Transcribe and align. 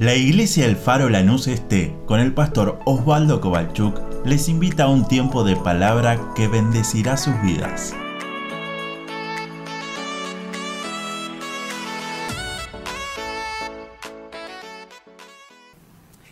La 0.00 0.14
iglesia 0.14 0.64
El 0.64 0.76
Faro 0.76 1.10
Lanús 1.10 1.46
Este, 1.46 1.94
con 2.06 2.20
el 2.20 2.32
pastor 2.32 2.80
Osvaldo 2.86 3.38
Kovalchuk, 3.42 4.00
les 4.24 4.48
invita 4.48 4.84
a 4.84 4.88
un 4.88 5.06
tiempo 5.06 5.44
de 5.44 5.56
palabra 5.56 6.32
que 6.34 6.48
bendecirá 6.48 7.18
sus 7.18 7.34
vidas. 7.42 7.94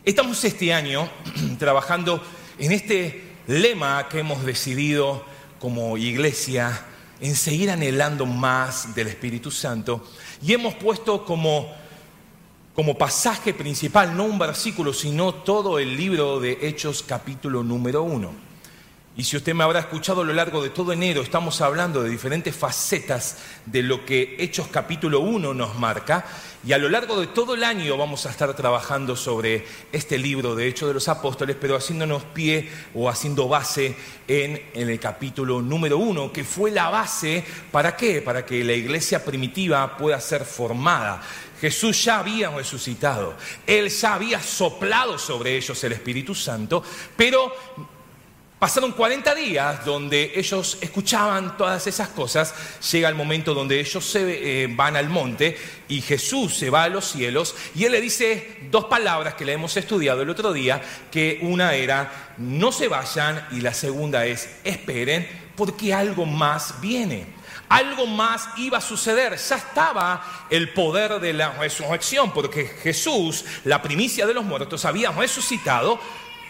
Estamos 0.03 0.43
este 0.43 0.73
año 0.73 1.07
trabajando 1.59 2.25
en 2.59 2.73
este 2.73 3.23
lema 3.49 4.09
que 4.09 4.21
hemos 4.21 4.47
decidido 4.47 5.27
como 5.61 5.99
iglesia 5.99 6.87
en 7.21 7.37
seguir 7.37 7.71
anhelando 7.71 8.25
más 8.25 8.95
del 8.95 9.09
Espíritu 9.09 9.51
Santo 9.51 10.09
y 10.41 10.55
hemos 10.55 10.73
puesto 10.73 11.27
como 11.27 11.71
como 12.79 12.97
pasaje 12.97 13.55
principal, 13.55 14.17
no 14.17 14.23
un 14.23 14.39
versículo, 14.39 14.93
sino 14.93 15.35
todo 15.35 15.81
el 15.81 15.97
libro 15.97 16.39
de 16.39 16.59
Hechos 16.63 17.03
capítulo 17.03 17.65
número 17.65 18.05
uno. 18.05 18.31
Y 19.17 19.25
si 19.25 19.37
usted 19.37 19.53
me 19.53 19.65
habrá 19.65 19.81
escuchado 19.81 20.21
a 20.21 20.25
lo 20.25 20.33
largo 20.33 20.63
de 20.63 20.71
todo 20.71 20.93
enero, 20.93 21.23
estamos 21.23 21.61
hablando 21.61 22.05
de 22.05 22.09
diferentes 22.09 22.55
facetas 22.55 23.39
de 23.67 23.83
lo 23.83 24.07
que 24.07 24.37
Hechos 24.39 24.69
capítulo 24.69 25.19
1 25.19 25.55
nos 25.55 25.77
marca. 25.77 26.25
Y 26.65 26.73
a 26.73 26.79
lo 26.79 26.89
largo 26.89 27.19
de 27.19 27.27
todo 27.27 27.55
el 27.55 27.65
año 27.65 27.97
vamos 27.97 28.27
a 28.27 28.31
estar 28.31 28.55
trabajando 28.55 29.17
sobre 29.17 29.67
este 29.91 30.17
libro 30.17 30.55
de 30.55 30.69
Hechos 30.69 30.87
de 30.87 30.95
los 30.95 31.09
Apóstoles, 31.09 31.57
pero 31.61 31.75
haciéndonos 31.75 32.23
pie 32.23 32.71
o 32.95 33.09
haciendo 33.09 33.49
base 33.49 33.97
en, 34.29 34.63
el 34.73 35.01
capítulo 35.01 35.63
número 35.63 35.99
1, 35.99 36.33
que 36.33 36.45
fue 36.45 36.71
la 36.71 36.89
base 36.89 37.45
para 37.73 37.97
qué? 37.97 38.23
Para 38.23 38.47
que 38.47 38.63
la 38.63 38.75
iglesia 38.75 39.25
primitiva 39.25 39.97
pueda 39.97 40.21
ser 40.21 40.45
formada. 40.45 41.21
Jesús 41.61 42.05
ya 42.05 42.21
había 42.21 42.51
resucitado, 42.51 43.35
Él 43.67 43.89
ya 43.89 44.15
había 44.15 44.41
soplado 44.41 45.19
sobre 45.19 45.57
ellos 45.57 45.83
el 45.85 45.93
Espíritu 45.93 46.35
Santo, 46.35 46.83
pero 47.17 47.53
pasaron 48.59 48.93
40 48.93 49.35
días 49.35 49.85
donde 49.85 50.33
ellos 50.35 50.79
escuchaban 50.81 51.57
todas 51.57 51.87
esas 51.87 52.09
cosas, 52.09 52.55
llega 52.91 53.09
el 53.09 53.15
momento 53.15 53.55
donde 53.55 53.79
ellos 53.79 54.05
se 54.05 54.65
eh, 54.65 54.69
van 54.69 54.97
al 54.97 55.09
monte 55.09 55.57
y 55.89 56.01
Jesús 56.01 56.57
se 56.57 56.71
va 56.71 56.85
a 56.85 56.89
los 56.89 57.05
cielos 57.05 57.55
y 57.75 57.85
Él 57.85 57.93
le 57.93 58.01
dice 58.01 58.59
dos 58.71 58.87
palabras 58.87 59.35
que 59.35 59.45
le 59.45 59.53
hemos 59.53 59.77
estudiado 59.77 60.23
el 60.23 60.31
otro 60.31 60.53
día, 60.53 60.83
que 61.11 61.39
una 61.43 61.75
era 61.75 62.35
no 62.39 62.73
se 62.73 62.89
vayan 62.89 63.47
y 63.53 63.61
la 63.61 63.75
segunda 63.75 64.27
es 64.27 64.49
esperen 64.65 65.27
porque 65.57 65.95
algo 65.95 66.25
más 66.25 66.81
viene. 66.81 67.38
Algo 67.69 68.07
más 68.07 68.49
iba 68.57 68.79
a 68.79 68.81
suceder, 68.81 69.37
ya 69.37 69.57
estaba 69.57 70.47
el 70.49 70.73
poder 70.73 71.21
de 71.21 71.35
la 71.35 71.53
resurrección, 71.53 72.33
porque 72.33 72.67
Jesús, 72.67 73.45
la 73.65 73.83
primicia 73.83 74.27
de 74.27 74.35
los 74.35 74.45
muertos, 74.45 74.85
había 74.85 75.11
resucitado 75.11 76.01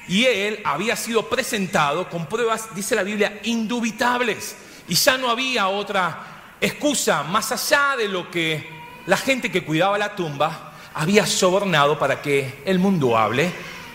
y 0.07 0.25
él 0.25 0.61
había 0.65 0.97
sido 0.97 1.29
presentado 1.29 2.09
con 2.09 2.27
pruebas, 2.27 2.75
dice 2.75 2.95
la 2.95 3.03
Biblia, 3.03 3.41
indubitables. 3.45 4.57
Y 4.89 4.95
ya 4.95 5.19
no 5.19 5.29
había 5.29 5.69
otra 5.69 6.55
excusa 6.61 7.23
más 7.25 7.53
allá 7.53 7.97
de 7.97 8.09
lo 8.09 8.31
que 8.31 8.69
la 9.07 9.17
gente 9.17 9.51
que 9.51 9.65
cuidaba 9.65 9.99
la 9.99 10.15
tumba 10.15 10.73
había 10.95 11.27
sobornado 11.27 11.99
para 11.99 12.23
que 12.23 12.63
el 12.65 12.79
mundo 12.79 13.17
hable 13.17 13.53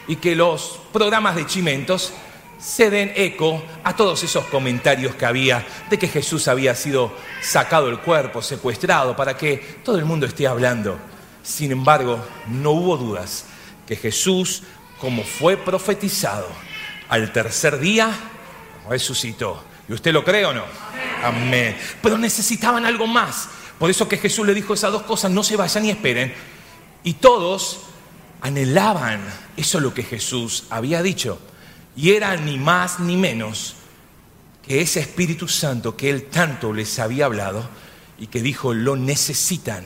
y 0.08 0.18
que 0.18 0.36
los 0.36 0.80
programas 0.92 1.36
de 1.36 1.46
chimentos 1.46 2.14
se 2.64 2.90
den 2.90 3.12
eco 3.16 3.62
a 3.84 3.94
todos 3.94 4.24
esos 4.24 4.46
comentarios 4.46 5.16
que 5.16 5.26
había 5.26 5.66
de 5.90 6.00
que 6.00 6.08
Jesús 6.08 6.48
había 6.48 6.74
sido 6.76 7.12
sacado 7.42 7.88
del 7.88 8.00
cuerpo, 8.00 8.42
secuestrado, 8.42 9.18
para 9.18 9.36
que 9.36 9.58
todo 9.84 9.98
el 9.98 10.06
mundo 10.06 10.26
esté 10.26 10.48
hablando. 10.48 10.98
Sin 11.44 11.74
embargo, 11.74 12.26
no 12.48 12.72
hubo 12.72 12.96
dudas 12.96 13.46
que 13.86 13.98
Jesús, 13.98 14.64
como 15.02 15.24
fue 15.24 15.58
profetizado, 15.58 16.48
al 17.10 17.34
tercer 17.34 17.80
día 17.80 18.10
resucitó. 18.90 19.62
¿Y 19.90 19.94
usted 19.94 20.14
lo 20.14 20.24
cree 20.24 20.46
o 20.46 20.54
no? 20.54 20.64
Amén. 21.22 21.78
Pero 22.02 22.18
necesitaban 22.18 22.86
algo 22.86 23.08
más. 23.08 23.50
Por 23.78 23.90
eso 23.90 24.08
que 24.08 24.18
Jesús 24.18 24.48
le 24.48 24.54
dijo 24.54 24.74
esas 24.74 24.94
dos 24.94 25.04
cosas, 25.04 25.32
no 25.32 25.44
se 25.44 25.58
vayan 25.58 25.84
y 25.84 25.90
esperen. 25.90 26.34
Y 27.04 27.16
todos 27.16 27.82
anhelaban 28.40 29.22
eso 29.58 29.82
lo 29.82 29.94
que 29.94 30.04
Jesús 30.04 30.64
había 30.70 31.04
dicho. 31.04 31.40
Y 31.96 32.12
era 32.12 32.36
ni 32.36 32.58
más 32.58 33.00
ni 33.00 33.18
menos 33.18 33.76
que 34.66 34.82
ese 34.82 35.02
Espíritu 35.02 35.48
Santo 35.48 35.96
que 35.96 36.10
Él 36.10 36.26
tanto 36.26 36.74
les 36.74 36.98
había 37.00 37.26
hablado 37.26 37.68
y 38.18 38.28
que 38.28 38.42
dijo, 38.42 38.74
lo 38.74 38.96
necesitan. 38.96 39.86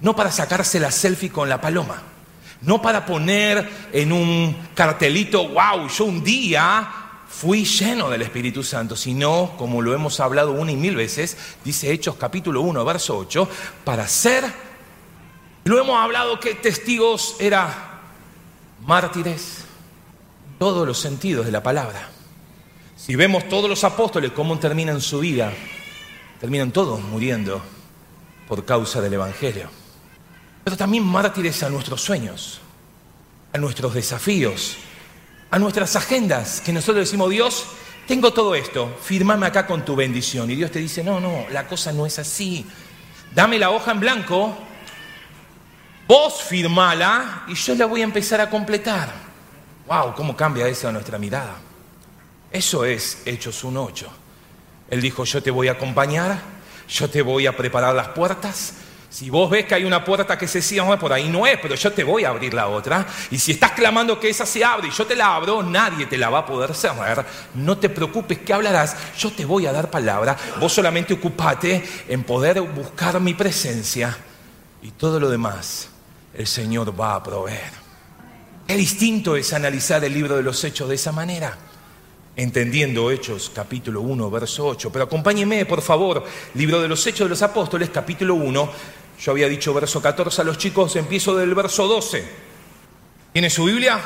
No 0.00 0.16
para 0.16 0.32
sacarse 0.32 0.80
la 0.80 0.90
selfie 0.90 1.30
con 1.30 1.48
la 1.48 1.60
paloma, 1.60 2.02
no 2.62 2.82
para 2.82 3.06
poner 3.06 3.88
en 3.92 4.12
un 4.12 4.56
cartelito, 4.74 5.48
wow, 5.48 5.88
yo 5.88 6.04
un 6.04 6.22
día 6.24 6.90
fui 7.28 7.64
lleno 7.64 8.10
del 8.10 8.22
Espíritu 8.22 8.62
Santo, 8.62 8.96
sino, 8.96 9.54
como 9.56 9.80
lo 9.80 9.94
hemos 9.94 10.18
hablado 10.20 10.52
una 10.52 10.72
y 10.72 10.76
mil 10.76 10.96
veces, 10.96 11.36
dice 11.64 11.92
Hechos 11.92 12.16
capítulo 12.16 12.60
1, 12.62 12.84
verso 12.84 13.16
8, 13.16 13.48
para 13.84 14.08
ser, 14.08 14.44
lo 15.64 15.78
hemos 15.78 15.98
hablado 15.98 16.40
que 16.40 16.54
testigos 16.54 17.36
era 17.38 18.00
mártires, 18.84 19.64
todos 20.60 20.86
los 20.86 20.98
sentidos 20.98 21.46
de 21.46 21.52
la 21.52 21.62
palabra. 21.62 22.10
Si 22.94 23.16
vemos 23.16 23.48
todos 23.48 23.66
los 23.66 23.82
apóstoles 23.82 24.32
cómo 24.32 24.58
terminan 24.58 25.00
su 25.00 25.20
vida, 25.20 25.54
terminan 26.38 26.70
todos 26.70 27.00
muriendo 27.00 27.62
por 28.46 28.66
causa 28.66 29.00
del 29.00 29.14
Evangelio. 29.14 29.70
Pero 30.62 30.76
también 30.76 31.02
mártires 31.02 31.62
a 31.62 31.70
nuestros 31.70 32.02
sueños, 32.02 32.60
a 33.54 33.56
nuestros 33.56 33.94
desafíos, 33.94 34.76
a 35.50 35.58
nuestras 35.58 35.96
agendas, 35.96 36.60
que 36.60 36.74
nosotros 36.74 37.06
decimos, 37.06 37.30
Dios, 37.30 37.64
tengo 38.06 38.34
todo 38.34 38.54
esto, 38.54 38.94
firmame 39.02 39.46
acá 39.46 39.66
con 39.66 39.82
tu 39.82 39.96
bendición. 39.96 40.50
Y 40.50 40.56
Dios 40.56 40.70
te 40.70 40.80
dice, 40.80 41.02
no, 41.02 41.20
no, 41.20 41.46
la 41.50 41.66
cosa 41.66 41.90
no 41.90 42.04
es 42.04 42.18
así. 42.18 42.66
Dame 43.34 43.58
la 43.58 43.70
hoja 43.70 43.92
en 43.92 44.00
blanco, 44.00 44.58
vos 46.06 46.42
firmala 46.42 47.44
y 47.48 47.54
yo 47.54 47.74
la 47.76 47.86
voy 47.86 48.02
a 48.02 48.04
empezar 48.04 48.42
a 48.42 48.50
completar. 48.50 49.29
¡Wow! 49.90 50.14
¿Cómo 50.14 50.36
cambia 50.36 50.68
eso 50.68 50.92
nuestra 50.92 51.18
mirada? 51.18 51.56
Eso 52.52 52.84
es 52.84 53.22
Hechos 53.24 53.64
1.8. 53.64 54.06
Él 54.88 55.00
dijo, 55.00 55.24
yo 55.24 55.42
te 55.42 55.50
voy 55.50 55.66
a 55.66 55.72
acompañar, 55.72 56.40
yo 56.88 57.10
te 57.10 57.22
voy 57.22 57.48
a 57.48 57.56
preparar 57.56 57.92
las 57.96 58.06
puertas. 58.10 58.74
Si 59.08 59.30
vos 59.30 59.50
ves 59.50 59.66
que 59.66 59.74
hay 59.74 59.84
una 59.84 60.04
puerta 60.04 60.38
que 60.38 60.46
se 60.46 60.62
cierra, 60.62 60.96
por 60.96 61.12
ahí 61.12 61.28
no 61.28 61.44
es, 61.44 61.58
pero 61.60 61.74
yo 61.74 61.92
te 61.92 62.04
voy 62.04 62.22
a 62.22 62.28
abrir 62.28 62.54
la 62.54 62.68
otra. 62.68 63.04
Y 63.32 63.38
si 63.40 63.50
estás 63.50 63.72
clamando 63.72 64.20
que 64.20 64.28
esa 64.28 64.46
se 64.46 64.64
abre 64.64 64.86
y 64.86 64.90
yo 64.92 65.04
te 65.04 65.16
la 65.16 65.34
abro, 65.34 65.60
nadie 65.60 66.06
te 66.06 66.16
la 66.16 66.30
va 66.30 66.38
a 66.38 66.46
poder 66.46 66.72
cerrar. 66.72 67.26
No 67.54 67.76
te 67.76 67.88
preocupes, 67.88 68.38
¿qué 68.38 68.52
hablarás? 68.52 68.96
Yo 69.18 69.32
te 69.32 69.44
voy 69.44 69.66
a 69.66 69.72
dar 69.72 69.90
palabra. 69.90 70.36
Vos 70.60 70.72
solamente 70.72 71.14
ocupate 71.14 71.82
en 72.06 72.22
poder 72.22 72.60
buscar 72.60 73.18
mi 73.18 73.34
presencia 73.34 74.16
y 74.82 74.92
todo 74.92 75.18
lo 75.18 75.28
demás 75.28 75.88
el 76.32 76.46
Señor 76.46 76.94
va 76.98 77.16
a 77.16 77.22
proveer. 77.24 77.79
Qué 78.70 78.76
distinto 78.76 79.34
es 79.34 79.52
analizar 79.52 80.04
el 80.04 80.14
libro 80.14 80.36
de 80.36 80.44
los 80.44 80.62
Hechos 80.62 80.88
de 80.88 80.94
esa 80.94 81.10
manera, 81.10 81.58
entendiendo 82.36 83.10
Hechos 83.10 83.50
capítulo 83.52 84.00
1, 84.00 84.30
verso 84.30 84.64
8. 84.64 84.92
Pero 84.92 85.06
acompáñeme, 85.06 85.66
por 85.66 85.82
favor, 85.82 86.24
libro 86.54 86.80
de 86.80 86.86
los 86.86 87.04
Hechos 87.04 87.26
de 87.26 87.30
los 87.30 87.42
Apóstoles, 87.42 87.90
capítulo 87.90 88.36
1. 88.36 88.70
Yo 89.22 89.32
había 89.32 89.48
dicho 89.48 89.74
verso 89.74 90.00
14 90.00 90.42
a 90.42 90.44
los 90.44 90.56
chicos, 90.56 90.94
empiezo 90.94 91.36
del 91.36 91.52
verso 91.52 91.88
12. 91.88 92.24
¿Tiene 93.32 93.50
su 93.50 93.64
Biblia? 93.64 93.98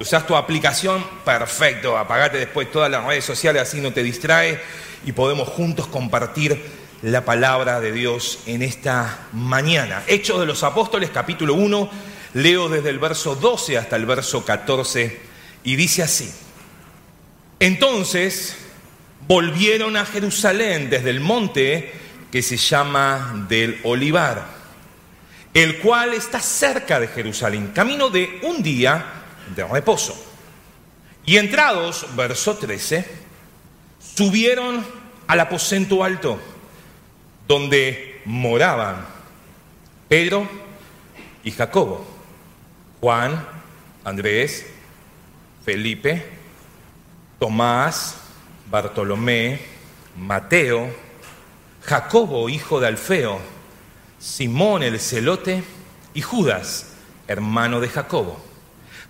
¿Usas 0.00 0.26
tu 0.26 0.34
aplicación? 0.34 1.06
Perfecto, 1.24 1.96
apagate 1.96 2.38
después 2.38 2.72
todas 2.72 2.90
las 2.90 3.04
redes 3.04 3.24
sociales, 3.24 3.62
así 3.62 3.80
no 3.80 3.92
te 3.92 4.02
distrae 4.02 4.60
y 5.06 5.12
podemos 5.12 5.48
juntos 5.48 5.86
compartir 5.86 6.60
la 7.02 7.24
palabra 7.24 7.80
de 7.80 7.92
Dios 7.92 8.40
en 8.46 8.62
esta 8.62 9.28
mañana. 9.32 10.02
Hechos 10.08 10.40
de 10.40 10.46
los 10.46 10.64
Apóstoles, 10.64 11.10
capítulo 11.10 11.54
1 11.54 12.13
Leo 12.34 12.68
desde 12.68 12.90
el 12.90 12.98
verso 12.98 13.36
12 13.36 13.78
hasta 13.78 13.96
el 13.96 14.06
verso 14.06 14.44
14 14.44 15.20
y 15.62 15.76
dice 15.76 16.02
así. 16.02 16.30
Entonces 17.60 18.56
volvieron 19.26 19.96
a 19.96 20.04
Jerusalén 20.04 20.90
desde 20.90 21.10
el 21.10 21.20
monte 21.20 21.92
que 22.32 22.42
se 22.42 22.56
llama 22.56 23.46
del 23.48 23.80
Olivar, 23.84 24.44
el 25.54 25.78
cual 25.78 26.12
está 26.12 26.40
cerca 26.40 26.98
de 26.98 27.06
Jerusalén, 27.06 27.70
camino 27.72 28.10
de 28.10 28.40
un 28.42 28.62
día 28.62 29.04
de 29.54 29.64
reposo. 29.64 30.20
Y 31.24 31.36
entrados, 31.36 32.04
verso 32.16 32.56
13, 32.56 33.08
subieron 34.16 34.84
al 35.28 35.40
aposento 35.40 36.02
alto, 36.02 36.40
donde 37.46 38.20
moraban 38.24 39.06
Pedro 40.08 40.48
y 41.44 41.52
Jacobo 41.52 42.13
Juan, 43.04 43.46
Andrés, 44.02 44.64
Felipe, 45.62 46.24
Tomás, 47.38 48.16
Bartolomé, 48.70 49.60
Mateo, 50.16 50.90
Jacobo, 51.82 52.48
hijo 52.48 52.80
de 52.80 52.86
Alfeo, 52.86 53.40
Simón 54.18 54.82
el 54.82 54.98
celote, 54.98 55.62
y 56.14 56.22
Judas, 56.22 56.94
hermano 57.28 57.78
de 57.78 57.90
Jacobo. 57.90 58.42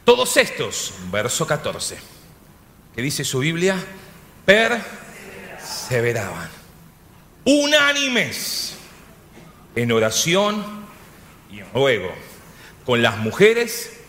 Todos 0.04 0.36
estos, 0.38 0.94
verso 1.12 1.46
14, 1.46 1.96
que 2.96 3.00
dice 3.00 3.22
su 3.22 3.38
Biblia, 3.38 3.76
perseveraban, 4.44 6.50
unánimes 7.44 8.74
en 9.76 9.92
oración 9.92 10.64
y 11.48 11.60
en 11.60 11.72
ruego, 11.72 12.12
con 12.84 13.02
las 13.02 13.18
mujeres 13.18 14.00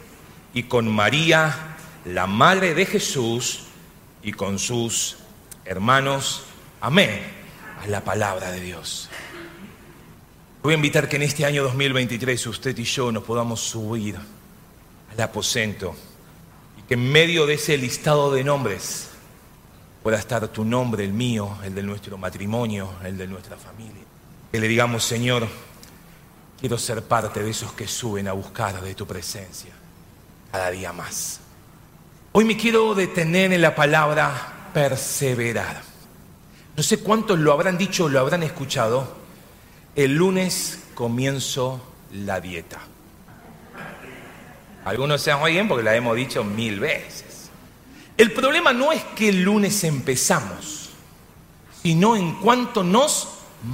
y 0.53 0.63
con 0.63 0.89
María, 0.89 1.77
la 2.05 2.27
madre 2.27 2.73
de 2.73 2.85
Jesús, 2.85 3.65
y 4.25 4.33
con 4.33 4.57
sus 4.57 5.17
hermanos. 5.65 6.43
Amén. 6.81 7.21
A 7.81 7.87
la 7.87 8.03
palabra 8.03 8.51
de 8.51 8.59
Dios. 8.59 9.07
Voy 10.63 10.73
a 10.73 10.77
invitar 10.77 11.07
que 11.07 11.17
en 11.17 11.21
este 11.21 11.45
año 11.45 11.61
2023 11.63 12.47
usted 12.47 12.75
y 12.75 12.83
yo 12.83 13.11
nos 13.11 13.23
podamos 13.23 13.61
subir 13.61 14.15
al 15.11 15.21
aposento 15.21 15.95
y 16.79 16.81
que 16.87 16.95
en 16.95 17.11
medio 17.11 17.45
de 17.45 17.53
ese 17.53 17.77
listado 17.77 18.33
de 18.33 18.43
nombres 18.43 19.11
pueda 20.01 20.17
estar 20.17 20.47
tu 20.47 20.65
nombre, 20.65 21.03
el 21.03 21.13
mío, 21.13 21.59
el 21.63 21.75
de 21.75 21.83
nuestro 21.83 22.17
matrimonio, 22.17 22.93
el 23.03 23.15
de 23.15 23.27
nuestra 23.27 23.57
familia. 23.57 24.01
Que 24.51 24.59
le 24.59 24.67
digamos, 24.67 25.03
Señor, 25.03 25.47
quiero 26.65 26.79
ser 26.79 27.03
parte 27.03 27.43
de 27.43 27.51
esos 27.51 27.73
que 27.73 27.87
suben 27.87 28.27
a 28.27 28.31
buscar 28.31 28.81
de 28.81 28.95
tu 28.95 29.05
presencia 29.05 29.71
cada 30.51 30.71
día 30.71 30.91
más. 30.91 31.39
Hoy 32.31 32.43
me 32.43 32.57
quiero 32.57 32.95
detener 32.95 33.53
en 33.53 33.61
la 33.61 33.75
palabra 33.75 34.71
perseverar. 34.73 35.83
No 36.75 36.81
sé 36.81 37.01
cuántos 37.01 37.37
lo 37.37 37.53
habrán 37.53 37.77
dicho 37.77 38.05
o 38.05 38.09
lo 38.09 38.19
habrán 38.19 38.41
escuchado, 38.41 39.15
el 39.95 40.15
lunes 40.15 40.79
comienzo 40.95 41.83
la 42.11 42.41
dieta. 42.41 42.79
Algunos 44.85 45.21
se 45.21 45.35
bien 45.45 45.67
porque 45.67 45.83
la 45.83 45.95
hemos 45.95 46.15
dicho 46.15 46.43
mil 46.43 46.79
veces. 46.79 47.51
El 48.17 48.31
problema 48.31 48.73
no 48.73 48.91
es 48.91 49.03
que 49.15 49.29
el 49.29 49.43
lunes 49.43 49.83
empezamos, 49.83 50.89
sino 51.83 52.15
en 52.15 52.33
cuanto 52.41 52.83
nos 52.83 53.27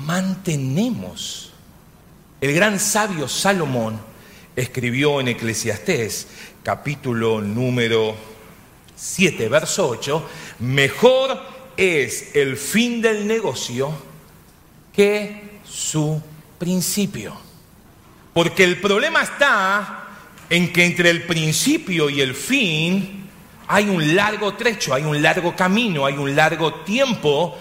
mantenemos. 0.06 1.51
El 2.42 2.56
gran 2.56 2.80
sabio 2.80 3.28
Salomón 3.28 4.02
escribió 4.56 5.22
en 5.22 5.28
Eclesiastés, 5.28 6.28
capítulo 6.64 7.40
número 7.40 8.16
7, 8.96 9.48
verso 9.48 9.88
8, 9.90 10.28
mejor 10.62 11.40
es 11.78 12.36
el 12.36 12.58
fin 12.58 13.00
del 13.00 13.28
negocio 13.28 13.94
que 14.92 15.60
su 15.64 16.20
principio. 16.58 17.38
Porque 18.34 18.64
el 18.64 18.82
problema 18.82 19.22
está 19.22 20.08
en 20.50 20.74
que 20.74 20.86
entre 20.86 21.12
el 21.12 21.28
principio 21.28 22.10
y 22.10 22.22
el 22.22 22.34
fin 22.34 23.30
hay 23.68 23.88
un 23.88 24.16
largo 24.16 24.56
trecho, 24.56 24.96
hay 24.96 25.04
un 25.04 25.22
largo 25.22 25.56
camino, 25.56 26.08
hay 26.08 26.16
un 26.16 26.36
largo 26.36 26.74
tiempo 26.86 27.56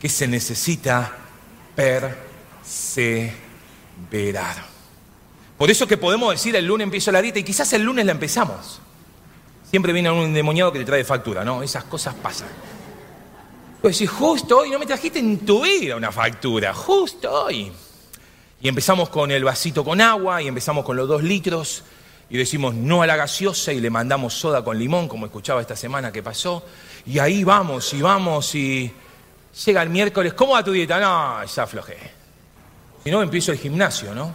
que 0.00 0.08
se 0.08 0.26
necesita 0.26 1.18
perseverar. 4.10 4.72
Por 5.56 5.70
eso 5.70 5.86
que 5.86 5.96
podemos 5.96 6.32
decir 6.32 6.56
el 6.56 6.66
lunes 6.66 6.84
empiezo 6.84 7.12
la 7.12 7.22
dieta 7.22 7.38
y 7.38 7.44
quizás 7.44 7.72
el 7.72 7.82
lunes 7.82 8.04
la 8.04 8.12
empezamos. 8.12 8.80
Siempre 9.70 9.92
viene 9.92 10.10
un 10.10 10.24
endemoniado 10.24 10.72
que 10.72 10.80
te 10.80 10.84
trae 10.84 11.04
factura, 11.04 11.44
¿no? 11.44 11.62
Esas 11.62 11.84
cosas 11.84 12.14
pasan. 12.14 12.48
Pues 13.80 13.96
si 13.96 14.06
justo 14.06 14.58
hoy 14.58 14.70
no 14.70 14.78
me 14.78 14.86
trajiste 14.86 15.18
en 15.18 15.38
tu 15.46 15.62
vida 15.62 15.96
una 15.96 16.12
factura, 16.12 16.74
justo 16.74 17.44
hoy. 17.44 17.72
Y 18.60 18.68
empezamos 18.68 19.08
con 19.08 19.30
el 19.30 19.44
vasito 19.44 19.84
con 19.84 20.00
agua 20.00 20.42
y 20.42 20.48
empezamos 20.48 20.84
con 20.84 20.96
los 20.96 21.08
dos 21.08 21.22
litros 21.22 21.84
y 22.28 22.38
decimos 22.38 22.74
no 22.74 23.02
a 23.02 23.06
la 23.06 23.16
gaseosa 23.16 23.72
y 23.72 23.80
le 23.80 23.90
mandamos 23.90 24.34
soda 24.34 24.64
con 24.64 24.78
limón, 24.78 25.08
como 25.08 25.26
escuchaba 25.26 25.60
esta 25.60 25.76
semana 25.76 26.12
que 26.12 26.22
pasó. 26.22 26.64
Y 27.06 27.18
ahí 27.18 27.44
vamos 27.44 27.92
y 27.94 28.02
vamos 28.02 28.54
y 28.54 28.92
llega 29.64 29.82
el 29.82 29.90
miércoles, 29.90 30.32
¿cómo 30.34 30.52
va 30.52 30.64
tu 30.64 30.72
dieta? 30.72 30.98
No, 31.00 31.44
ya 31.44 31.62
aflojé. 31.62 32.21
Si 33.04 33.10
no, 33.10 33.22
empiezo 33.22 33.52
el 33.52 33.58
gimnasio, 33.58 34.14
¿no? 34.14 34.32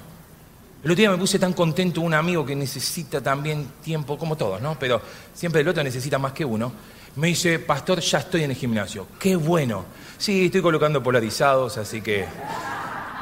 El 0.84 0.92
otro 0.92 0.96
día 0.96 1.12
me 1.12 1.18
puse 1.18 1.40
tan 1.40 1.54
contento 1.54 2.02
un 2.02 2.14
amigo 2.14 2.46
que 2.46 2.56
necesita 2.56 3.22
también 3.22 3.68
tiempo, 3.84 4.18
como 4.18 4.36
todos, 4.36 4.62
¿no? 4.62 4.78
Pero 4.80 5.02
siempre 5.34 5.62
el 5.62 5.68
otro 5.68 5.84
necesita 5.84 6.20
más 6.20 6.34
que 6.34 6.46
uno 6.46 6.72
me 7.18 7.28
dice, 7.28 7.58
pastor, 7.58 8.00
ya 8.00 8.20
estoy 8.20 8.44
en 8.44 8.52
el 8.52 8.56
gimnasio. 8.56 9.08
Qué 9.20 9.36
bueno. 9.36 9.86
Sí, 10.20 10.46
estoy 10.46 10.62
colocando 10.62 11.02
polarizados, 11.02 11.78
así 11.78 12.02
que 12.02 12.26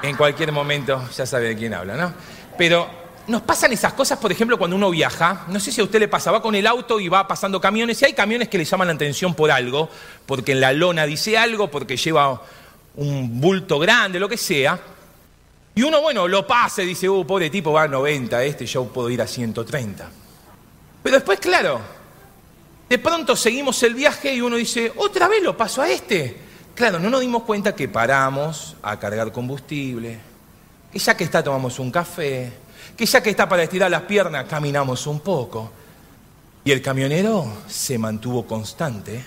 en 0.03 0.18
cualquier 0.18 0.51
momento 0.51 1.01
ya 1.15 1.25
sabe 1.25 1.48
de 1.48 1.56
quién 1.56 1.74
habla, 1.74 1.95
¿no? 1.95 2.13
Pero 2.57 2.89
nos 3.27 3.41
pasan 3.44 3.71
esas 3.71 3.94
cosas, 3.94 4.19
por 4.19 4.33
ejemplo, 4.33 4.57
cuando 4.57 4.75
uno 4.75 4.89
viaja. 4.89 5.45
No 5.48 5.62
sé 5.62 5.71
si 5.71 5.80
a 5.80 5.86
usted 5.86 6.00
le 6.00 6.09
pasa, 6.09 6.30
va 6.30 6.41
con 6.41 6.56
el 6.56 6.68
auto 6.68 7.00
y 7.00 7.07
va 7.07 7.25
pasando 7.25 7.62
camiones, 7.62 8.01
y 8.01 8.06
hay 8.06 8.13
camiones 8.13 8.50
que 8.50 8.57
le 8.57 8.65
llaman 8.65 8.89
la 8.89 8.94
atención 8.95 9.33
por 9.33 9.50
algo, 9.50 9.89
porque 10.25 10.51
en 10.51 10.59
la 10.59 10.74
lona 10.74 11.06
dice 11.06 11.38
algo, 11.38 11.71
porque 11.71 11.95
lleva 11.95 12.41
un 12.98 13.39
bulto 13.39 13.80
grande, 13.80 14.19
lo 14.19 14.27
que 14.27 14.38
sea. 14.38 14.77
Y 15.75 15.83
uno, 15.83 16.01
bueno, 16.01 16.25
lo 16.25 16.48
pasa 16.48 16.81
y 16.83 16.86
dice, 16.86 17.10
uh, 17.10 17.27
pobre 17.27 17.50
tipo, 17.50 17.74
va 17.74 17.83
a 17.83 17.88
90, 17.89 18.42
este 18.45 18.66
yo 18.66 18.86
puedo 18.86 19.10
ir 19.10 19.22
a 19.22 19.27
130. 19.27 20.10
Pero 21.04 21.16
después, 21.18 21.38
claro, 21.39 21.81
de 22.88 22.98
pronto 22.98 23.36
seguimos 23.36 23.83
el 23.83 23.94
viaje 23.94 24.33
y 24.33 24.39
uno 24.39 24.56
dice, 24.56 24.94
otra 24.95 25.27
vez 25.27 25.44
lo 25.44 25.57
paso 25.57 25.81
a 25.81 25.89
este. 25.89 26.38
Claro, 26.74 26.98
no 26.98 27.10
nos 27.10 27.19
dimos 27.19 27.44
cuenta 27.44 27.75
que 27.75 27.89
paramos 27.89 28.77
a 28.81 28.98
cargar 28.98 29.33
combustible, 29.33 30.18
que 30.92 31.00
ya 31.00 31.16
que 31.18 31.25
está 31.25 31.44
tomamos 31.44 31.77
un 31.80 31.92
café, 31.92 32.54
que 32.95 33.06
ya 33.06 33.22
que 33.22 33.30
está 33.30 33.48
para 33.50 33.63
estirar 33.63 33.92
las 33.92 34.04
piernas 34.04 34.45
caminamos 34.45 35.06
un 35.07 35.19
poco. 35.19 35.72
Y 36.63 36.72
el 36.72 36.81
camionero 36.81 37.45
se 37.68 37.98
mantuvo 37.98 38.48
constante 38.48 39.24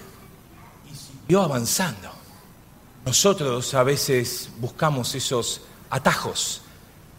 y 0.91 0.95
siguió 0.95 1.43
avanzando. 1.43 2.11
Nosotros 3.05 3.75
a 3.75 3.83
veces 3.83 4.50
buscamos 4.59 5.15
esos 5.15 5.61
atajos, 5.90 6.62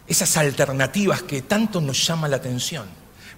esas 0.06 0.36
alternativas 0.36 1.22
que 1.22 1.42
tanto 1.42 1.80
nos 1.80 2.06
llaman 2.06 2.30
la 2.30 2.38
atención. 2.38 2.86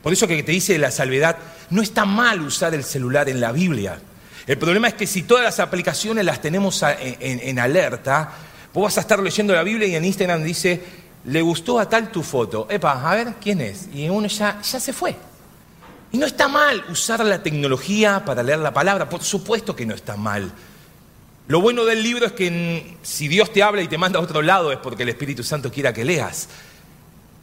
Por 0.03 0.13
eso 0.13 0.27
que 0.27 0.43
te 0.43 0.53
dice 0.53 0.79
la 0.79 0.91
salvedad, 0.91 1.37
no 1.71 1.83
está 1.83 2.05
mal 2.05 2.41
usar 2.41 2.75
el 2.75 2.83
celular 2.83 3.29
en 3.29 3.41
la 3.41 3.53
Biblia. 3.53 4.01
El 4.47 4.59
problema 4.59 4.89
es 4.89 4.95
que 4.95 5.07
si 5.07 5.23
todas 5.23 5.45
las 5.45 5.61
aplicaciones 5.61 6.25
las 6.25 6.41
tenemos 6.41 6.83
en, 6.83 7.59
alerta, 7.59 8.33
vos 8.75 8.85
vas 8.85 8.99
a 8.99 9.03
estar 9.03 9.21
leyendo 9.21 9.55
la 9.55 9.63
Biblia 9.63 9.87
y 9.87 9.95
en 9.95 10.05
Instagram 10.05 10.43
dice, 10.43 10.83
le 11.25 11.41
gustó 11.41 11.79
a 11.79 11.89
tal 11.89 12.11
tu 12.11 12.23
foto. 12.23 12.67
Epa, 12.69 13.09
a 13.09 13.15
ver, 13.15 13.35
¿quién 13.41 13.61
es? 13.61 13.89
Y 13.95 14.09
uno 14.09 14.27
ya, 14.27 14.61
ya 14.61 14.81
se 14.81 14.93
fue. 14.93 15.15
Y 16.11 16.19
no 16.19 16.27
está 16.27 16.49
mal 16.49 16.85
usar 16.91 17.25
la 17.25 17.43
tecnología 17.43 18.25
para 18.25 18.43
leer 18.43 18.59
la 18.59 18.73
palabra, 18.73 19.09
por 19.09 19.23
supuesto 19.23 19.77
que 19.77 19.87
no 19.87 19.95
está 19.95 20.17
mal. 20.17 20.53
Lo 21.49 21.61
bueno 21.61 21.85
del 21.85 22.03
libro 22.03 22.27
es 22.27 22.33
que 22.33 22.97
si 23.03 23.29
Dios 23.29 23.53
te 23.53 23.63
habla 23.63 23.83
y 23.83 23.89
te 23.89 23.99
manda 23.99 24.19
a 24.19 24.23
otro 24.23 24.43
lado 24.43 24.71
es 24.71 24.79
porque 24.79 25.03
el 25.03 25.09
Espíritu 25.09 25.43
Santo 25.43 25.73
quiera 25.73 25.93
que 25.93 26.05
leas. 26.05 26.49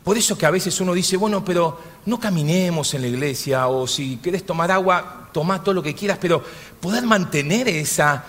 Por 0.04 0.18
eso 0.18 0.38
que 0.38 0.46
a 0.46 0.52
veces 0.52 0.80
uno 0.80 0.94
dice, 0.94 1.18
bueno, 1.18 1.44
pero 1.44 1.80
no 2.06 2.20
caminemos 2.20 2.94
en 2.94 3.02
la 3.02 3.08
iglesia 3.08 3.68
o 3.68 3.86
si 3.86 4.18
querés 4.18 4.46
tomar 4.46 4.72
agua, 4.72 5.30
toma 5.34 5.62
todo 5.64 5.76
lo 5.76 5.84
que 5.84 5.94
quieras, 5.94 6.18
pero 6.20 6.42
poder 6.80 7.04
mantener 7.04 7.68
esa, 7.68 8.24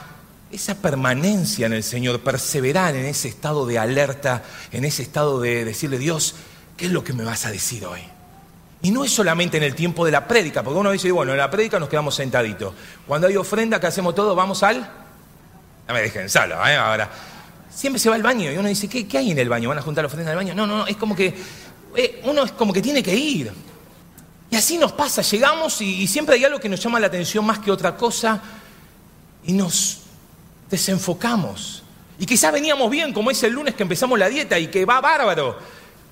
esa 0.50 0.75
permanencia 0.75 1.67
en 1.67 1.73
el 1.73 1.85
Señor, 1.85 2.21
perseverar 2.21 2.97
en 2.97 3.07
ese 3.07 3.29
estado 3.29 3.65
de 3.65 3.79
alerta, 3.79 4.43
en 4.73 4.85
ese 4.85 5.03
estado 5.03 5.41
de 5.41 5.65
decirle, 5.65 5.99
Dios, 5.99 6.35
¿qué 6.77 6.87
es 6.87 6.93
lo 6.93 7.05
que 7.05 7.12
me 7.12 7.25
vas 7.25 7.47
a 7.47 7.53
decir 7.53 7.87
hoy? 7.87 8.00
Y 8.83 8.91
no 8.91 9.05
es 9.05 9.12
solamente 9.12 9.57
en 9.57 9.62
el 9.62 9.75
tiempo 9.75 10.05
de 10.05 10.11
la 10.11 10.27
prédica, 10.27 10.65
porque 10.65 10.81
uno 10.81 10.91
dice, 10.91 11.12
bueno, 11.12 11.33
en 11.33 11.39
la 11.39 11.50
prédica 11.50 11.79
nos 11.79 11.89
quedamos 11.89 12.17
sentaditos. 12.17 12.75
Cuando 13.07 13.29
hay 13.29 13.37
ofrenda, 13.37 13.79
que 13.79 13.87
hacemos 13.87 14.17
todo? 14.17 14.35
Vamos 14.35 14.62
al... 14.65 15.00
No 15.90 15.94
me 15.94 16.02
dejen 16.02 16.30
solo, 16.30 16.54
¿eh? 16.64 16.76
Ahora, 16.76 17.11
siempre 17.68 17.99
se 17.99 18.09
va 18.09 18.14
al 18.14 18.23
baño 18.23 18.52
y 18.52 18.56
uno 18.56 18.68
dice, 18.68 18.87
¿qué, 18.87 19.09
¿qué, 19.09 19.18
hay 19.18 19.32
en 19.32 19.38
el 19.40 19.49
baño? 19.49 19.68
¿Van 19.68 19.78
a 19.78 19.82
juntar 19.82 20.04
la 20.04 20.06
ofrenda 20.06 20.30
en 20.30 20.38
el 20.38 20.44
baño? 20.44 20.54
No, 20.54 20.64
no, 20.64 20.78
no, 20.78 20.87
es 20.87 20.97
como 20.97 21.16
que 21.16 21.35
eh, 21.97 22.20
uno 22.26 22.44
es 22.44 22.52
como 22.52 22.73
que 22.73 22.80
tiene 22.80 23.02
que 23.02 23.12
ir. 23.12 23.50
Y 24.49 24.54
así 24.54 24.78
nos 24.78 24.92
pasa, 24.92 25.20
llegamos 25.23 25.80
y, 25.80 26.06
siempre 26.06 26.37
hay 26.37 26.44
algo 26.44 26.61
que 26.61 26.68
nos 26.68 26.80
llama 26.80 27.00
la 27.00 27.09
atención 27.09 27.44
más 27.44 27.59
que 27.59 27.73
otra 27.73 27.97
cosa 27.97 28.40
y 29.42 29.52
nos 29.52 30.02
desenfocamos. 30.70 31.82
Y 32.20 32.25
quizás 32.25 32.52
veníamos 32.52 32.88
bien, 32.88 33.12
como 33.12 33.32
es 33.32 33.42
el 33.42 33.52
lunes 33.52 33.75
que 33.75 33.82
empezamos 33.82 34.16
la 34.16 34.28
dieta 34.28 34.61
y 34.61 34.68
que 34.68 34.85
va 34.85 35.00
bárbaro. 35.00 35.59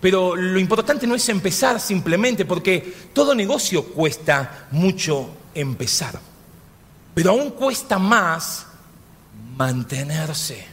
Pero 0.00 0.35
lo 0.35 0.58
importante 0.58 1.06
no 1.06 1.14
es 1.14 1.28
empezar 1.28 1.78
simplemente, 1.78 2.44
porque 2.44 2.97
todo 3.12 3.32
negocio 3.32 3.85
cuesta 3.85 4.66
mucho 4.73 5.37
empezar. 5.54 6.18
Pero 7.14 7.30
aún 7.30 7.52
cuesta 7.52 7.97
más 8.00 8.68
mantenerse. 9.57 10.66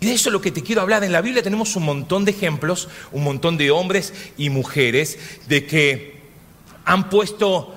Y 0.00 0.06
de 0.06 0.14
eso 0.14 0.30
es 0.30 0.32
lo 0.32 0.40
que 0.40 0.50
te 0.50 0.62
quiero 0.62 0.80
hablar. 0.80 1.04
En 1.04 1.12
la 1.12 1.20
Biblia 1.20 1.42
tenemos 1.42 1.76
un 1.76 1.84
montón 1.84 2.24
de 2.24 2.30
ejemplos, 2.30 2.88
un 3.12 3.22
montón 3.22 3.58
de 3.58 3.70
hombres 3.70 4.14
y 4.38 4.48
mujeres 4.48 5.18
de 5.46 5.66
que 5.66 6.20
han 6.86 7.10
puesto, 7.10 7.74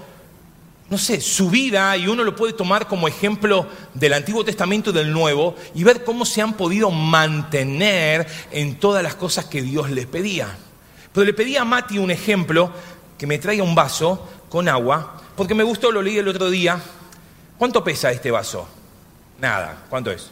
no 0.89 0.97
sé, 0.97 1.19
su 1.19 1.49
vida 1.49 1.95
y 1.97 2.07
uno 2.07 2.23
lo 2.23 2.35
puede 2.35 2.53
tomar 2.53 2.87
como 2.87 3.09
ejemplo 3.09 3.67
del 3.93 4.13
Antiguo 4.13 4.45
Testamento 4.45 4.91
y 4.91 4.93
del 4.93 5.11
Nuevo 5.11 5.55
y 5.75 5.83
ver 5.83 6.05
cómo 6.05 6.23
se 6.25 6.41
han 6.41 6.53
podido 6.53 6.89
mantener 6.91 8.25
en 8.51 8.75
todas 8.75 9.03
las 9.03 9.15
cosas 9.15 9.45
que 9.45 9.61
Dios 9.61 9.89
les 9.91 10.05
pedía. 10.05 10.55
Pero 11.11 11.25
le 11.25 11.33
pedí 11.33 11.57
a 11.57 11.65
Mati 11.65 11.97
un 11.97 12.09
ejemplo, 12.09 12.71
que 13.17 13.27
me 13.27 13.37
traiga 13.37 13.63
un 13.63 13.75
vaso 13.75 14.27
con 14.49 14.69
agua, 14.69 15.21
porque 15.35 15.53
me 15.53 15.63
gustó, 15.63 15.91
lo 15.91 16.01
leí 16.01 16.17
el 16.17 16.27
otro 16.27 16.49
día. 16.49 16.79
¿Cuánto 17.57 17.83
pesa 17.83 18.11
este 18.11 18.31
vaso? 18.31 18.67
Nada. 19.39 19.85
¿Cuánto 19.89 20.11
es? 20.11 20.29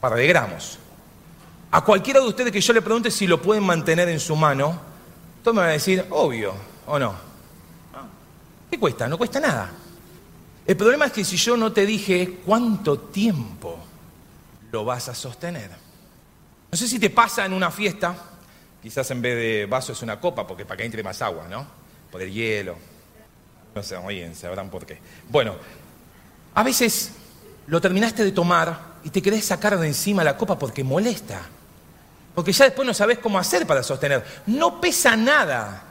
Par 0.00 0.14
de 0.14 0.26
gramos. 0.26 0.78
A 1.70 1.82
cualquiera 1.82 2.20
de 2.20 2.26
ustedes 2.26 2.52
que 2.52 2.60
yo 2.60 2.72
le 2.72 2.82
pregunte 2.82 3.10
si 3.10 3.26
lo 3.26 3.40
pueden 3.40 3.64
mantener 3.64 4.08
en 4.08 4.20
su 4.20 4.36
mano, 4.36 4.80
todos 5.42 5.54
me 5.54 5.60
van 5.60 5.70
a 5.70 5.72
decir, 5.72 6.04
obvio, 6.10 6.54
o 6.86 6.98
no. 6.98 7.14
¿Qué 8.70 8.78
cuesta? 8.78 9.08
No 9.08 9.18
cuesta 9.18 9.40
nada. 9.40 9.70
El 10.66 10.76
problema 10.76 11.06
es 11.06 11.12
que 11.12 11.24
si 11.24 11.36
yo 11.36 11.56
no 11.56 11.72
te 11.72 11.86
dije 11.86 12.40
cuánto 12.44 12.98
tiempo 12.98 13.78
lo 14.72 14.84
vas 14.84 15.08
a 15.08 15.14
sostener. 15.14 15.70
No 16.70 16.76
sé 16.76 16.88
si 16.88 16.98
te 16.98 17.10
pasa 17.10 17.46
en 17.46 17.52
una 17.52 17.70
fiesta, 17.70 18.14
quizás 18.82 19.10
en 19.12 19.22
vez 19.22 19.36
de 19.36 19.66
vaso 19.66 19.92
es 19.92 20.02
una 20.02 20.18
copa, 20.18 20.46
porque 20.46 20.64
para 20.64 20.78
que 20.78 20.84
entre 20.84 21.02
más 21.02 21.22
agua, 21.22 21.46
¿no? 21.48 21.66
Por 22.10 22.22
el 22.22 22.32
hielo. 22.32 22.76
No 23.74 23.82
sé, 23.82 23.96
oyen, 23.96 24.34
sabrán 24.34 24.68
por 24.68 24.84
qué. 24.84 24.98
Bueno, 25.28 25.54
a 26.54 26.62
veces 26.62 27.12
lo 27.66 27.80
terminaste 27.80 28.24
de 28.24 28.32
tomar 28.32 28.96
y 29.04 29.10
te 29.10 29.22
querés 29.22 29.44
sacar 29.44 29.78
de 29.78 29.86
encima 29.86 30.24
la 30.24 30.36
copa 30.36 30.58
porque 30.58 30.84
molesta. 30.84 31.40
Porque 32.34 32.52
ya 32.52 32.66
después 32.66 32.86
no 32.86 32.92
sabes 32.92 33.18
cómo 33.18 33.38
hacer 33.38 33.66
para 33.66 33.82
sostener. 33.82 34.24
No 34.46 34.80
pesa 34.80 35.16
nada, 35.16 35.82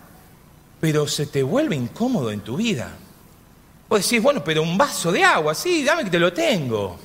pero 0.79 1.07
se 1.07 1.25
te 1.25 1.41
vuelve 1.41 1.75
incómodo 1.75 2.31
en 2.31 2.41
tu 2.41 2.57
vida. 2.57 2.91
Vos 3.89 4.03
decís, 4.03 4.21
bueno, 4.21 4.43
pero 4.43 4.61
un 4.61 4.77
vaso 4.77 5.11
de 5.11 5.23
agua, 5.23 5.55
sí, 5.55 5.83
dame 5.83 6.03
que 6.03 6.09
te 6.09 6.19
lo 6.19 6.31
tengo. 6.33 6.99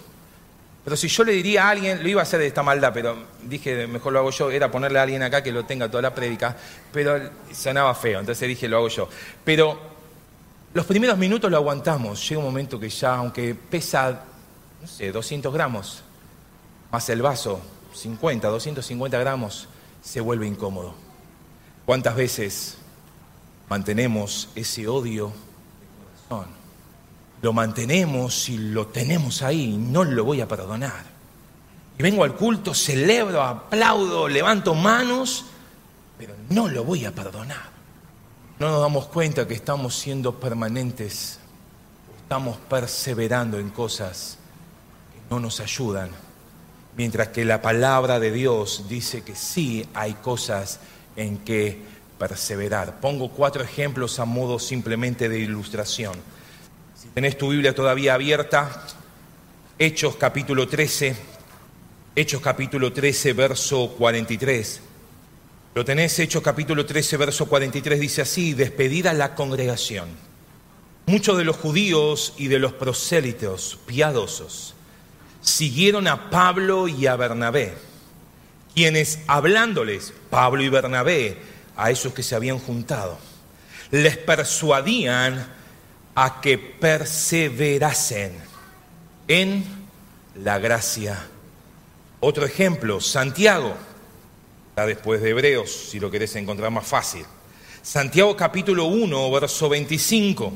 Pero 0.84 0.96
si 0.96 1.08
yo 1.08 1.24
le 1.24 1.32
diría 1.32 1.66
a 1.66 1.70
alguien, 1.70 2.02
lo 2.02 2.08
iba 2.08 2.20
a 2.20 2.24
hacer 2.24 2.40
de 2.40 2.46
esta 2.46 2.62
maldad, 2.62 2.90
pero 2.92 3.16
dije, 3.42 3.86
mejor 3.86 4.12
lo 4.12 4.20
hago 4.20 4.30
yo, 4.30 4.50
era 4.50 4.70
ponerle 4.70 4.98
a 4.98 5.02
alguien 5.02 5.22
acá 5.22 5.42
que 5.42 5.52
lo 5.52 5.64
tenga 5.64 5.90
toda 5.90 6.02
la 6.02 6.14
prédica, 6.14 6.56
pero 6.90 7.20
sonaba 7.52 7.94
feo, 7.94 8.20
entonces 8.20 8.48
dije, 8.48 8.66
lo 8.66 8.78
hago 8.78 8.88
yo. 8.88 9.08
Pero 9.44 9.78
los 10.72 10.86
primeros 10.86 11.18
minutos 11.18 11.50
lo 11.50 11.58
aguantamos, 11.58 12.26
llega 12.26 12.38
un 12.38 12.46
momento 12.46 12.80
que 12.80 12.88
ya, 12.88 13.16
aunque 13.16 13.54
pesa, 13.54 14.24
no 14.80 14.86
sé, 14.86 15.12
200 15.12 15.52
gramos, 15.52 16.02
más 16.90 17.08
el 17.08 17.22
vaso, 17.22 17.60
50, 17.94 18.48
250 18.48 19.18
gramos, 19.18 19.68
se 20.02 20.20
vuelve 20.20 20.46
incómodo. 20.46 20.94
¿Cuántas 21.84 22.16
veces 22.16 22.78
mantenemos 23.68 24.48
ese 24.54 24.88
odio 24.88 25.32
de 25.80 26.28
corazón? 26.28 26.54
Lo 27.42 27.52
mantenemos 27.52 28.48
y 28.48 28.58
lo 28.58 28.86
tenemos 28.88 29.42
ahí, 29.42 29.76
no 29.76 30.04
lo 30.04 30.24
voy 30.24 30.40
a 30.40 30.48
perdonar. 30.48 31.04
Y 31.98 32.02
vengo 32.02 32.24
al 32.24 32.34
culto, 32.34 32.74
celebro, 32.74 33.42
aplaudo, 33.42 34.28
levanto 34.28 34.74
manos, 34.74 35.44
pero 36.16 36.34
no 36.48 36.68
lo 36.68 36.84
voy 36.84 37.04
a 37.04 37.14
perdonar. 37.14 37.70
No 38.58 38.70
nos 38.70 38.80
damos 38.80 39.06
cuenta 39.06 39.46
que 39.46 39.54
estamos 39.54 39.94
siendo 39.94 40.38
permanentes, 40.38 41.38
estamos 42.22 42.58
perseverando 42.68 43.58
en 43.58 43.70
cosas 43.70 44.38
no 45.30 45.40
nos 45.40 45.60
ayudan 45.60 46.10
Mientras 46.96 47.28
que 47.28 47.44
la 47.44 47.62
palabra 47.62 48.18
de 48.18 48.32
Dios 48.32 48.86
dice 48.88 49.22
que 49.22 49.34
sí 49.34 49.86
hay 49.94 50.14
cosas 50.14 50.80
en 51.16 51.38
que 51.38 51.78
perseverar. 52.18 53.00
Pongo 53.00 53.30
cuatro 53.30 53.62
ejemplos 53.62 54.18
a 54.18 54.24
modo 54.24 54.58
simplemente 54.58 55.28
de 55.28 55.38
ilustración. 55.38 56.14
Si 56.94 57.08
tenés 57.08 57.38
tu 57.38 57.48
Biblia 57.50 57.74
todavía 57.74 58.14
abierta, 58.14 58.84
Hechos 59.78 60.16
capítulo 60.16 60.68
13, 60.68 61.16
Hechos 62.16 62.42
capítulo 62.42 62.92
13, 62.92 63.32
verso 63.32 63.94
43. 63.96 64.80
Lo 65.74 65.84
tenés, 65.84 66.18
Hechos 66.18 66.42
capítulo 66.42 66.84
13, 66.84 67.16
verso 67.16 67.46
43, 67.46 68.00
dice 68.00 68.22
así, 68.22 68.52
despedida 68.52 69.14
la 69.14 69.34
congregación. 69.34 70.08
Muchos 71.06 71.38
de 71.38 71.44
los 71.44 71.56
judíos 71.56 72.34
y 72.36 72.48
de 72.48 72.58
los 72.58 72.72
prosélitos 72.74 73.78
piadosos 73.86 74.74
siguieron 75.40 76.06
a 76.06 76.30
Pablo 76.30 76.88
y 76.88 77.06
a 77.06 77.16
Bernabé, 77.16 77.74
quienes 78.74 79.20
hablándoles, 79.26 80.12
Pablo 80.30 80.62
y 80.62 80.68
Bernabé, 80.68 81.38
a 81.76 81.90
esos 81.90 82.12
que 82.12 82.22
se 82.22 82.34
habían 82.34 82.58
juntado, 82.58 83.18
les 83.90 84.16
persuadían 84.16 85.46
a 86.14 86.40
que 86.40 86.58
perseverasen 86.58 88.32
en 89.28 89.64
la 90.34 90.58
gracia. 90.58 91.26
Otro 92.20 92.44
ejemplo, 92.44 93.00
Santiago, 93.00 93.74
está 94.68 94.86
después 94.86 95.22
de 95.22 95.30
Hebreos, 95.30 95.70
si 95.70 95.98
lo 95.98 96.10
querés 96.10 96.36
encontrar 96.36 96.70
más 96.70 96.86
fácil. 96.86 97.24
Santiago 97.82 98.36
capítulo 98.36 98.84
1, 98.84 99.30
verso 99.30 99.68
25. 99.68 100.52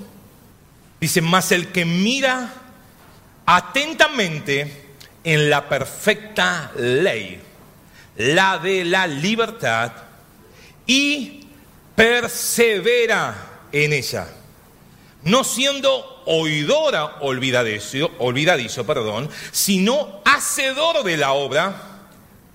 Dice, 1.00 1.20
más 1.22 1.52
el 1.52 1.72
que 1.72 1.84
mira 1.84 2.63
atentamente 3.46 4.84
en 5.22 5.50
la 5.50 5.68
perfecta 5.68 6.72
ley, 6.76 7.40
la 8.16 8.58
de 8.58 8.84
la 8.84 9.06
libertad, 9.06 9.92
y 10.86 11.46
persevera 11.96 13.68
en 13.72 13.92
ella, 13.92 14.28
no 15.22 15.44
siendo 15.44 16.22
oidora 16.26 17.16
olvidadizo, 17.20 18.10
olvidadizo 18.18 18.84
perdón, 18.84 19.30
sino 19.50 20.20
hacedor 20.24 21.02
de 21.04 21.16
la 21.16 21.32
obra, 21.32 21.74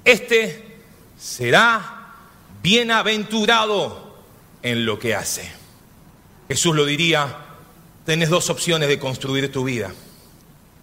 este 0.05 0.77
será 1.19 2.13
bienaventurado 2.61 4.17
en 4.61 4.85
lo 4.85 4.99
que 4.99 5.15
hace. 5.15 5.51
Jesús 6.47 6.75
lo 6.75 6.85
diría, 6.85 7.35
tenés 8.05 8.29
dos 8.29 8.49
opciones 8.49 8.89
de 8.89 8.99
construir 8.99 9.51
tu 9.51 9.63
vida 9.63 9.91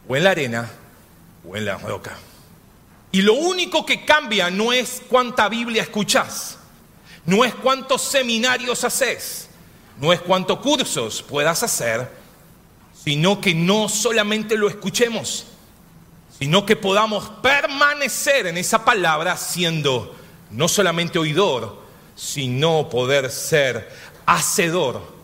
o 0.08 0.16
en 0.16 0.24
la 0.24 0.30
arena 0.30 0.70
o 1.48 1.56
en 1.56 1.64
la 1.64 1.78
roca. 1.78 2.16
Y 3.12 3.22
lo 3.22 3.34
único 3.34 3.86
que 3.86 4.04
cambia 4.04 4.50
no 4.50 4.72
es 4.72 5.02
cuánta 5.08 5.48
Biblia 5.48 5.82
escuchás, 5.82 6.58
no 7.24 7.44
es 7.44 7.54
cuántos 7.54 8.02
seminarios 8.02 8.84
haces, 8.84 9.48
no 9.98 10.12
es 10.12 10.20
cuántos 10.20 10.58
cursos 10.58 11.22
puedas 11.22 11.62
hacer, 11.62 12.10
sino 13.04 13.40
que 13.40 13.54
no 13.54 13.88
solamente 13.88 14.56
lo 14.56 14.68
escuchemos, 14.68 15.46
sino 16.38 16.66
que 16.66 16.76
podamos 16.76 17.30
permanecer 17.42 18.46
en 18.46 18.58
esa 18.58 18.84
palabra 18.84 19.36
siendo 19.36 20.14
no 20.50 20.68
solamente 20.68 21.18
oidor, 21.18 21.82
sino 22.14 22.88
poder 22.90 23.30
ser 23.30 23.88
hacedor 24.26 25.14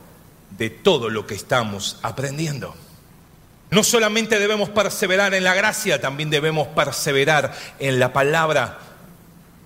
de 0.50 0.70
todo 0.70 1.10
lo 1.10 1.26
que 1.26 1.34
estamos 1.34 1.98
aprendiendo. 2.02 2.74
No 3.72 3.82
solamente 3.82 4.38
debemos 4.38 4.68
perseverar 4.68 5.32
en 5.32 5.44
la 5.44 5.54
gracia, 5.54 5.98
también 5.98 6.28
debemos 6.28 6.68
perseverar 6.68 7.54
en 7.78 7.98
la 7.98 8.12
palabra. 8.12 8.78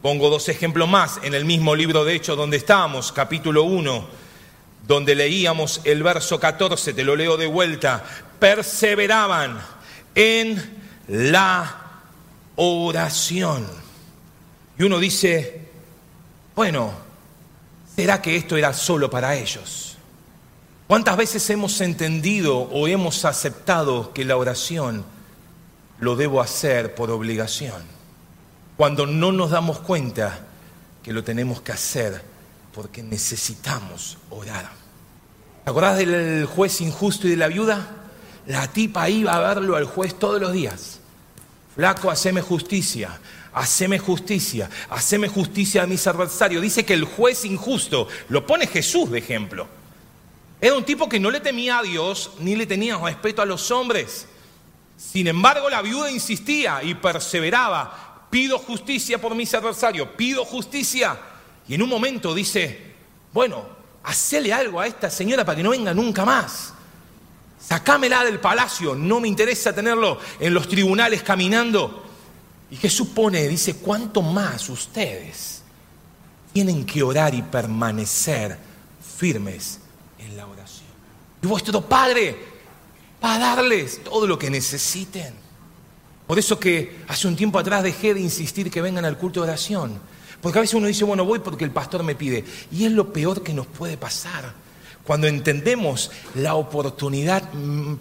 Pongo 0.00 0.30
dos 0.30 0.48
ejemplos 0.48 0.88
más 0.88 1.18
en 1.24 1.34
el 1.34 1.44
mismo 1.44 1.74
libro 1.74 2.04
de 2.04 2.14
Hechos 2.14 2.36
donde 2.36 2.56
estábamos, 2.56 3.10
capítulo 3.10 3.64
1, 3.64 4.06
donde 4.86 5.16
leíamos 5.16 5.80
el 5.82 6.04
verso 6.04 6.38
14, 6.38 6.94
te 6.94 7.02
lo 7.02 7.16
leo 7.16 7.36
de 7.36 7.48
vuelta, 7.48 8.04
perseveraban 8.38 9.58
en 10.14 10.84
la 11.08 11.76
oración. 12.54 13.66
Y 14.78 14.84
uno 14.84 15.00
dice, 15.00 15.62
bueno, 16.54 16.92
¿será 17.96 18.22
que 18.22 18.36
esto 18.36 18.56
era 18.56 18.72
solo 18.72 19.10
para 19.10 19.34
ellos? 19.34 19.95
¿Cuántas 20.86 21.16
veces 21.16 21.50
hemos 21.50 21.80
entendido 21.80 22.58
o 22.58 22.86
hemos 22.86 23.24
aceptado 23.24 24.12
que 24.12 24.24
la 24.24 24.36
oración 24.36 25.04
lo 25.98 26.14
debo 26.14 26.40
hacer 26.40 26.94
por 26.94 27.10
obligación? 27.10 27.82
Cuando 28.76 29.04
no 29.04 29.32
nos 29.32 29.50
damos 29.50 29.80
cuenta 29.80 30.46
que 31.02 31.12
lo 31.12 31.24
tenemos 31.24 31.60
que 31.60 31.72
hacer 31.72 32.22
porque 32.72 33.02
necesitamos 33.02 34.16
orar. 34.30 34.70
¿Te 35.64 35.70
acordás 35.70 35.98
del 35.98 36.46
juez 36.46 36.80
injusto 36.80 37.26
y 37.26 37.30
de 37.30 37.36
la 37.36 37.48
viuda? 37.48 37.88
La 38.46 38.68
tipa 38.68 39.10
iba 39.10 39.32
a 39.32 39.40
verlo 39.40 39.74
al 39.74 39.86
juez 39.86 40.16
todos 40.16 40.40
los 40.40 40.52
días. 40.52 41.00
Flaco, 41.74 42.12
haceme 42.12 42.42
justicia, 42.42 43.18
haceme 43.52 43.98
justicia, 43.98 44.70
haceme 44.88 45.26
justicia 45.26 45.82
a 45.82 45.86
mis 45.88 46.06
adversarios. 46.06 46.62
Dice 46.62 46.84
que 46.84 46.94
el 46.94 47.04
juez 47.04 47.44
injusto, 47.44 48.06
lo 48.28 48.46
pone 48.46 48.68
Jesús 48.68 49.10
de 49.10 49.18
ejemplo. 49.18 49.75
Era 50.60 50.74
un 50.74 50.84
tipo 50.84 51.08
que 51.08 51.20
no 51.20 51.30
le 51.30 51.40
temía 51.40 51.78
a 51.78 51.82
Dios 51.82 52.32
ni 52.38 52.56
le 52.56 52.66
tenía 52.66 52.96
respeto 52.96 53.42
a 53.42 53.46
los 53.46 53.70
hombres. 53.70 54.26
Sin 54.96 55.26
embargo, 55.26 55.68
la 55.68 55.82
viuda 55.82 56.10
insistía 56.10 56.82
y 56.82 56.94
perseveraba. 56.94 58.26
Pido 58.30 58.58
justicia 58.58 59.20
por 59.20 59.34
mis 59.34 59.52
adversarios, 59.54 60.08
pido 60.16 60.44
justicia. 60.44 61.18
Y 61.68 61.74
en 61.74 61.82
un 61.82 61.88
momento 61.88 62.34
dice, 62.34 62.94
bueno, 63.32 63.64
hacele 64.04 64.52
algo 64.52 64.80
a 64.80 64.86
esta 64.86 65.10
señora 65.10 65.44
para 65.44 65.56
que 65.56 65.62
no 65.62 65.70
venga 65.70 65.92
nunca 65.92 66.24
más. 66.24 66.72
Sacámela 67.58 68.24
del 68.24 68.38
palacio, 68.38 68.94
no 68.94 69.20
me 69.20 69.28
interesa 69.28 69.74
tenerlo 69.74 70.18
en 70.40 70.54
los 70.54 70.68
tribunales 70.68 71.22
caminando. 71.22 72.04
Y 72.70 72.76
Jesús 72.76 73.08
pone, 73.08 73.46
dice, 73.48 73.76
¿cuánto 73.76 74.22
más 74.22 74.68
ustedes? 74.68 75.56
tienen 76.56 76.86
que 76.86 77.02
orar 77.02 77.34
y 77.34 77.42
permanecer 77.42 78.56
firmes 79.18 79.78
en 80.18 80.36
la 80.36 80.46
oración. 80.46 80.88
Y 81.42 81.46
vuestro 81.46 81.80
Padre 81.80 82.36
va 83.22 83.34
a 83.34 83.38
darles 83.38 84.02
todo 84.02 84.26
lo 84.26 84.38
que 84.38 84.50
necesiten. 84.50 85.34
Por 86.26 86.38
eso 86.38 86.58
que 86.58 87.04
hace 87.08 87.28
un 87.28 87.36
tiempo 87.36 87.58
atrás 87.58 87.82
dejé 87.82 88.14
de 88.14 88.20
insistir 88.20 88.70
que 88.70 88.82
vengan 88.82 89.04
al 89.04 89.18
culto 89.18 89.40
de 89.40 89.48
oración. 89.48 89.98
Porque 90.40 90.58
a 90.58 90.62
veces 90.62 90.74
uno 90.74 90.86
dice, 90.86 91.04
bueno, 91.04 91.24
voy 91.24 91.38
porque 91.38 91.64
el 91.64 91.70
pastor 91.70 92.02
me 92.02 92.14
pide. 92.14 92.44
Y 92.72 92.84
es 92.84 92.92
lo 92.92 93.12
peor 93.12 93.42
que 93.42 93.54
nos 93.54 93.66
puede 93.66 93.96
pasar. 93.96 94.54
Cuando 95.04 95.28
entendemos 95.28 96.10
la 96.34 96.56
oportunidad 96.56 97.48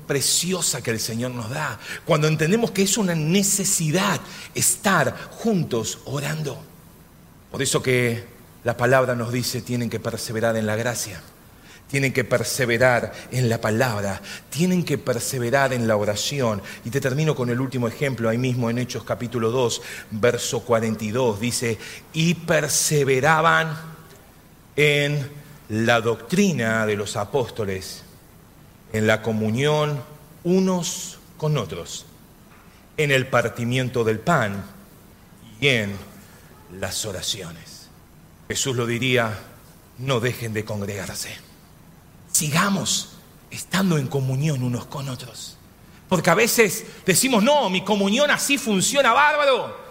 preciosa 0.07 0.81
que 0.81 0.89
el 0.89 0.99
Señor 0.99 1.31
nos 1.31 1.51
da. 1.51 1.79
Cuando 2.03 2.27
entendemos 2.27 2.71
que 2.71 2.81
es 2.81 2.97
una 2.97 3.13
necesidad 3.13 4.19
estar 4.55 5.15
juntos 5.31 5.99
orando. 6.05 6.57
Por 7.51 7.61
eso 7.61 7.83
que 7.83 8.23
la 8.63 8.75
palabra 8.75 9.13
nos 9.13 9.31
dice, 9.31 9.61
tienen 9.61 9.89
que 9.89 9.99
perseverar 9.99 10.57
en 10.57 10.65
la 10.65 10.75
gracia 10.75 11.21
tienen 11.89 12.13
que 12.13 12.23
perseverar 12.23 13.13
en 13.31 13.49
la 13.49 13.61
palabra, 13.61 14.21
tienen 14.49 14.83
que 14.83 14.97
perseverar 14.97 15.73
en 15.73 15.87
la 15.87 15.97
oración. 15.97 16.61
Y 16.83 16.89
te 16.89 17.01
termino 17.01 17.35
con 17.35 17.49
el 17.49 17.59
último 17.59 17.87
ejemplo, 17.87 18.29
ahí 18.29 18.37
mismo 18.37 18.69
en 18.69 18.79
Hechos 18.79 19.03
capítulo 19.03 19.51
2, 19.51 19.81
verso 20.11 20.61
42, 20.61 21.39
dice, 21.39 21.77
y 22.13 22.33
perseveraban 22.33 23.77
en 24.75 25.29
la 25.69 26.01
doctrina 26.01 26.85
de 26.85 26.95
los 26.95 27.15
apóstoles, 27.15 28.03
en 28.91 29.07
la 29.07 29.21
comunión 29.21 30.01
unos 30.43 31.19
con 31.37 31.57
otros, 31.57 32.05
en 32.97 33.11
el 33.11 33.27
partimiento 33.27 34.03
del 34.03 34.19
pan 34.19 34.63
y 35.59 35.67
en 35.67 35.95
las 36.79 37.05
oraciones. 37.05 37.89
Jesús 38.47 38.75
lo 38.75 38.85
diría, 38.85 39.37
no 39.97 40.19
dejen 40.19 40.53
de 40.53 40.65
congregarse 40.65 41.44
sigamos 42.35 43.09
estando 43.49 43.97
en 43.97 44.07
comunión 44.07 44.61
unos 44.61 44.85
con 44.85 45.07
otros. 45.07 45.57
Porque 46.09 46.29
a 46.29 46.35
veces 46.35 46.85
decimos, 47.05 47.43
no, 47.43 47.69
mi 47.69 47.83
comunión 47.83 48.29
así 48.29 48.57
funciona 48.57 49.13
bárbaro. 49.13 49.85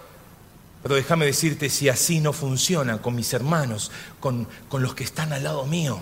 Pero 0.83 0.95
déjame 0.95 1.25
decirte, 1.25 1.71
si 1.71 1.89
así 1.89 2.21
no 2.21 2.35
funciona 2.35 3.01
con 3.01 3.15
mis 3.15 3.33
hermanos, 3.33 3.91
con, 4.21 4.47
con 4.69 4.83
los 4.83 4.95
que 4.95 5.05
están 5.05 5.33
al 5.33 5.43
lado 5.43 5.65
mío, 5.65 5.99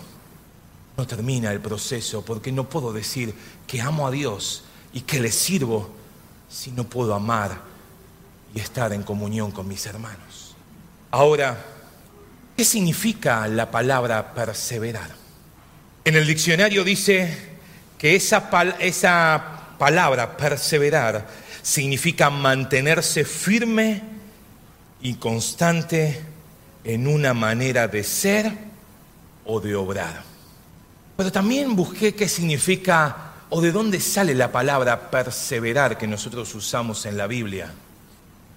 no 0.97 1.07
termina 1.07 1.53
el 1.53 1.61
proceso, 1.61 2.25
porque 2.25 2.51
no 2.51 2.69
puedo 2.69 2.93
decir 2.93 3.35
que 3.67 3.81
amo 3.81 4.07
a 4.07 4.11
Dios 4.11 4.65
y 4.93 5.03
que 5.03 5.21
le 5.21 5.31
sirvo 5.31 5.91
si 6.51 6.73
no 6.73 6.85
puedo 6.85 7.15
amar 7.15 7.61
y 8.53 8.59
estar 8.59 8.93
en 8.93 9.05
comunión 9.05 9.53
con 9.53 9.69
mis 9.69 9.87
hermanos. 9.87 10.57
Ahora, 11.13 11.65
¿qué 12.57 12.65
significa 12.65 13.47
la 13.47 13.71
palabra 13.71 14.35
perseverar? 14.35 15.22
En 16.05 16.17
el 16.17 16.27
diccionario 16.27 16.83
dice 16.83 17.37
que 17.97 18.17
esa, 18.17 18.51
esa 18.81 19.77
palabra, 19.79 20.37
perseverar, 20.37 21.27
significa 21.63 22.29
mantenerse 22.29 23.25
firme 23.25 24.03
y 25.01 25.15
constante 25.15 26.21
en 26.83 27.07
una 27.07 27.35
manera 27.35 27.87
de 27.87 28.03
ser 28.03 28.53
o 29.45 29.61
de 29.61 29.77
obrar. 29.77 30.23
Pero 31.17 31.31
también 31.31 31.77
busqué 31.77 32.15
qué 32.15 32.29
significa 32.29 33.35
o 33.51 33.61
de 33.61 33.71
dónde 33.71 34.01
sale 34.01 34.35
la 34.35 34.51
palabra 34.51 35.11
perseverar 35.11 35.99
que 35.99 36.07
nosotros 36.07 36.53
usamos 36.55 37.07
en 37.07 37.17
la 37.17 37.29
Biblia. 37.29 37.73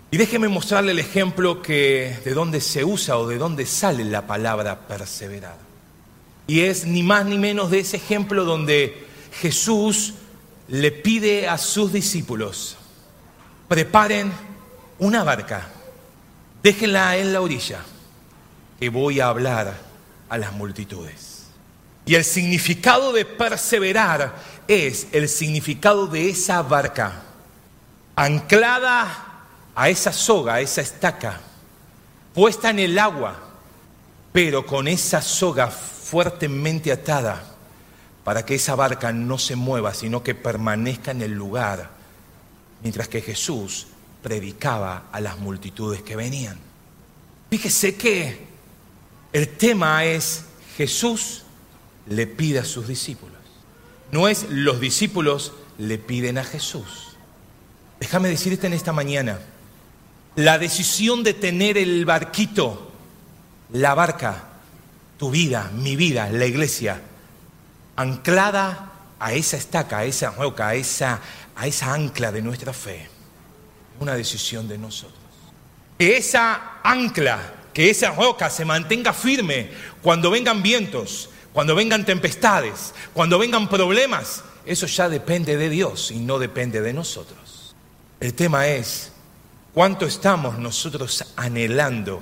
Y 0.10 0.18
déjeme 0.18 0.48
mostrarle 0.48 0.94
el 0.94 1.00
ejemplo 1.00 1.62
que 1.62 2.18
de 2.24 2.34
dónde 2.34 2.62
se 2.62 2.84
usa 2.84 3.18
o 3.18 3.28
de 3.28 3.38
dónde 3.38 3.66
sale 3.66 4.04
la 4.06 4.26
palabra 4.26 4.88
perseverar. 4.88 5.65
Y 6.48 6.62
es 6.62 6.86
ni 6.86 7.04
más 7.04 7.26
ni 7.26 7.38
menos 7.38 7.72
de 7.72 7.80
ese 7.80 7.98
ejemplo 7.98 8.46
donde 8.46 9.06
Jesús 9.40 10.14
le 10.68 10.92
pide 10.92 11.48
a 11.48 11.58
sus 11.58 11.92
discípulos, 11.92 12.78
preparen 13.68 14.32
una 15.00 15.24
barca, 15.24 15.68
déjenla 16.64 17.18
en 17.18 17.34
la 17.34 17.42
orilla, 17.42 17.80
que 18.80 18.90
voy 18.90 19.20
a 19.20 19.28
hablar 19.28 19.76
a 20.30 20.38
las 20.38 20.54
multitudes. 20.54 21.48
Y 22.06 22.16
el 22.16 22.24
significado 22.24 23.14
de 23.14 23.26
perseverar 23.26 24.36
es 24.68 25.08
el 25.12 25.28
significado 25.28 26.08
de 26.08 26.30
esa 26.30 26.62
barca, 26.62 27.24
anclada 28.16 29.46
a 29.76 29.90
esa 29.90 30.14
soga, 30.14 30.56
a 30.56 30.62
esa 30.62 30.82
estaca, 30.82 31.42
puesta 32.34 32.70
en 32.70 32.80
el 32.80 32.98
agua, 33.00 33.36
pero 34.32 34.66
con 34.66 34.88
esa 34.88 35.22
soga 35.22 35.72
fuertemente 36.06 36.92
atada 36.92 37.44
para 38.24 38.46
que 38.46 38.56
esa 38.56 38.76
barca 38.76 39.12
no 39.12 39.40
se 39.40 39.56
mueva, 39.56 39.94
sino 39.94 40.22
que 40.22 40.36
permanezca 40.36 41.12
en 41.12 41.24
el 41.24 41.34
lugar, 41.34 41.90
mientras 42.84 43.08
que 43.08 43.22
Jesús 43.22 43.88
predicaba 44.22 45.06
a 45.12 45.20
las 45.20 45.40
multitudes 45.40 46.04
que 46.04 46.16
venían. 46.16 46.60
Fíjese 47.50 47.96
que 47.96 48.38
el 49.34 49.50
tema 49.58 50.06
es 50.06 50.46
Jesús 50.78 51.44
le 52.08 52.28
pide 52.28 52.60
a 52.60 52.66
sus 52.66 52.88
discípulos. 52.88 53.38
No 54.12 54.28
es 54.28 54.46
los 54.50 54.80
discípulos 54.80 55.54
le 55.80 55.98
piden 55.98 56.38
a 56.38 56.44
Jesús. 56.44 57.18
Déjame 58.00 58.30
decirte 58.30 58.68
en 58.68 58.74
esta 58.74 58.94
mañana, 58.94 59.40
la 60.36 60.60
decisión 60.60 61.24
de 61.24 61.34
tener 61.34 61.78
el 61.78 62.06
barquito, 62.06 62.92
la 63.72 63.96
barca, 63.96 64.55
tu 65.18 65.32
vida, 65.32 65.72
mi 65.74 65.96
vida, 65.96 66.30
la 66.30 66.46
iglesia, 66.46 67.02
anclada 67.96 68.92
a 69.20 69.34
esa 69.34 69.58
estaca, 69.58 70.00
a 70.00 70.06
esa 70.06 70.32
roca, 70.32 70.68
a 70.68 70.76
esa, 70.76 71.22
a 71.56 71.68
esa 71.68 71.94
ancla 71.94 72.32
de 72.32 72.42
nuestra 72.42 72.74
fe. 72.74 73.10
Una 74.00 74.16
decisión 74.16 74.68
de 74.68 74.78
nosotros. 74.78 75.20
Que 75.98 76.18
esa 76.18 76.80
ancla, 76.84 77.54
que 77.74 77.90
esa 77.90 78.12
roca 78.12 78.50
se 78.50 78.66
mantenga 78.66 79.14
firme 79.14 79.70
cuando 80.02 80.30
vengan 80.30 80.62
vientos, 80.62 81.30
cuando 81.54 81.76
vengan 81.76 82.06
tempestades, 82.06 82.94
cuando 83.14 83.40
vengan 83.40 83.70
problemas. 83.70 84.44
Eso 84.66 84.88
ya 84.88 85.08
depende 85.08 85.56
de 85.56 85.70
Dios 85.70 86.12
y 86.12 86.20
no 86.20 86.40
depende 86.40 86.82
de 86.82 86.92
nosotros. 86.92 87.76
El 88.20 88.34
tema 88.34 88.68
es 88.68 89.14
cuánto 89.74 90.06
estamos 90.06 90.58
nosotros 90.58 91.34
anhelando 91.38 92.22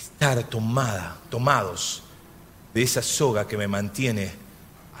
estar 0.00 0.42
tomada, 0.44 1.18
tomados 1.28 2.02
de 2.72 2.82
esa 2.82 3.02
soga 3.02 3.46
que 3.46 3.58
me 3.58 3.68
mantiene 3.68 4.32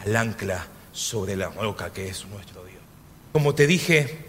al 0.04 0.14
ancla 0.14 0.66
sobre 0.92 1.36
la 1.36 1.48
roca 1.48 1.90
que 1.92 2.08
es 2.08 2.26
nuestro 2.26 2.64
Dios. 2.64 2.82
Como 3.32 3.54
te 3.54 3.66
dije, 3.66 4.26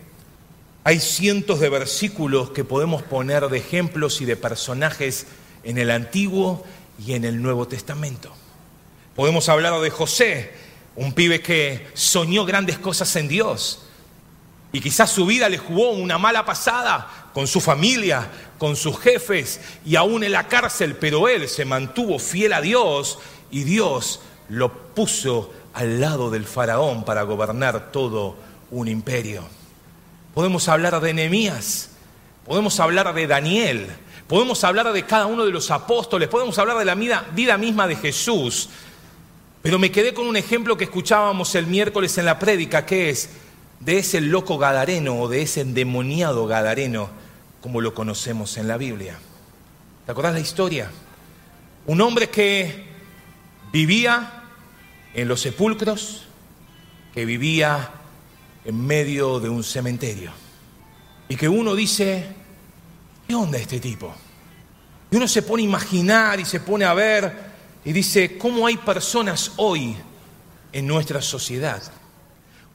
hay 0.83 0.99
cientos 0.99 1.59
de 1.59 1.69
versículos 1.69 2.51
que 2.51 2.63
podemos 2.63 3.03
poner 3.03 3.49
de 3.49 3.57
ejemplos 3.57 4.21
y 4.21 4.25
de 4.25 4.37
personajes 4.37 5.27
en 5.63 5.77
el 5.77 5.91
Antiguo 5.91 6.65
y 7.05 7.13
en 7.13 7.25
el 7.25 7.41
Nuevo 7.41 7.67
Testamento. 7.67 8.31
Podemos 9.15 9.49
hablar 9.49 9.79
de 9.81 9.89
José, 9.89 10.53
un 10.95 11.13
pibe 11.13 11.41
que 11.41 11.87
soñó 11.93 12.45
grandes 12.45 12.77
cosas 12.77 13.13
en 13.17 13.27
Dios 13.27 13.83
y 14.71 14.79
quizás 14.79 15.11
su 15.11 15.25
vida 15.25 15.49
le 15.49 15.57
jugó 15.57 15.91
una 15.91 16.17
mala 16.17 16.45
pasada 16.45 17.29
con 17.33 17.47
su 17.47 17.59
familia, 17.59 18.29
con 18.61 18.75
sus 18.75 18.99
jefes 18.99 19.59
y 19.83 19.95
aún 19.95 20.23
en 20.23 20.33
la 20.33 20.47
cárcel, 20.47 20.95
pero 20.95 21.27
él 21.27 21.49
se 21.49 21.65
mantuvo 21.65 22.19
fiel 22.19 22.53
a 22.53 22.61
Dios 22.61 23.17
y 23.49 23.63
Dios 23.63 24.19
lo 24.49 24.71
puso 24.93 25.51
al 25.73 25.99
lado 25.99 26.29
del 26.29 26.45
faraón 26.45 27.03
para 27.03 27.23
gobernar 27.23 27.91
todo 27.91 28.35
un 28.69 28.87
imperio. 28.87 29.41
Podemos 30.35 30.69
hablar 30.69 31.01
de 31.01 31.11
Nehemías, 31.11 31.89
podemos 32.45 32.79
hablar 32.79 33.11
de 33.15 33.25
Daniel, 33.25 33.87
podemos 34.27 34.63
hablar 34.63 34.93
de 34.93 35.07
cada 35.07 35.25
uno 35.25 35.43
de 35.43 35.51
los 35.51 35.71
apóstoles, 35.71 36.29
podemos 36.29 36.55
hablar 36.59 36.77
de 36.77 36.85
la 36.85 36.93
vida, 36.93 37.25
vida 37.33 37.57
misma 37.57 37.87
de 37.87 37.95
Jesús. 37.95 38.69
Pero 39.63 39.79
me 39.79 39.91
quedé 39.91 40.13
con 40.13 40.27
un 40.27 40.37
ejemplo 40.37 40.77
que 40.77 40.83
escuchábamos 40.83 41.55
el 41.55 41.65
miércoles 41.65 42.15
en 42.19 42.25
la 42.25 42.37
prédica, 42.37 42.85
que 42.85 43.09
es 43.09 43.31
de 43.79 43.97
ese 43.97 44.21
loco 44.21 44.59
gadareno 44.59 45.19
o 45.19 45.27
de 45.27 45.41
ese 45.41 45.61
endemoniado 45.61 46.45
gadareno 46.45 47.20
como 47.61 47.79
lo 47.79 47.93
conocemos 47.93 48.57
en 48.57 48.67
la 48.67 48.77
Biblia. 48.77 49.17
¿Te 50.05 50.11
acuerdas 50.11 50.33
la 50.33 50.39
historia? 50.39 50.91
Un 51.85 52.01
hombre 52.01 52.29
que 52.29 52.85
vivía 53.71 54.43
en 55.13 55.27
los 55.27 55.41
sepulcros, 55.41 56.25
que 57.13 57.25
vivía 57.25 57.91
en 58.65 58.85
medio 58.85 59.39
de 59.39 59.49
un 59.49 59.63
cementerio. 59.63 60.31
Y 61.29 61.35
que 61.35 61.47
uno 61.47 61.75
dice, 61.75 62.25
¿qué 63.27 63.35
onda 63.35 63.57
este 63.57 63.79
tipo? 63.79 64.13
Y 65.11 65.15
uno 65.15 65.27
se 65.27 65.41
pone 65.43 65.63
a 65.63 65.65
imaginar 65.65 66.39
y 66.39 66.45
se 66.45 66.59
pone 66.59 66.85
a 66.85 66.93
ver 66.93 67.51
y 67.85 67.91
dice, 67.91 68.37
¿cómo 68.37 68.65
hay 68.65 68.77
personas 68.77 69.51
hoy 69.57 69.95
en 70.71 70.87
nuestra 70.87 71.21
sociedad? 71.21 71.81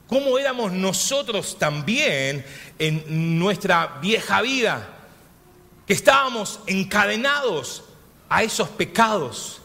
Cómo 0.07 0.39
éramos 0.39 0.71
nosotros 0.71 1.57
también 1.59 2.45
en 2.79 3.39
nuestra 3.39 3.99
vieja 4.01 4.41
vida, 4.41 4.87
que 5.85 5.93
estábamos 5.93 6.59
encadenados 6.67 7.83
a 8.29 8.43
esos 8.43 8.69
pecados, 8.69 9.61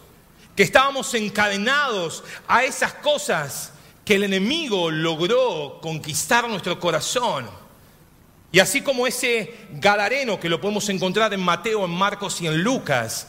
que 0.55 0.63
estábamos 0.63 1.15
encadenados 1.15 2.23
a 2.47 2.65
esas 2.65 2.95
cosas 2.95 3.73
que 4.05 4.17
el 4.17 4.25
enemigo 4.25 4.91
logró 4.91 5.79
conquistar 5.81 6.49
nuestro 6.49 6.79
corazón. 6.79 7.49
Y 8.51 8.59
así 8.59 8.83
como 8.83 9.07
ese 9.07 9.55
gadareno 9.73 10.39
que 10.39 10.49
lo 10.49 10.61
podemos 10.61 10.89
encontrar 10.89 11.33
en 11.33 11.41
Mateo, 11.41 11.85
en 11.85 11.91
Marcos 11.91 12.41
y 12.41 12.47
en 12.47 12.63
Lucas, 12.63 13.29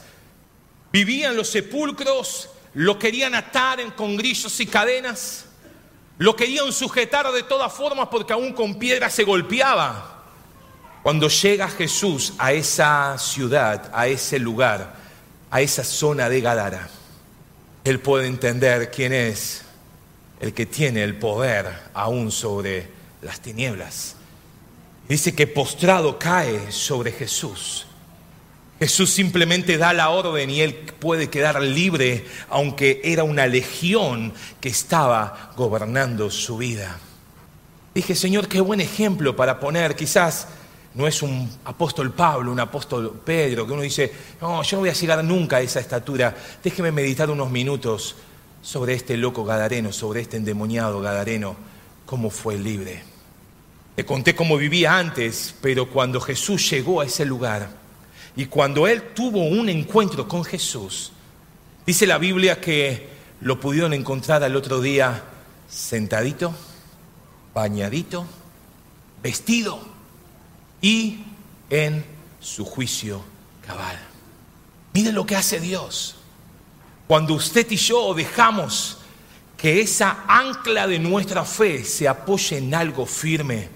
vivía 0.92 1.30
en 1.30 1.36
los 1.36 1.48
sepulcros, 1.48 2.50
lo 2.74 2.98
querían 2.98 3.34
atar 3.34 3.94
con 3.94 4.16
grillos 4.16 4.60
y 4.60 4.66
cadenas, 4.66 5.43
lo 6.18 6.36
querían 6.36 6.72
sujetar 6.72 7.30
de 7.32 7.42
todas 7.42 7.72
formas 7.72 8.08
porque 8.08 8.32
aún 8.32 8.52
con 8.52 8.78
piedra 8.78 9.10
se 9.10 9.24
golpeaba. 9.24 10.22
Cuando 11.02 11.28
llega 11.28 11.68
Jesús 11.68 12.32
a 12.38 12.52
esa 12.52 13.18
ciudad, 13.18 13.90
a 13.92 14.06
ese 14.06 14.38
lugar, 14.38 14.96
a 15.50 15.60
esa 15.60 15.84
zona 15.84 16.28
de 16.28 16.40
Gadara, 16.40 16.88
Él 17.84 18.00
puede 18.00 18.26
entender 18.26 18.90
quién 18.90 19.12
es 19.12 19.62
el 20.40 20.54
que 20.54 20.66
tiene 20.66 21.02
el 21.02 21.18
poder 21.18 21.90
aún 21.92 22.30
sobre 22.30 22.88
las 23.22 23.40
tinieblas. 23.40 24.16
Dice 25.08 25.34
que 25.34 25.46
postrado 25.46 26.18
cae 26.18 26.72
sobre 26.72 27.12
Jesús. 27.12 27.86
Jesús 28.78 29.10
simplemente 29.10 29.78
da 29.78 29.92
la 29.92 30.10
orden 30.10 30.50
y 30.50 30.60
él 30.60 30.74
puede 30.74 31.30
quedar 31.30 31.62
libre, 31.62 32.24
aunque 32.48 33.00
era 33.04 33.22
una 33.22 33.46
legión 33.46 34.32
que 34.60 34.68
estaba 34.68 35.52
gobernando 35.56 36.30
su 36.30 36.56
vida. 36.56 36.98
Dije, 37.94 38.16
Señor, 38.16 38.48
qué 38.48 38.60
buen 38.60 38.80
ejemplo 38.80 39.36
para 39.36 39.60
poner, 39.60 39.94
quizás 39.94 40.48
no 40.94 41.06
es 41.06 41.22
un 41.22 41.48
apóstol 41.64 42.12
Pablo, 42.12 42.50
un 42.50 42.58
apóstol 42.58 43.20
Pedro, 43.24 43.66
que 43.66 43.72
uno 43.72 43.82
dice, 43.82 44.12
no, 44.40 44.62
yo 44.62 44.76
no 44.76 44.80
voy 44.80 44.90
a 44.90 44.94
llegar 44.94 45.22
nunca 45.22 45.58
a 45.58 45.60
esa 45.60 45.78
estatura, 45.78 46.34
déjeme 46.62 46.90
meditar 46.90 47.30
unos 47.30 47.50
minutos 47.50 48.16
sobre 48.60 48.94
este 48.94 49.16
loco 49.16 49.44
gadareno, 49.44 49.92
sobre 49.92 50.22
este 50.22 50.36
endemoniado 50.36 51.00
gadareno, 51.00 51.54
cómo 52.06 52.30
fue 52.30 52.58
libre. 52.58 53.04
Le 53.96 54.04
conté 54.04 54.34
cómo 54.34 54.56
vivía 54.56 54.98
antes, 54.98 55.54
pero 55.60 55.88
cuando 55.88 56.20
Jesús 56.20 56.68
llegó 56.68 57.00
a 57.00 57.04
ese 57.04 57.24
lugar 57.24 57.83
y 58.36 58.46
cuando 58.46 58.86
él 58.86 59.14
tuvo 59.14 59.44
un 59.44 59.68
encuentro 59.68 60.26
con 60.26 60.44
Jesús, 60.44 61.12
dice 61.86 62.06
la 62.06 62.18
Biblia 62.18 62.60
que 62.60 63.08
lo 63.40 63.60
pudieron 63.60 63.92
encontrar 63.92 64.42
al 64.42 64.56
otro 64.56 64.80
día 64.80 65.22
sentadito, 65.68 66.54
bañadito, 67.52 68.26
vestido 69.22 69.80
y 70.80 71.24
en 71.70 72.04
su 72.40 72.64
juicio 72.64 73.22
cabal. 73.66 73.98
Mire 74.92 75.12
lo 75.12 75.26
que 75.26 75.36
hace 75.36 75.60
Dios. 75.60 76.16
Cuando 77.06 77.34
usted 77.34 77.70
y 77.70 77.76
yo 77.76 78.14
dejamos 78.14 78.98
que 79.56 79.80
esa 79.80 80.24
ancla 80.26 80.86
de 80.86 80.98
nuestra 80.98 81.44
fe 81.44 81.84
se 81.84 82.08
apoye 82.08 82.58
en 82.58 82.74
algo 82.74 83.06
firme, 83.06 83.68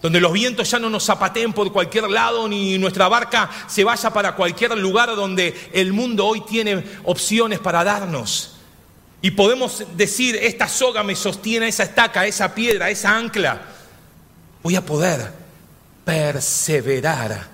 donde 0.00 0.20
los 0.20 0.32
vientos 0.32 0.70
ya 0.70 0.78
no 0.78 0.88
nos 0.88 1.04
zapateen 1.04 1.52
por 1.52 1.72
cualquier 1.72 2.08
lado, 2.08 2.48
ni 2.48 2.78
nuestra 2.78 3.08
barca 3.08 3.50
se 3.66 3.84
vaya 3.84 4.10
para 4.12 4.36
cualquier 4.36 4.76
lugar 4.78 5.14
donde 5.16 5.70
el 5.72 5.92
mundo 5.92 6.26
hoy 6.26 6.42
tiene 6.42 6.84
opciones 7.04 7.58
para 7.58 7.82
darnos. 7.82 8.54
Y 9.20 9.32
podemos 9.32 9.84
decir, 9.96 10.36
esta 10.36 10.68
soga 10.68 11.02
me 11.02 11.16
sostiene, 11.16 11.68
esa 11.68 11.82
estaca, 11.82 12.26
esa 12.26 12.54
piedra, 12.54 12.88
esa 12.88 13.16
ancla. 13.16 13.62
Voy 14.62 14.76
a 14.76 14.86
poder 14.86 15.32
perseverar 16.04 17.48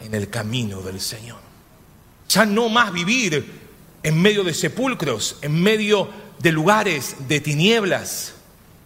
en 0.00 0.14
el 0.14 0.30
camino 0.30 0.80
del 0.80 1.00
Señor. 1.00 1.40
Ya 2.28 2.46
no 2.46 2.68
más 2.68 2.92
vivir 2.92 3.60
en 4.02 4.22
medio 4.22 4.44
de 4.44 4.54
sepulcros, 4.54 5.38
en 5.42 5.60
medio 5.60 6.08
de 6.38 6.52
lugares 6.52 7.16
de 7.28 7.40
tinieblas, 7.40 8.34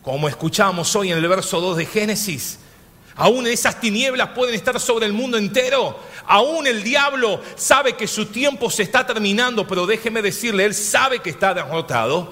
como 0.02 0.28
escuchamos 0.28 0.94
hoy 0.96 1.12
en 1.12 1.18
el 1.18 1.28
verso 1.28 1.60
2 1.60 1.76
de 1.76 1.86
Génesis. 1.86 2.58
Aún 3.16 3.46
esas 3.46 3.80
tinieblas 3.80 4.30
pueden 4.30 4.54
estar 4.54 4.78
sobre 4.78 5.06
el 5.06 5.12
mundo 5.12 5.38
entero. 5.38 5.98
Aún 6.26 6.66
el 6.66 6.82
diablo 6.82 7.40
sabe 7.56 7.96
que 7.96 8.06
su 8.06 8.26
tiempo 8.26 8.70
se 8.70 8.82
está 8.82 9.06
terminando, 9.06 9.66
pero 9.66 9.86
déjeme 9.86 10.20
decirle, 10.22 10.66
él 10.66 10.74
sabe 10.74 11.20
que 11.20 11.30
está 11.30 11.54
derrotado, 11.54 12.30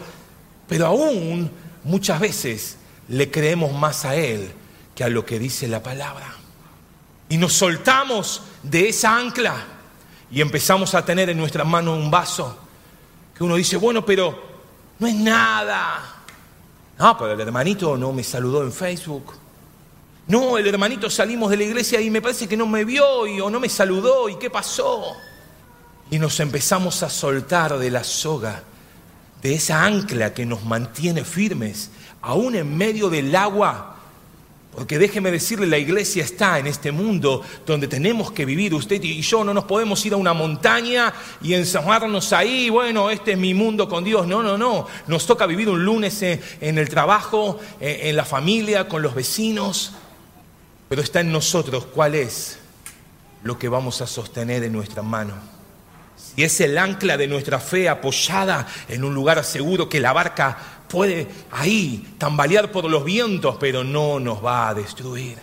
pero 0.68 0.86
aún 0.86 1.50
muchas 1.84 2.20
veces 2.20 2.76
le 3.08 3.30
creemos 3.30 3.72
más 3.72 4.04
a 4.04 4.14
él 4.14 4.52
que 4.94 5.04
a 5.04 5.08
lo 5.08 5.24
que 5.24 5.38
dice 5.38 5.68
la 5.68 5.82
palabra 5.82 6.34
y 7.28 7.36
nos 7.36 7.52
soltamos 7.52 8.42
de 8.62 8.90
esa 8.90 9.16
ancla 9.16 9.56
y 10.30 10.40
empezamos 10.40 10.94
a 10.94 11.04
tener 11.04 11.30
en 11.30 11.38
nuestras 11.38 11.66
manos 11.66 11.98
un 11.98 12.10
vaso 12.10 12.56
que 13.36 13.42
uno 13.42 13.56
dice, 13.56 13.76
bueno, 13.76 14.04
pero 14.04 14.40
no 14.98 15.06
es 15.06 15.14
nada. 15.14 16.22
No, 16.98 17.18
pero 17.18 17.32
el 17.32 17.40
hermanito 17.40 17.96
no 17.96 18.12
me 18.12 18.22
saludó 18.22 18.62
en 18.62 18.72
Facebook. 18.72 19.34
No, 20.26 20.56
el 20.56 20.66
hermanito 20.66 21.10
salimos 21.10 21.50
de 21.50 21.58
la 21.58 21.64
iglesia 21.64 22.00
y 22.00 22.10
me 22.10 22.22
parece 22.22 22.48
que 22.48 22.56
no 22.56 22.66
me 22.66 22.84
vio 22.84 23.26
y, 23.26 23.40
o 23.40 23.50
no 23.50 23.60
me 23.60 23.68
saludó 23.68 24.28
y 24.28 24.36
qué 24.36 24.50
pasó. 24.50 25.04
Y 26.10 26.18
nos 26.18 26.40
empezamos 26.40 27.02
a 27.02 27.10
soltar 27.10 27.78
de 27.78 27.90
la 27.90 28.04
soga, 28.04 28.62
de 29.42 29.54
esa 29.54 29.84
ancla 29.84 30.32
que 30.32 30.46
nos 30.46 30.64
mantiene 30.64 31.24
firmes, 31.24 31.90
aún 32.22 32.54
en 32.54 32.76
medio 32.76 33.10
del 33.10 33.34
agua 33.36 33.94
porque 34.74 34.98
déjeme 34.98 35.30
decirle, 35.30 35.68
la 35.68 35.78
iglesia 35.78 36.24
está 36.24 36.58
en 36.58 36.66
este 36.66 36.90
mundo 36.90 37.42
donde 37.64 37.86
tenemos 37.86 38.32
que 38.32 38.44
vivir. 38.44 38.74
Usted 38.74 39.00
y 39.02 39.20
yo 39.22 39.44
no 39.44 39.54
nos 39.54 39.64
podemos 39.64 40.04
ir 40.04 40.14
a 40.14 40.16
una 40.16 40.32
montaña 40.32 41.14
y 41.40 41.54
encerrarnos 41.54 42.32
ahí. 42.32 42.70
Bueno, 42.70 43.08
este 43.08 43.32
es 43.32 43.38
mi 43.38 43.54
mundo 43.54 43.88
con 43.88 44.02
Dios. 44.02 44.26
No, 44.26 44.42
no, 44.42 44.58
no. 44.58 44.88
Nos 45.06 45.26
toca 45.26 45.46
vivir 45.46 45.68
un 45.68 45.84
lunes 45.84 46.20
en 46.22 46.78
el 46.78 46.88
trabajo, 46.88 47.60
en 47.78 48.16
la 48.16 48.24
familia, 48.24 48.88
con 48.88 49.00
los 49.00 49.14
vecinos. 49.14 49.92
Pero 50.94 51.02
está 51.02 51.18
en 51.22 51.32
nosotros 51.32 51.86
cuál 51.86 52.14
es 52.14 52.56
lo 53.42 53.58
que 53.58 53.68
vamos 53.68 54.00
a 54.00 54.06
sostener 54.06 54.62
en 54.62 54.72
nuestra 54.72 55.02
mano 55.02 55.34
y 56.36 56.44
es 56.44 56.60
el 56.60 56.78
ancla 56.78 57.16
de 57.16 57.26
nuestra 57.26 57.58
fe 57.58 57.88
apoyada 57.88 58.64
en 58.88 59.02
un 59.02 59.12
lugar 59.12 59.42
seguro 59.42 59.88
que 59.88 59.98
la 59.98 60.12
barca 60.12 60.56
puede 60.86 61.26
ahí 61.50 62.14
tambalear 62.16 62.70
por 62.70 62.88
los 62.88 63.04
vientos, 63.04 63.56
pero 63.58 63.82
no 63.82 64.20
nos 64.20 64.44
va 64.44 64.68
a 64.68 64.74
destruir. 64.74 65.36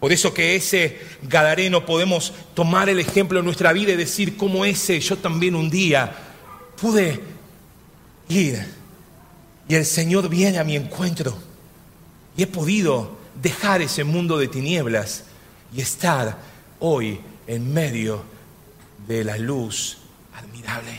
Por 0.00 0.12
eso 0.12 0.32
que 0.32 0.56
ese 0.56 0.98
Gadareno 1.24 1.84
podemos 1.84 2.32
tomar 2.54 2.88
el 2.88 3.00
ejemplo 3.00 3.40
en 3.40 3.44
nuestra 3.44 3.70
vida 3.70 3.92
y 3.92 3.96
decir 3.96 4.34
cómo 4.34 4.64
ese 4.64 4.98
yo 4.98 5.18
también 5.18 5.56
un 5.56 5.68
día 5.68 6.10
pude 6.80 7.20
ir 8.30 8.66
y 9.68 9.74
el 9.74 9.84
Señor 9.84 10.30
viene 10.30 10.58
a 10.58 10.64
mi 10.64 10.74
encuentro 10.74 11.36
y 12.34 12.44
he 12.44 12.46
podido 12.46 13.23
dejar 13.44 13.82
ese 13.82 14.04
mundo 14.04 14.38
de 14.38 14.48
tinieblas 14.48 15.24
y 15.76 15.82
estar 15.82 16.38
hoy 16.80 17.20
en 17.46 17.74
medio 17.74 18.24
de 19.06 19.22
la 19.22 19.36
luz 19.36 19.98
admirable. 20.34 20.98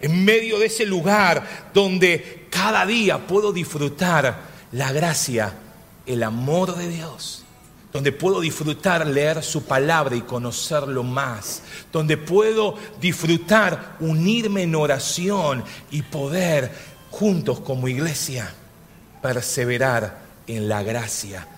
En 0.00 0.24
medio 0.24 0.60
de 0.60 0.66
ese 0.66 0.86
lugar 0.86 1.70
donde 1.74 2.46
cada 2.50 2.86
día 2.86 3.26
puedo 3.26 3.52
disfrutar 3.52 4.42
la 4.70 4.92
gracia, 4.92 5.54
el 6.06 6.22
amor 6.22 6.76
de 6.76 6.88
Dios. 6.88 7.42
Donde 7.92 8.12
puedo 8.12 8.40
disfrutar 8.40 9.04
leer 9.04 9.42
su 9.42 9.64
palabra 9.64 10.14
y 10.14 10.20
conocerlo 10.20 11.02
más. 11.02 11.62
Donde 11.90 12.16
puedo 12.16 12.76
disfrutar 13.00 13.96
unirme 13.98 14.62
en 14.62 14.76
oración 14.76 15.64
y 15.90 16.02
poder 16.02 16.70
juntos 17.10 17.58
como 17.58 17.88
iglesia 17.88 18.54
perseverar 19.20 20.26
en 20.46 20.68
la 20.68 20.84
gracia 20.84 21.48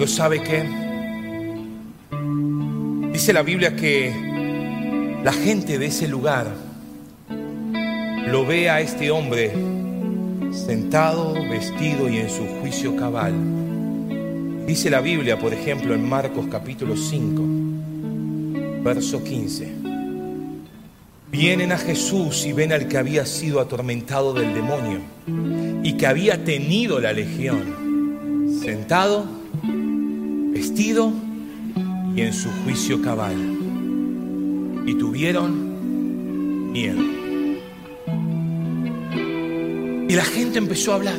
Pero 0.00 0.10
¿sabe 0.10 0.42
qué? 0.42 0.64
Dice 3.12 3.34
la 3.34 3.42
Biblia 3.42 3.76
que 3.76 4.10
la 5.22 5.30
gente 5.30 5.78
de 5.78 5.84
ese 5.84 6.08
lugar 6.08 6.46
lo 8.26 8.46
ve 8.46 8.70
a 8.70 8.80
este 8.80 9.10
hombre 9.10 9.52
sentado, 10.52 11.34
vestido 11.34 12.08
y 12.08 12.16
en 12.16 12.30
su 12.30 12.46
juicio 12.62 12.96
cabal. 12.96 13.34
Dice 14.66 14.88
la 14.88 15.02
Biblia, 15.02 15.38
por 15.38 15.52
ejemplo, 15.52 15.94
en 15.94 16.08
Marcos 16.08 16.46
capítulo 16.50 16.96
5, 16.96 18.82
verso 18.82 19.22
15. 19.22 19.70
Vienen 21.30 21.72
a 21.72 21.76
Jesús 21.76 22.46
y 22.46 22.54
ven 22.54 22.72
al 22.72 22.88
que 22.88 22.96
había 22.96 23.26
sido 23.26 23.60
atormentado 23.60 24.32
del 24.32 24.54
demonio 24.54 25.00
y 25.82 25.92
que 25.98 26.06
había 26.06 26.42
tenido 26.42 27.00
la 27.00 27.12
legión, 27.12 28.56
sentado 28.64 29.39
vestido 30.52 31.12
y 32.14 32.20
en 32.20 32.32
su 32.32 32.48
juicio 32.64 33.00
cabal. 33.02 33.36
Y 34.86 34.94
tuvieron 34.94 36.72
miedo. 36.72 37.02
Y 40.08 40.14
la 40.14 40.24
gente 40.24 40.58
empezó 40.58 40.92
a 40.92 40.96
hablar. 40.96 41.18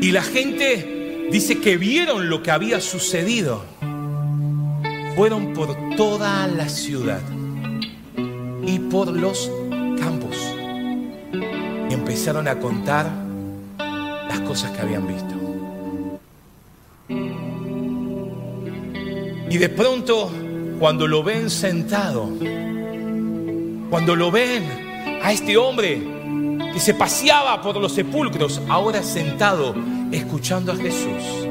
Y 0.00 0.10
la 0.10 0.22
gente 0.22 1.28
dice 1.30 1.58
que 1.58 1.76
vieron 1.76 2.28
lo 2.28 2.42
que 2.42 2.50
había 2.50 2.80
sucedido. 2.80 3.64
Fueron 5.14 5.54
por 5.54 5.76
toda 5.96 6.46
la 6.46 6.68
ciudad 6.68 7.22
y 8.66 8.78
por 8.78 9.08
los 9.08 9.50
campos 9.98 10.36
y 11.88 11.94
empezaron 11.94 12.48
a 12.48 12.58
contar 12.58 13.10
las 13.78 14.40
cosas 14.40 14.72
que 14.72 14.80
habían 14.80 15.06
visto. 15.06 15.45
Y 19.48 19.58
de 19.58 19.68
pronto, 19.68 20.30
cuando 20.78 21.06
lo 21.06 21.22
ven 21.22 21.50
sentado, 21.50 22.28
cuando 23.88 24.16
lo 24.16 24.30
ven 24.30 24.64
a 25.22 25.32
este 25.32 25.56
hombre 25.56 26.02
que 26.72 26.80
se 26.80 26.94
paseaba 26.94 27.62
por 27.62 27.76
los 27.76 27.92
sepulcros, 27.92 28.60
ahora 28.68 29.02
sentado, 29.02 29.74
escuchando 30.10 30.72
a 30.72 30.76
Jesús, 30.76 31.46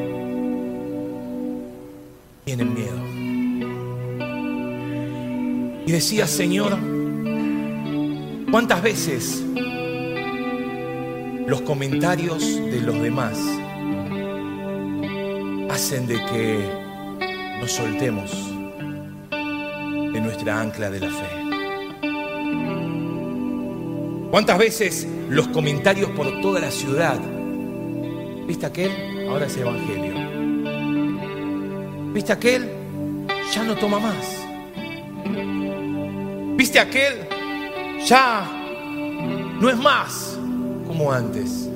tienen 2.44 2.74
miedo. 2.74 3.00
Y 5.88 5.92
decía, 5.92 6.28
Señor, 6.28 6.78
¿cuántas 8.52 8.82
veces 8.82 9.44
los 11.48 11.62
comentarios 11.62 12.44
de 12.44 12.82
los 12.82 13.02
demás 13.02 13.38
hacen 15.70 16.08
de 16.08 16.16
que 16.26 16.85
soltemos 17.72 18.32
de 19.32 20.22
nuestra 20.22 20.62
ancla 20.62 20.90
de 20.90 21.00
la 21.00 21.10
fe. 21.10 21.46
¿Cuántas 24.32 24.58
veces 24.58 25.08
los 25.30 25.48
comentarios 25.50 26.10
por 26.12 26.42
toda 26.42 26.60
la 26.60 26.72
ciudad? 26.72 27.20
¿Viste 28.48 28.66
aquel? 28.66 29.28
Ahora 29.30 29.46
es 29.46 29.58
evangelio. 29.58 30.14
¿Viste 32.14 32.34
aquel? 32.34 32.70
Ya 33.54 33.64
no 33.64 33.76
toma 33.76 34.00
más. 34.00 34.46
¿Viste 36.58 36.80
aquel? 36.80 37.28
Ya 38.06 38.46
no 39.60 39.70
es 39.70 39.78
más 39.78 40.38
como 40.88 41.12
antes. 41.12 41.70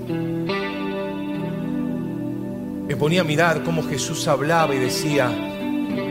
Me 2.87 2.95
ponía 2.95 3.21
a 3.21 3.23
mirar 3.23 3.63
cómo 3.63 3.83
Jesús 3.83 4.27
hablaba 4.27 4.73
y 4.75 4.79
decía, 4.79 5.48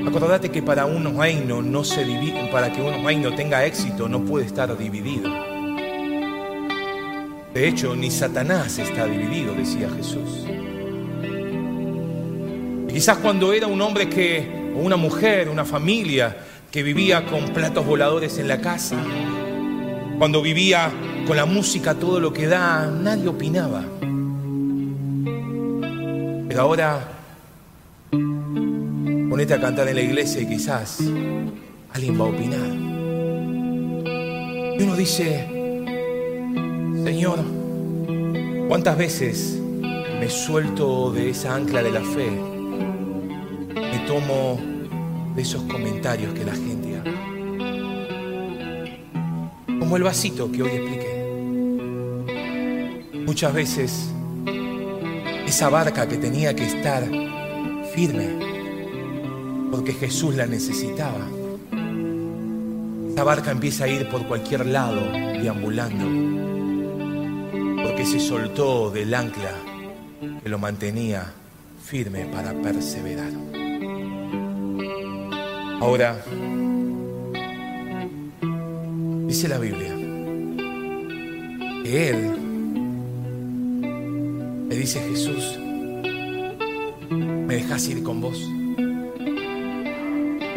Acordate 0.09 0.51
que 0.51 0.63
para 0.63 0.87
un 0.87 1.19
reino 1.19 1.61
no 1.61 1.85
se 1.85 2.03
para 2.51 2.73
que 2.73 2.81
un 2.81 3.05
reino 3.05 3.35
tenga 3.35 3.67
éxito 3.67 4.09
no 4.09 4.25
puede 4.25 4.47
estar 4.47 4.75
dividido. 4.79 5.31
De 7.53 7.69
hecho, 7.69 7.95
ni 7.95 8.11
Satanás 8.11 8.79
está 8.79 9.05
dividido, 9.05 9.53
decía 9.53 9.91
Jesús. 9.91 10.47
Quizás 12.89 13.19
cuando 13.19 13.53
era 13.53 13.67
un 13.67 13.83
hombre 13.83 14.09
que, 14.09 14.73
o 14.75 14.79
una 14.79 14.97
mujer, 14.97 15.51
una 15.51 15.67
familia 15.67 16.35
que 16.71 16.83
vivía 16.83 17.27
con 17.27 17.45
platos 17.51 17.85
voladores 17.85 18.39
en 18.39 18.49
la 18.49 18.63
casa, 18.63 18.97
cuando 20.17 20.41
vivía 20.41 20.91
con 21.27 21.37
la 21.37 21.45
música 21.45 21.95
todo 21.95 22.19
lo 22.19 22.33
que 22.33 22.47
da, 22.47 22.87
nadie 22.87 23.29
opinaba. 23.29 23.85
Pero 26.49 26.63
ahora 26.63 27.18
ponete 29.39 29.55
a 29.55 29.61
cantar 29.61 29.87
en 29.87 29.95
la 29.95 30.03
iglesia 30.03 30.43
y 30.43 30.47
quizás 30.49 30.99
alguien 31.93 32.21
va 32.21 32.25
a 32.25 32.29
opinar. 32.29 32.75
Y 34.77 34.83
uno 34.83 34.97
dice, 34.97 35.47
Señor, 37.05 37.39
¿cuántas 38.67 38.99
veces 38.99 39.61
me 40.19 40.29
suelto 40.29 41.13
de 41.13 41.31
esa 41.31 41.55
ancla 41.55 41.85
de 41.85 41.93
la 41.93 42.01
fe? 42.01 42.29
Me 43.77 43.99
tomo 44.09 44.59
de 45.37 45.43
esos 45.43 45.63
comentarios 45.71 46.35
que 46.35 46.45
la 46.45 46.55
gente 46.57 46.97
haga. 46.97 47.13
Como 49.79 49.97
el 49.97 50.03
vasito 50.03 50.51
que 50.51 50.65
hoy 50.65 50.71
expliqué. 50.71 51.15
Muchas 53.25 53.55
veces 53.55 54.11
esa 55.47 55.69
barca 55.69 56.09
que 56.09 56.17
tenía 56.17 56.57
que 56.57 56.65
estar 56.67 57.05
firme 57.95 58.58
porque 59.71 59.93
Jesús 59.93 60.35
la 60.35 60.47
necesitaba. 60.47 61.27
Esa 63.11 63.25
barca 63.25 63.51
empieza 63.51 63.85
a 63.85 63.89
ir 63.89 64.09
por 64.09 64.27
cualquier 64.27 64.67
lado, 64.67 65.01
deambulando, 65.13 66.05
porque 67.83 68.05
se 68.05 68.21
soltó 68.21 68.91
del 68.91 69.13
ancla 69.13 69.53
que 70.43 70.49
lo 70.49 70.59
mantenía 70.59 71.33
firme 71.85 72.27
para 72.27 72.53
perseverar. 72.55 73.33
Ahora, 75.81 76.23
dice 79.27 79.49
la 79.49 79.59
Biblia 79.59 79.95
que 81.85 82.11
Él 82.11 82.39
le 84.69 84.77
dice 84.77 84.99
a 84.99 85.03
Jesús, 85.03 85.59
¿me 87.11 87.55
dejas 87.55 87.89
ir 87.89 88.03
con 88.03 88.21
vos? 88.21 88.58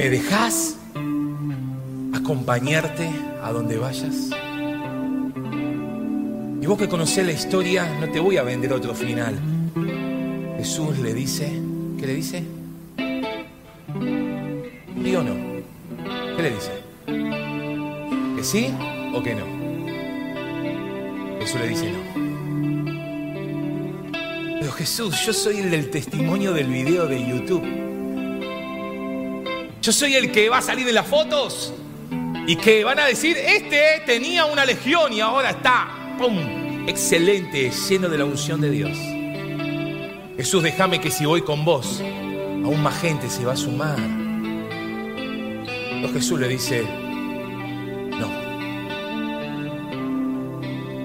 ¿Me 0.02 0.10
dejas 0.10 0.78
acompañarte 2.12 3.08
a 3.44 3.52
donde 3.52 3.78
vayas? 3.78 4.32
Y 6.60 6.66
vos 6.66 6.80
que 6.80 6.90
conocés 6.90 7.24
la 7.24 7.34
historia, 7.34 8.00
no 8.00 8.10
te 8.10 8.20
voy 8.20 8.38
a 8.38 8.42
vender 8.42 8.74
otro 8.74 8.96
final. 8.96 9.40
Jesús 10.58 10.98
le 10.98 11.14
dice, 11.14 11.52
¿qué 12.00 12.08
le 12.08 12.16
dice? 12.16 12.44
¿Sí 15.04 15.16
o 15.16 15.22
no? 15.22 15.36
¿Qué 16.36 16.42
le 16.42 16.50
dice? 16.50 16.72
¿Que 17.06 18.44
sí 18.44 18.74
o 19.14 19.22
que 19.22 19.36
no? 19.36 19.46
Jesús 21.42 21.62
le 21.62 21.68
dice 21.68 21.92
no. 21.92 22.00
Pero 24.62 24.72
Jesús, 24.72 25.24
yo 25.28 25.32
soy 25.32 25.58
el 25.58 25.70
del 25.70 25.92
testimonio 25.92 26.54
del 26.54 26.72
video 26.72 27.06
de 27.06 27.24
YouTube. 27.24 27.81
Yo 29.82 29.92
soy 29.92 30.14
el 30.14 30.32
que 30.32 30.48
va 30.48 30.60
a 30.60 30.62
salir 30.62 30.88
en 30.88 30.94
las 30.94 31.08
fotos 31.08 31.74
y 32.46 32.56
que 32.56 32.84
van 32.84 33.00
a 33.00 33.06
decir, 33.06 33.36
este 33.36 34.04
tenía 34.06 34.46
una 34.46 34.64
legión 34.64 35.12
y 35.12 35.22
ahora 35.22 35.50
está, 35.50 36.16
¡pum! 36.20 36.38
Excelente, 36.88 37.72
lleno 37.90 38.08
de 38.08 38.18
la 38.20 38.26
unción 38.26 38.62
de 38.62 38.70
Dios. 38.70 38.96
Jesús, 40.38 40.62
déjame 40.62 41.02
que 41.02 41.10
si 41.10 41.26
voy 41.26 41.42
con 41.42 41.66
vos, 41.66 42.00
aún 42.00 42.84
más 42.84 43.02
gente 43.02 43.28
se 43.28 43.44
va 43.44 43.54
a 43.54 43.58
sumar. 43.58 43.98
Pero 45.66 46.14
Jesús 46.14 46.40
le 46.40 46.48
dice, 46.48 46.84
no, 48.20 48.28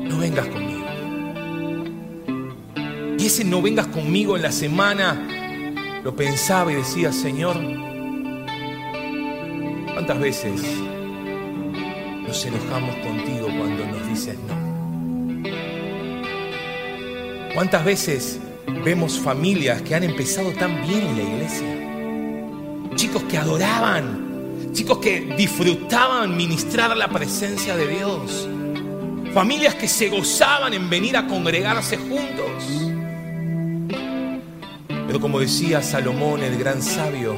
no 0.07 0.19
vengas 0.19 0.49
conmigo. 0.49 0.85
Y 3.19 3.25
ese 3.25 3.43
no 3.43 3.63
vengas 3.63 3.87
conmigo 3.87 4.37
en 4.37 4.43
la 4.43 4.53
semana, 4.53 6.03
lo 6.05 6.15
pensaba 6.15 6.71
y 6.73 6.75
decía, 6.75 7.11
Señor, 7.11 7.86
¿Cuántas 10.07 10.23
veces 10.23 10.63
nos 12.23 12.45
enojamos 12.45 12.95
contigo 12.99 13.49
cuando 13.59 13.87
nos 13.87 14.09
dices 14.09 14.37
no? 14.47 14.55
¿Cuántas 17.53 17.85
veces 17.85 18.39
vemos 18.85 19.19
familias 19.19 19.83
que 19.83 19.97
han 19.97 20.05
empezado 20.05 20.53
tan 20.53 20.81
bien 20.87 21.09
en 21.09 21.17
la 21.17 21.23
iglesia? 21.25 22.95
Chicos 22.95 23.25
que 23.25 23.37
adoraban, 23.37 24.71
chicos 24.73 24.99
que 24.99 25.23
disfrutaban 25.37 26.37
ministrar 26.37 26.97
la 26.97 27.09
presencia 27.09 27.77
de 27.77 27.89
Dios, 27.89 28.49
familias 29.35 29.75
que 29.75 29.89
se 29.89 30.09
gozaban 30.09 30.73
en 30.73 30.89
venir 30.89 31.17
a 31.17 31.27
congregarse 31.27 31.97
juntos. 31.97 32.89
Pero 35.09 35.21
como 35.21 35.41
decía 35.41 35.83
Salomón, 35.83 36.45
el 36.45 36.57
gran 36.57 36.81
sabio, 36.81 37.37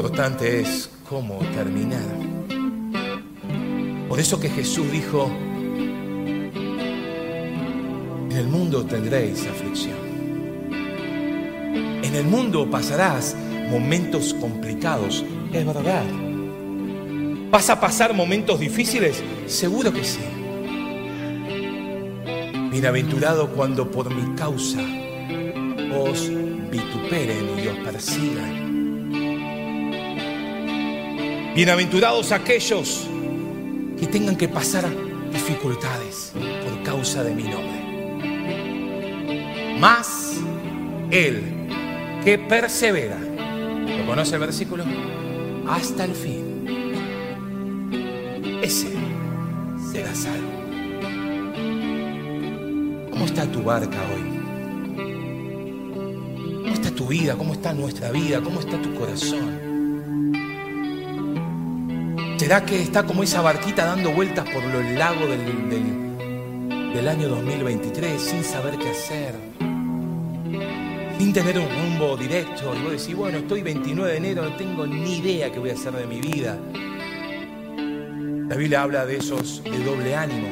importante 0.00 0.62
es 0.62 0.88
cómo 1.06 1.40
terminar. 1.54 2.00
Por 4.08 4.18
eso 4.18 4.40
que 4.40 4.48
Jesús 4.48 4.90
dijo, 4.90 5.30
en 8.30 8.32
el 8.32 8.46
mundo 8.48 8.86
tendréis 8.86 9.46
aflicción. 9.46 9.98
En 12.02 12.14
el 12.14 12.24
mundo 12.24 12.70
pasarás 12.70 13.36
momentos 13.68 14.32
complicados, 14.32 15.22
es 15.52 15.66
verdad. 15.66 16.06
¿Vas 17.50 17.68
a 17.68 17.78
pasar 17.78 18.14
momentos 18.14 18.58
difíciles? 18.58 19.22
Seguro 19.48 19.92
que 19.92 20.02
sí. 20.02 20.24
Bienaventurado 22.70 23.50
cuando 23.50 23.90
por 23.90 24.08
mi 24.08 24.34
causa 24.34 24.80
os 25.94 26.30
vituperen 26.70 27.58
y 27.62 27.68
os 27.68 27.76
persigan 27.84 28.69
Bienaventurados 31.54 32.30
aquellos 32.30 33.08
que 33.98 34.06
tengan 34.06 34.36
que 34.36 34.46
pasar 34.48 34.88
dificultades 35.32 36.32
por 36.32 36.82
causa 36.84 37.24
de 37.24 37.34
mi 37.34 37.42
nombre. 37.42 37.80
Más 39.80 40.36
el 41.10 41.42
que 42.24 42.38
persevera, 42.38 43.18
¿lo 43.18 44.06
conoce 44.06 44.34
el 44.36 44.40
versículo? 44.40 44.84
Hasta 45.68 46.04
el 46.04 46.14
fin. 46.14 46.68
Ese 48.62 48.94
será 49.90 50.14
salvo. 50.14 50.52
¿Cómo 53.10 53.24
está 53.24 53.50
tu 53.50 53.64
barca 53.64 53.98
hoy? 54.14 54.22
¿Cómo 56.62 56.74
está 56.74 56.92
tu 56.92 57.08
vida? 57.08 57.34
¿Cómo 57.36 57.54
está 57.54 57.74
nuestra 57.74 58.12
vida? 58.12 58.40
¿Cómo 58.40 58.60
está 58.60 58.80
tu 58.80 58.94
corazón? 58.94 59.69
¿Será 62.50 62.66
que 62.66 62.82
está 62.82 63.04
como 63.04 63.22
esa 63.22 63.42
barquita 63.42 63.84
dando 63.84 64.10
vueltas 64.10 64.44
por 64.50 64.64
los 64.64 64.84
lagos 64.98 65.28
del, 65.28 66.92
del, 66.92 67.06
año 67.06 67.28
2023 67.28 68.20
sin 68.20 68.42
saber 68.42 68.76
qué 68.76 68.90
hacer? 68.90 69.36
Sin 71.16 71.32
tener 71.32 71.60
un 71.60 71.68
rumbo 71.68 72.16
directo. 72.16 72.74
Y 72.74 72.82
vos 72.82 72.90
decís, 72.90 73.14
bueno, 73.14 73.38
estoy 73.38 73.62
29 73.62 74.10
de 74.10 74.16
enero, 74.18 74.42
no 74.42 74.56
tengo 74.56 74.84
ni 74.84 75.18
idea 75.18 75.52
qué 75.52 75.60
voy 75.60 75.70
a 75.70 75.74
hacer 75.74 75.92
de 75.92 76.08
mi 76.08 76.20
vida. 76.20 76.58
La 78.48 78.56
Biblia 78.56 78.82
habla 78.82 79.06
de 79.06 79.18
esos 79.18 79.62
de 79.62 79.84
doble 79.84 80.16
ánimo. 80.16 80.48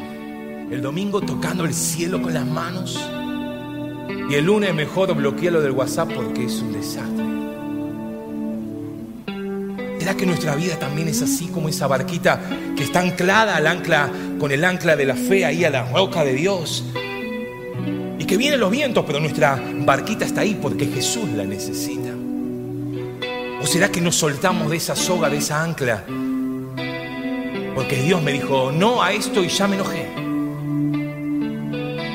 El 0.70 0.80
domingo 0.80 1.20
tocando 1.20 1.64
el 1.64 1.74
cielo 1.74 2.22
con 2.22 2.32
las 2.32 2.46
manos. 2.46 2.96
Y 4.30 4.34
el 4.34 4.44
lunes 4.44 4.72
mejor 4.72 5.12
bloquearlo 5.16 5.60
del 5.60 5.72
WhatsApp 5.72 6.12
porque 6.14 6.44
es 6.44 6.62
un 6.62 6.74
desastre. 6.74 7.27
¿Será 10.08 10.16
que 10.16 10.24
nuestra 10.24 10.54
vida 10.54 10.78
también 10.78 11.06
es 11.08 11.20
así 11.20 11.48
como 11.48 11.68
esa 11.68 11.86
barquita 11.86 12.40
que 12.74 12.82
está 12.82 13.00
anclada 13.00 13.56
al 13.56 13.66
ancla, 13.66 14.10
con 14.40 14.50
el 14.50 14.64
ancla 14.64 14.96
de 14.96 15.04
la 15.04 15.14
fe 15.14 15.44
ahí 15.44 15.66
a 15.66 15.70
la 15.70 15.84
roca 15.84 16.24
de 16.24 16.32
Dios? 16.32 16.82
Y 18.18 18.24
que 18.24 18.38
vienen 18.38 18.58
los 18.58 18.70
vientos, 18.70 19.04
pero 19.06 19.20
nuestra 19.20 19.62
barquita 19.80 20.24
está 20.24 20.40
ahí 20.40 20.58
porque 20.62 20.86
Jesús 20.86 21.28
la 21.36 21.44
necesita. 21.44 22.08
¿O 23.60 23.66
será 23.66 23.92
que 23.92 24.00
nos 24.00 24.16
soltamos 24.16 24.70
de 24.70 24.78
esa 24.78 24.96
soga, 24.96 25.28
de 25.28 25.36
esa 25.36 25.62
ancla? 25.62 26.02
Porque 27.74 28.00
Dios 28.02 28.22
me 28.22 28.32
dijo 28.32 28.72
no 28.72 29.02
a 29.02 29.12
esto 29.12 29.44
y 29.44 29.48
ya 29.48 29.68
me 29.68 29.76
enojé. 29.76 30.08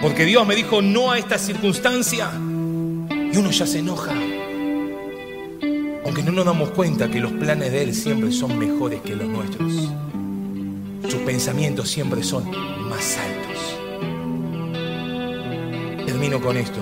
Porque 0.01 0.25
Dios 0.25 0.47
me 0.47 0.55
dijo 0.55 0.81
no 0.81 1.11
a 1.11 1.19
esta 1.19 1.37
circunstancia 1.37 2.31
y 2.31 3.37
uno 3.37 3.51
ya 3.51 3.67
se 3.67 3.77
enoja. 3.77 4.15
Aunque 6.15 6.29
no 6.29 6.31
nos 6.31 6.45
damos 6.45 6.69
cuenta 6.69 7.09
que 7.09 7.19
los 7.19 7.31
planes 7.31 7.71
de 7.71 7.81
Él 7.81 7.95
siempre 7.95 8.31
son 8.31 8.59
mejores 8.59 9.01
que 9.01 9.15
los 9.15 9.27
nuestros. 9.27 9.89
Sus 11.09 11.21
pensamientos 11.21 11.89
siempre 11.89 12.21
son 12.21 12.51
más 12.87 13.17
altos. 13.17 13.57
Termino 16.05 16.39
con 16.39 16.55
esto. 16.55 16.79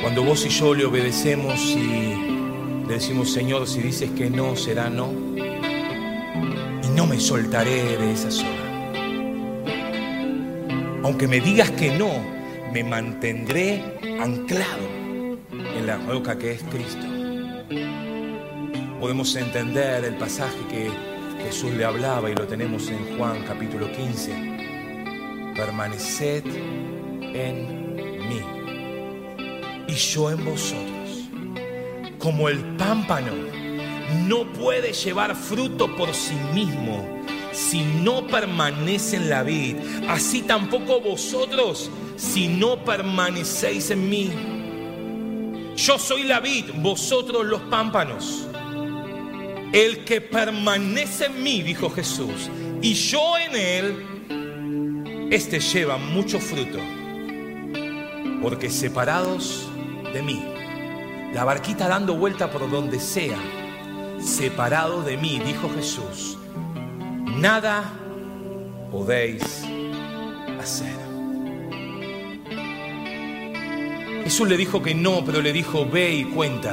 Cuando 0.00 0.22
vos 0.22 0.46
y 0.46 0.50
yo 0.50 0.72
le 0.72 0.84
obedecemos 0.84 1.58
y 1.62 2.86
le 2.86 2.94
decimos, 2.94 3.32
Señor, 3.32 3.66
si 3.66 3.80
dices 3.80 4.12
que 4.12 4.30
no, 4.30 4.54
será 4.54 4.88
no. 4.88 5.10
Y 6.80 6.88
no 6.94 7.08
me 7.08 7.18
soltaré 7.18 7.98
de 7.98 8.12
esa 8.12 8.30
soga. 8.30 8.63
Aunque 11.04 11.28
me 11.28 11.38
digas 11.38 11.70
que 11.72 11.98
no, 11.98 12.10
me 12.72 12.82
mantendré 12.82 13.84
anclado 14.22 14.88
en 15.52 15.86
la 15.86 15.98
roca 15.98 16.38
que 16.38 16.52
es 16.52 16.62
Cristo. 16.62 17.06
Podemos 18.98 19.36
entender 19.36 20.02
el 20.06 20.14
pasaje 20.14 20.56
que 20.70 20.90
Jesús 21.44 21.74
le 21.74 21.84
hablaba 21.84 22.30
y 22.30 22.34
lo 22.34 22.46
tenemos 22.46 22.88
en 22.88 23.18
Juan 23.18 23.44
capítulo 23.46 23.92
15. 23.92 25.52
Permaneced 25.54 26.42
en 27.20 27.96
mí 28.26 28.40
y 29.86 29.92
yo 29.92 30.30
en 30.30 30.42
vosotros. 30.42 31.28
Como 32.18 32.48
el 32.48 32.60
pámpano 32.76 33.32
no 34.26 34.50
puede 34.54 34.94
llevar 34.94 35.36
fruto 35.36 35.94
por 35.96 36.14
sí 36.14 36.34
mismo 36.54 37.13
si 37.54 37.82
no 37.82 38.26
permanece 38.26 39.16
en 39.16 39.30
la 39.30 39.42
vid, 39.42 39.76
así 40.08 40.42
tampoco 40.42 41.00
vosotros 41.00 41.90
si 42.16 42.48
no 42.48 42.84
permanecéis 42.84 43.90
en 43.90 44.10
mí. 44.10 44.32
Yo 45.76 45.98
soy 45.98 46.24
la 46.24 46.40
vid, 46.40 46.66
vosotros 46.76 47.46
los 47.46 47.62
pámpanos. 47.62 48.48
El 49.72 50.04
que 50.04 50.20
permanece 50.20 51.26
en 51.26 51.42
mí, 51.42 51.62
dijo 51.62 51.90
Jesús, 51.90 52.50
y 52.80 52.94
yo 52.94 53.36
en 53.38 53.56
él, 53.56 55.28
este 55.32 55.58
lleva 55.58 55.96
mucho 55.96 56.38
fruto, 56.38 56.78
porque 58.40 58.70
separados 58.70 59.68
de 60.12 60.22
mí, 60.22 60.40
la 61.32 61.44
barquita 61.44 61.88
dando 61.88 62.14
vuelta 62.16 62.50
por 62.52 62.70
donde 62.70 63.00
sea, 63.00 63.38
separado 64.20 65.02
de 65.02 65.16
mí, 65.16 65.40
dijo 65.44 65.68
Jesús, 65.74 66.38
nada 67.38 67.84
podéis 68.90 69.64
hacer. 70.60 71.04
Jesús 74.24 74.48
le 74.48 74.56
dijo 74.56 74.82
que 74.82 74.94
no, 74.94 75.22
pero 75.24 75.42
le 75.42 75.52
dijo, 75.52 75.86
ve 75.86 76.14
y 76.14 76.24
cuenta. 76.24 76.72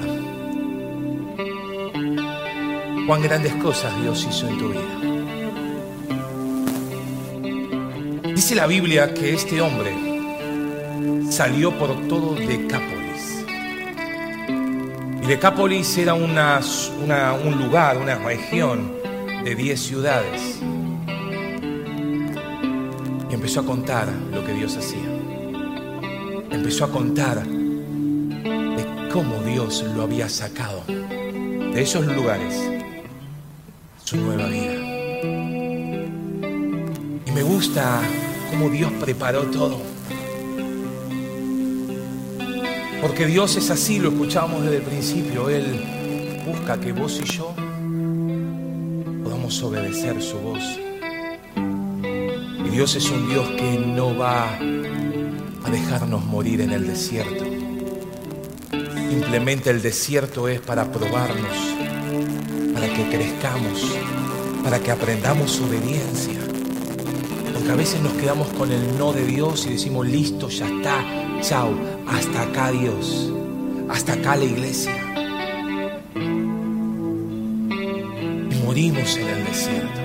Cuán 3.08 3.22
grandes 3.22 3.54
cosas 3.56 3.92
Dios 4.02 4.26
hizo 4.30 4.48
en 4.48 4.58
tu 4.58 4.70
vida. 4.70 4.82
Dice 8.34 8.56
la 8.56 8.68
Biblia 8.68 9.14
que 9.14 9.34
este 9.34 9.60
hombre 9.62 9.92
salió 11.30 11.78
por 11.78 12.08
todo 12.08 12.36
Decápolis. 12.36 13.46
Y 15.24 15.28
Decápolis 15.28 15.98
era 15.98 16.14
una, 16.14 16.62
un 17.44 17.58
lugar, 17.58 17.98
una 17.98 18.16
región 18.16 19.01
de 19.44 19.56
10 19.56 19.80
ciudades. 19.80 20.60
Y 23.30 23.34
empezó 23.34 23.62
a 23.62 23.66
contar 23.66 24.08
lo 24.32 24.46
que 24.46 24.54
Dios 24.54 24.78
hacía. 24.78 25.10
Empezó 26.52 26.86
a 26.86 26.92
contar 26.92 27.44
de 27.46 29.10
cómo 29.12 29.42
Dios 29.44 29.84
lo 29.96 30.04
había 30.04 30.30
sacado 30.30 30.84
de 30.88 31.82
esos 31.82 32.06
lugares 32.06 32.62
su 34.04 34.18
nueva 34.18 34.46
vida. 34.48 34.74
Y 37.26 37.32
me 37.32 37.44
gusta 37.44 38.02
cómo 38.52 38.70
Dios 38.70 38.92
preparó 39.00 39.44
todo. 39.44 39.80
Porque 43.02 43.26
Dios 43.26 43.56
es 43.56 43.72
así, 43.72 43.98
lo 43.98 44.10
escuchábamos 44.10 44.64
desde 44.64 44.78
el 44.78 44.84
principio. 44.84 45.50
Él 45.50 46.44
busca 46.46 46.80
que 46.80 46.92
vos 46.92 47.20
y 47.24 47.26
yo 47.26 47.56
obedecer 49.62 50.22
su 50.22 50.38
voz. 50.40 50.64
Y 52.66 52.70
Dios 52.70 52.96
es 52.96 53.10
un 53.12 53.30
Dios 53.30 53.50
que 53.50 53.78
no 53.78 54.18
va 54.18 54.56
a 54.56 55.70
dejarnos 55.70 56.24
morir 56.24 56.62
en 56.62 56.72
el 56.72 56.88
desierto. 56.88 57.44
Simplemente 59.10 59.70
el 59.70 59.82
desierto 59.82 60.48
es 60.48 60.62
para 60.62 60.90
probarnos, 60.90 61.58
para 62.74 62.88
que 62.94 63.10
crezcamos, 63.10 63.92
para 64.64 64.80
que 64.80 64.92
aprendamos 64.92 65.60
obediencia. 65.60 66.40
Porque 67.54 67.72
a 67.72 67.76
veces 67.76 68.02
nos 68.02 68.14
quedamos 68.14 68.48
con 68.54 68.72
el 68.72 68.98
no 68.98 69.12
de 69.12 69.26
Dios 69.26 69.66
y 69.66 69.74
decimos, 69.74 70.08
listo, 70.08 70.48
ya 70.48 70.66
está, 70.66 71.04
chao, 71.42 71.74
hasta 72.08 72.44
acá 72.44 72.72
Dios, 72.72 73.30
hasta 73.90 74.14
acá 74.14 74.38
la 74.38 74.46
iglesia. 74.46 75.11
Morimos 78.72 79.18
en 79.18 79.28
el 79.28 79.44
desierto. 79.44 80.02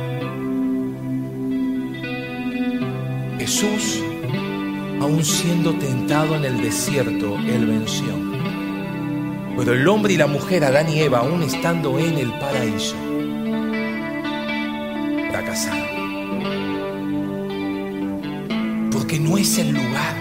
Jesús, 3.39 4.03
aún 5.01 5.25
siendo 5.25 5.73
tentado 5.75 6.35
en 6.35 6.45
el 6.45 6.61
desierto, 6.61 7.39
Él 7.47 7.65
venció. 7.65 8.13
Pero 9.57 9.73
el 9.73 9.87
hombre 9.87 10.15
y 10.15 10.17
la 10.17 10.27
mujer, 10.27 10.65
Adán 10.65 10.89
y 10.89 10.99
Eva, 10.99 11.21
aún 11.21 11.45
estando 11.45 11.97
en 12.01 12.19
el 12.19 12.33
paraíso, 12.41 12.97
fracasaron. 15.31 15.87
Porque 18.91 19.21
no 19.21 19.39
es 19.39 19.59
el 19.59 19.75
lugar. 19.75 20.17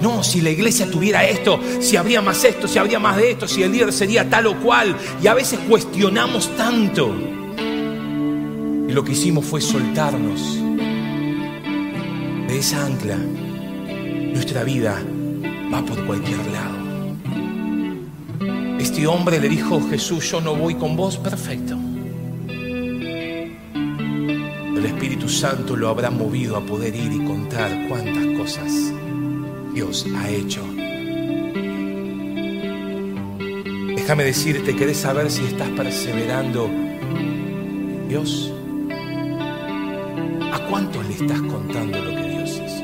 No, 0.00 0.22
si 0.22 0.42
la 0.42 0.50
iglesia 0.50 0.88
tuviera 0.88 1.24
esto, 1.24 1.58
si 1.80 1.96
habría 1.96 2.22
más 2.22 2.44
esto, 2.44 2.68
si 2.68 2.78
habría 2.78 3.00
más 3.00 3.16
de 3.16 3.32
esto, 3.32 3.48
si 3.48 3.64
el 3.64 3.72
líder 3.72 3.92
sería 3.92 4.30
tal 4.30 4.46
o 4.46 4.60
cual. 4.60 4.94
Y 5.20 5.26
a 5.26 5.34
veces 5.34 5.58
cuestionamos 5.68 6.56
tanto. 6.56 7.42
Lo 8.94 9.02
que 9.02 9.10
hicimos 9.10 9.44
fue 9.44 9.60
soltarnos 9.60 10.56
de 12.46 12.56
esa 12.56 12.86
ancla. 12.86 13.16
Nuestra 13.16 14.62
vida 14.62 15.02
va 15.72 15.84
por 15.84 16.06
cualquier 16.06 16.38
lado. 16.46 16.76
Este 18.78 19.08
hombre 19.08 19.40
le 19.40 19.48
dijo, 19.48 19.80
Jesús, 19.90 20.30
yo 20.30 20.40
no 20.40 20.54
voy 20.54 20.76
con 20.76 20.96
vos, 20.96 21.16
perfecto. 21.16 21.76
El 24.76 24.84
Espíritu 24.86 25.28
Santo 25.28 25.74
lo 25.74 25.88
habrá 25.88 26.10
movido 26.10 26.56
a 26.56 26.64
poder 26.64 26.94
ir 26.94 27.14
y 27.14 27.24
contar 27.24 27.88
cuántas 27.88 28.24
cosas 28.38 28.72
Dios 29.74 30.06
ha 30.16 30.30
hecho. 30.30 30.62
Déjame 33.96 34.22
decirte, 34.22 34.76
¿querés 34.76 34.98
saber 34.98 35.32
si 35.32 35.44
estás 35.46 35.70
perseverando 35.70 36.70
Dios? 38.08 38.53
¿A 41.14 41.16
cuántos 41.16 41.28
le 41.28 41.34
estás 41.36 41.52
contando 41.52 41.98
lo 42.02 42.10
que 42.10 42.28
Dios 42.28 42.50
hizo? 42.66 42.82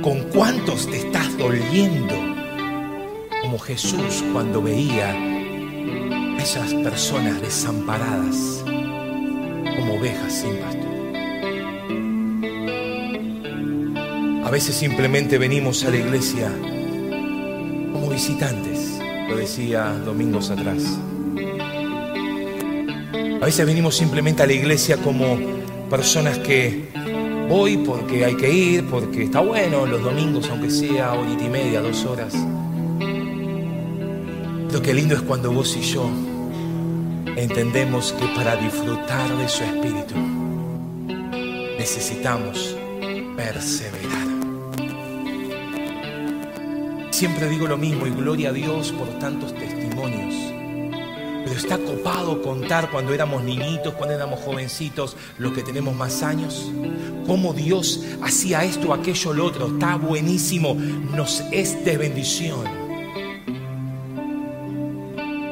¿Con 0.00 0.22
cuántos 0.30 0.86
te 0.86 0.96
estás 0.96 1.36
doliendo? 1.36 2.14
Como 3.42 3.58
Jesús 3.58 4.24
cuando 4.32 4.62
veía 4.62 5.10
a 5.10 6.38
esas 6.38 6.72
personas 6.72 7.42
desamparadas 7.42 8.64
como 8.64 9.96
ovejas 9.98 10.32
sin 10.32 10.56
pastor. 10.56 10.88
A 14.46 14.50
veces 14.50 14.74
simplemente 14.76 15.36
venimos 15.36 15.84
a 15.84 15.90
la 15.90 15.98
iglesia 15.98 16.50
como 17.92 18.08
visitantes, 18.08 18.98
lo 19.28 19.36
decía 19.36 19.92
domingos 20.06 20.48
atrás. 20.50 20.98
A 23.40 23.46
veces 23.46 23.64
venimos 23.64 23.96
simplemente 23.96 24.42
a 24.42 24.46
la 24.46 24.52
iglesia 24.52 24.98
como 24.98 25.38
personas 25.88 26.38
que 26.38 26.90
voy 27.48 27.78
porque 27.78 28.26
hay 28.26 28.36
que 28.36 28.52
ir, 28.52 28.84
porque 28.84 29.22
está 29.22 29.40
bueno 29.40 29.86
los 29.86 30.02
domingos, 30.02 30.50
aunque 30.50 30.70
sea 30.70 31.14
horita 31.14 31.44
y 31.44 31.48
media, 31.48 31.80
dos 31.80 32.04
horas. 32.04 32.34
Lo 34.70 34.82
que 34.82 34.92
lindo 34.92 35.14
es 35.14 35.22
cuando 35.22 35.50
vos 35.52 35.74
y 35.74 35.80
yo 35.80 36.08
entendemos 37.34 38.12
que 38.12 38.26
para 38.36 38.56
disfrutar 38.56 39.34
de 39.38 39.48
su 39.48 39.64
espíritu 39.64 40.14
necesitamos 41.78 42.76
perseverar. 43.36 44.28
Siempre 47.10 47.48
digo 47.48 47.66
lo 47.66 47.78
mismo 47.78 48.06
y 48.06 48.10
gloria 48.10 48.50
a 48.50 48.52
Dios 48.52 48.92
por 48.92 49.08
tantos 49.18 49.54
testimonios. 49.54 50.59
Pero 51.50 51.62
está 51.62 51.78
copado 51.78 52.40
contar 52.42 52.92
cuando 52.92 53.12
éramos 53.12 53.42
niñitos, 53.42 53.94
cuando 53.94 54.14
éramos 54.14 54.38
jovencitos, 54.38 55.16
los 55.36 55.52
que 55.52 55.64
tenemos 55.64 55.96
más 55.96 56.22
años. 56.22 56.70
Cómo 57.26 57.52
Dios 57.52 58.04
hacía 58.22 58.62
esto, 58.62 58.94
aquello, 58.94 59.32
lo 59.32 59.46
otro. 59.46 59.66
Está 59.66 59.96
buenísimo. 59.96 60.74
Nos 60.74 61.42
es 61.50 61.84
de 61.84 61.98
bendición. 61.98 62.60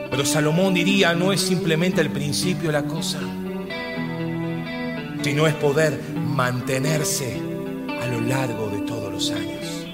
Pero 0.09 0.25
Salomón 0.25 0.75
diría, 0.75 1.15
no 1.15 1.33
es 1.33 1.41
simplemente 1.41 2.01
el 2.01 2.11
principio 2.11 2.71
la 2.71 2.85
cosa, 2.85 3.19
sino 5.21 5.49
es 5.49 5.55
poder 5.55 6.01
mantenerse 6.15 7.41
a 8.01 8.07
lo 8.07 8.21
largo 8.21 8.69
de 8.69 8.83
todos 8.83 9.13
los 9.13 9.33
años. 9.33 9.85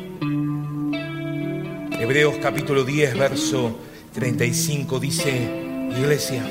Hebreos 1.99 2.35
capítulo 2.43 2.85
10, 2.85 3.17
verso 3.19 3.79
35 4.13 5.01
dice, 5.01 5.64
iglesia, 5.99 6.43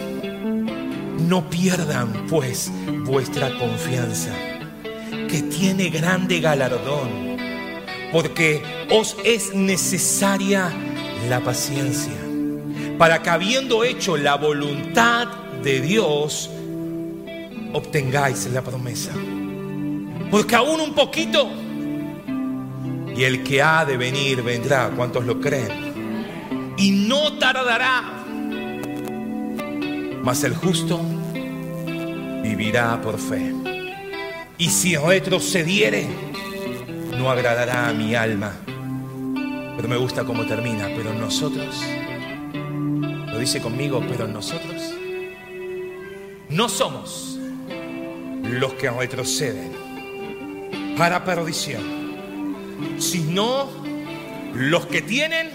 no 1.20 1.50
pierdan 1.50 2.26
pues 2.28 2.72
vuestra 3.06 3.58
confianza, 3.58 4.32
que 5.30 5.42
tiene 5.44 5.90
grande 5.90 6.40
galardón, 6.40 7.38
porque 8.12 8.62
os 8.90 9.16
es 9.24 9.54
necesaria 9.54 10.72
la 11.30 11.40
paciencia 11.40 12.24
para 12.98 13.22
que 13.22 13.30
habiendo 13.30 13.84
hecho 13.84 14.18
la 14.18 14.36
voluntad 14.36 15.28
de 15.64 15.82
Dios, 15.82 16.50
obtengáis 17.74 18.46
la 18.48 18.62
promesa. 18.62 19.12
Porque 20.30 20.56
aún 20.56 20.80
un 20.80 20.94
poquito, 20.94 21.50
y 23.16 23.24
el 23.24 23.44
que 23.44 23.62
ha 23.62 23.86
de 23.86 23.98
venir 23.98 24.42
vendrá, 24.42 24.92
¿cuántos 24.96 25.26
lo 25.26 25.40
creen? 25.40 26.76
Y 26.78 26.92
no 26.92 27.38
tardará, 27.38 28.23
mas 30.24 30.44
el 30.46 30.56
justo 30.56 31.02
vivirá 32.42 33.00
por 33.02 33.20
fe. 33.20 33.54
Y 34.58 34.70
si 34.70 34.96
retrocediere, 34.96 36.08
no 37.18 37.30
agradará 37.30 37.90
a 37.90 37.94
mi 37.94 38.16
alma. 38.16 38.54
Pero 39.76 39.90
me 39.90 39.98
gusta 39.98 40.24
cómo 40.24 40.46
termina, 40.46 40.88
pero 40.96 41.14
nosotros 41.14 41.84
lo 42.54 43.38
dice 43.38 43.62
conmigo, 43.62 44.02
pero 44.08 44.28
nosotros 44.28 44.94
no 46.50 46.70
somos 46.70 47.38
los 48.44 48.74
que 48.74 48.90
retroceden 48.92 49.74
para 50.98 51.26
perdición, 51.26 51.82
sino 52.98 53.70
los 54.54 54.86
que 54.86 55.02
tienen 55.02 55.50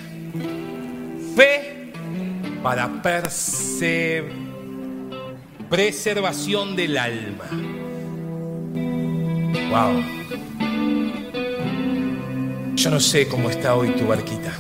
fe 1.37 1.93
para 2.63 3.01
preservación 5.69 6.77
del 6.77 6.97
alma. 6.97 7.45
Wow. 9.71 10.03
Yo 12.75 12.91
no 12.91 13.01
sé 13.01 13.29
cómo 13.29 13.51
está 13.51 13.75
hoy 13.75 13.91
tu 13.91 14.07
barquita. 14.07 14.53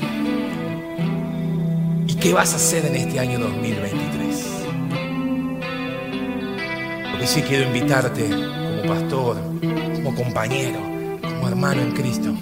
¿Qué 2.20 2.32
vas 2.32 2.52
a 2.52 2.56
hacer 2.56 2.84
en 2.84 2.96
este 2.96 3.20
año 3.20 3.38
2023? 3.38 4.44
Porque 7.10 7.26
sí 7.26 7.42
quiero 7.42 7.64
invitarte 7.64 8.28
como 8.28 8.82
pastor, 8.94 9.36
como 9.94 10.14
compañero, 10.14 10.80
como 11.22 11.48
hermano 11.48 11.80
en 11.80 11.92
Cristo. 11.92 12.34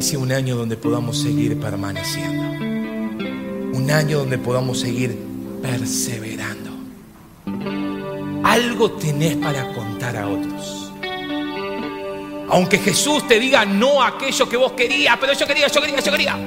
sea 0.00 0.18
un 0.18 0.32
año 0.32 0.56
donde 0.56 0.76
podamos 0.76 1.22
seguir 1.22 1.58
permaneciendo. 1.58 2.42
Un 3.78 3.90
año 3.90 4.18
donde 4.18 4.36
podamos 4.36 4.80
seguir 4.80 5.29
perseverando. 5.62 6.70
Algo 8.44 8.92
tenés 8.92 9.36
para 9.36 9.72
contar 9.72 10.16
a 10.16 10.28
otros. 10.28 10.92
Aunque 12.48 12.78
Jesús 12.78 13.26
te 13.28 13.38
diga 13.38 13.64
no 13.64 14.02
a 14.02 14.08
aquello 14.08 14.48
que 14.48 14.56
vos 14.56 14.72
querías, 14.72 15.16
pero 15.20 15.32
yo 15.34 15.46
quería, 15.46 15.68
yo 15.68 15.80
quería, 15.80 16.00
yo 16.00 16.10
quería. 16.10 16.38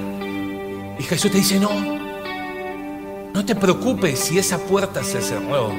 Y 1.00 1.04
Jesús 1.04 1.32
te 1.32 1.38
dice, 1.38 1.60
no, 1.60 1.72
no 3.34 3.46
te 3.46 3.56
preocupes 3.56 4.20
si 4.20 4.38
esa 4.38 4.58
puerta 4.58 5.04
se 5.04 5.22
cerró. 5.22 5.72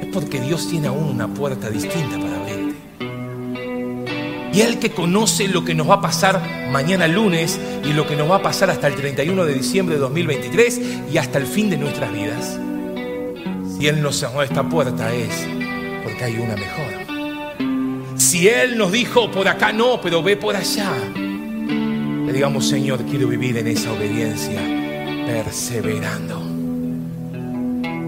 Es 0.00 0.06
porque 0.12 0.40
Dios 0.40 0.68
tiene 0.68 0.86
aún 0.88 1.04
una 1.04 1.26
puerta 1.26 1.68
distinta 1.68 2.18
para. 2.18 2.43
Y 4.54 4.60
Él 4.60 4.78
que 4.78 4.92
conoce 4.92 5.48
lo 5.48 5.64
que 5.64 5.74
nos 5.74 5.90
va 5.90 5.94
a 5.94 6.00
pasar 6.00 6.68
mañana 6.70 7.08
lunes 7.08 7.58
y 7.84 7.92
lo 7.92 8.06
que 8.06 8.14
nos 8.14 8.30
va 8.30 8.36
a 8.36 8.42
pasar 8.42 8.70
hasta 8.70 8.86
el 8.86 8.94
31 8.94 9.44
de 9.46 9.52
diciembre 9.52 9.96
de 9.96 10.00
2023 10.00 10.80
y 11.12 11.18
hasta 11.18 11.38
el 11.38 11.46
fin 11.46 11.70
de 11.70 11.76
nuestras 11.76 12.12
vidas. 12.12 12.56
Si 13.76 13.88
Él 13.88 14.00
nos 14.00 14.16
cerró 14.16 14.42
esta 14.42 14.62
puerta 14.62 15.12
es 15.12 15.44
porque 16.04 16.22
hay 16.22 16.38
una 16.38 16.54
mejor. 16.54 18.16
Si 18.16 18.46
Él 18.46 18.78
nos 18.78 18.92
dijo 18.92 19.28
por 19.32 19.48
acá 19.48 19.72
no, 19.72 20.00
pero 20.00 20.22
ve 20.22 20.36
por 20.36 20.54
allá, 20.54 20.92
le 21.16 22.32
digamos, 22.32 22.68
Señor, 22.68 23.00
quiero 23.10 23.26
vivir 23.26 23.56
en 23.56 23.66
esa 23.66 23.92
obediencia, 23.92 24.60
perseverando. 25.26 26.40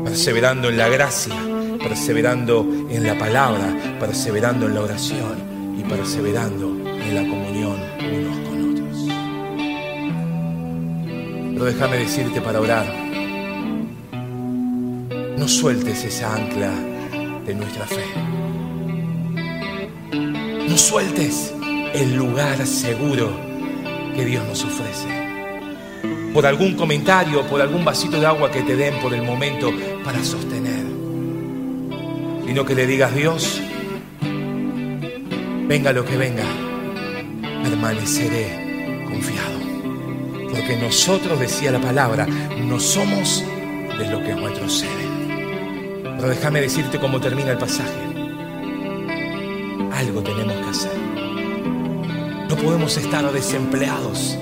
Perseverando 0.04 0.68
en 0.68 0.76
la 0.76 0.88
gracia, 0.88 1.34
perseverando 1.82 2.86
en 2.88 3.04
la 3.04 3.18
palabra, 3.18 3.96
perseverando 3.98 4.66
en 4.66 4.74
la 4.74 4.82
oración 4.82 5.45
y 5.78 5.82
perseverando 5.82 6.68
en 6.86 7.14
la 7.14 7.22
comunión 7.22 7.76
unos 8.00 8.38
con 8.48 8.70
otros. 8.70 9.08
Pero 11.52 11.64
déjame 11.64 11.96
decirte 11.98 12.40
para 12.40 12.60
orar, 12.60 12.86
no 15.36 15.48
sueltes 15.48 16.04
esa 16.04 16.34
ancla 16.34 16.72
de 17.46 17.54
nuestra 17.54 17.86
fe. 17.86 18.04
No 20.68 20.76
sueltes 20.76 21.54
el 21.94 22.16
lugar 22.16 22.66
seguro 22.66 23.30
que 24.14 24.24
Dios 24.24 24.44
nos 24.46 24.64
ofrece. 24.64 25.08
Por 26.32 26.46
algún 26.46 26.74
comentario, 26.74 27.46
por 27.46 27.60
algún 27.60 27.84
vasito 27.84 28.20
de 28.20 28.26
agua 28.26 28.50
que 28.50 28.62
te 28.62 28.76
den 28.76 29.00
por 29.00 29.14
el 29.14 29.22
momento 29.22 29.70
para 30.04 30.22
sostener. 30.22 30.84
Sino 32.46 32.64
que 32.64 32.74
le 32.74 32.86
digas, 32.86 33.14
Dios, 33.14 33.62
venga 35.68 35.92
lo 35.92 36.04
que 36.04 36.16
venga, 36.16 36.44
permaneceré 37.62 39.04
confiado. 39.08 39.58
Porque 40.50 40.76
nosotros, 40.76 41.40
decía 41.40 41.72
la 41.72 41.80
palabra, 41.80 42.26
no 42.26 42.78
somos 42.78 43.44
de 43.98 44.10
lo 44.10 44.22
que 44.22 44.34
retroceden. 44.34 46.04
Pero 46.16 46.28
déjame 46.28 46.60
decirte 46.60 46.98
cómo 46.98 47.20
termina 47.20 47.50
el 47.52 47.58
pasaje. 47.58 47.90
Algo 49.92 50.22
tenemos 50.22 50.54
que 50.54 50.70
hacer. 50.70 50.98
No 52.48 52.56
podemos 52.56 52.96
estar 52.96 53.30
desempleados 53.32 54.38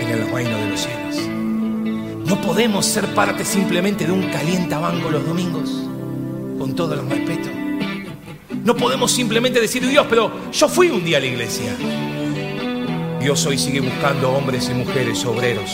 en 0.00 0.08
el 0.08 0.30
reino 0.32 0.56
de 0.58 0.70
los 0.70 0.80
cielos. 0.80 1.28
No 2.26 2.40
podemos 2.40 2.84
ser 2.84 3.06
parte 3.14 3.44
simplemente 3.44 4.06
de 4.06 4.12
un 4.12 4.28
calientabango 4.30 5.10
los 5.10 5.24
domingos, 5.24 5.70
con 6.58 6.74
todo 6.74 6.94
el 6.94 7.08
respeto. 7.08 7.61
No 8.64 8.76
podemos 8.76 9.10
simplemente 9.10 9.60
decir, 9.60 9.86
Dios, 9.88 10.06
pero 10.08 10.30
yo 10.52 10.68
fui 10.68 10.88
un 10.88 11.04
día 11.04 11.16
a 11.16 11.20
la 11.20 11.26
iglesia. 11.26 11.74
Dios 13.20 13.44
hoy 13.46 13.58
sigue 13.58 13.80
buscando 13.80 14.30
hombres 14.30 14.68
y 14.70 14.74
mujeres 14.74 15.24
obreros 15.24 15.70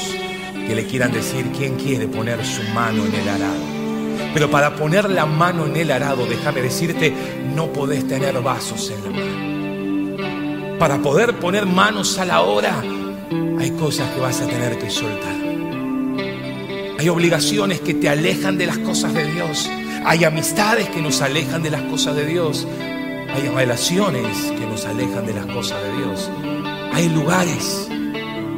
que 0.67 0.75
le 0.75 0.87
quieran 0.87 1.13
decir 1.13 1.47
quién 1.57 1.77
quiere 1.77 2.09
poner 2.09 2.45
su 2.45 2.63
mano 2.75 3.05
en 3.05 3.15
el 3.15 3.29
arado. 3.29 3.79
Pero 4.33 4.51
para 4.51 4.75
poner 4.75 5.11
la 5.11 5.27
mano 5.27 5.67
en 5.67 5.77
el 5.77 5.91
arado, 5.91 6.27
déjame 6.27 6.63
decirte, 6.63 7.13
no 7.55 7.73
podés 7.73 8.07
tener 8.07 8.41
vasos 8.41 8.91
en 8.91 9.05
la 9.05 9.11
mano. 9.11 10.79
Para 10.79 10.99
poder 10.99 11.35
poner 11.39 11.67
manos 11.67 12.19
a 12.19 12.25
la 12.25 12.43
hora, 12.43 12.83
hay 13.59 13.71
cosas 13.73 14.11
que 14.15 14.21
vas 14.21 14.41
a 14.41 14.47
tener 14.47 14.79
que 14.79 14.89
soltar. 14.91 15.37
Hay 16.99 17.09
obligaciones 17.09 17.81
que 17.81 17.95
te 17.95 18.09
alejan 18.09 18.57
de 18.59 18.67
las 18.67 18.79
cosas 18.79 19.13
de 19.13 19.31
Dios. 19.33 19.69
Hay 20.05 20.25
amistades 20.25 20.89
que 20.89 21.03
nos 21.03 21.21
alejan 21.21 21.63
de 21.63 21.71
las 21.71 21.83
cosas 21.83 22.17
de 22.17 22.27
Dios. 22.27 22.67
Hay 23.35 23.49
relaciones 23.49 24.37
que 24.59 24.67
nos 24.67 24.85
alejan 24.87 25.27
de 25.27 25.35
las 25.35 25.47
cosas 25.47 25.83
de 25.83 25.97
Dios. 25.99 26.31
Hay 26.93 27.09
lugares 27.11 27.89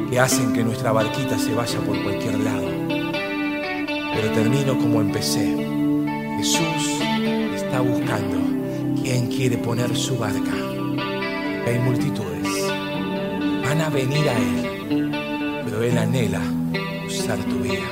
que 0.09 0.19
hacen 0.19 0.53
que 0.53 0.63
nuestra 0.63 0.91
barquita 0.91 1.37
se 1.37 1.53
vaya 1.53 1.79
por 1.79 2.01
cualquier 2.03 2.39
lado. 2.39 2.67
Pero 4.13 4.31
termino 4.33 4.77
como 4.77 5.01
empecé. 5.01 5.55
Jesús 6.37 7.01
está 7.55 7.81
buscando 7.81 8.37
quien 9.01 9.27
quiere 9.27 9.57
poner 9.57 9.95
su 9.95 10.17
barca. 10.17 10.51
Hay 11.67 11.79
multitudes. 11.79 12.47
Van 13.63 13.81
a 13.81 13.89
venir 13.89 14.27
a 14.29 14.37
Él. 14.37 15.61
Pero 15.65 15.83
Él 15.83 15.97
anhela 15.97 16.41
usar 17.05 17.37
tu 17.39 17.59
vida. 17.59 17.83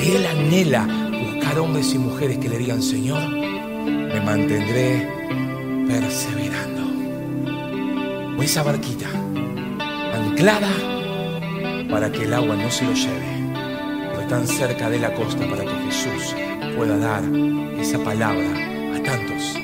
Él 0.00 0.26
anhela 0.26 0.86
hombres 1.58 1.94
y 1.94 1.98
mujeres 1.98 2.38
que 2.38 2.48
le 2.48 2.58
digan, 2.58 2.82
Señor, 2.82 3.28
me 3.28 4.20
mantendré 4.20 5.08
perseverando. 5.88 6.82
O 8.38 8.42
esa 8.42 8.62
barquita 8.62 9.08
anclada 10.14 10.70
para 11.90 12.10
que 12.10 12.24
el 12.24 12.34
agua 12.34 12.56
no 12.56 12.70
se 12.70 12.84
lo 12.84 12.92
lleve, 12.92 13.52
pero 14.12 14.26
tan 14.28 14.46
cerca 14.46 14.90
de 14.90 14.98
la 14.98 15.14
costa 15.14 15.48
para 15.48 15.64
que 15.64 15.90
Jesús 15.90 16.34
pueda 16.76 16.96
dar 16.98 17.22
esa 17.78 17.98
palabra 18.00 18.48
a 18.94 19.02
tantos. 19.02 19.58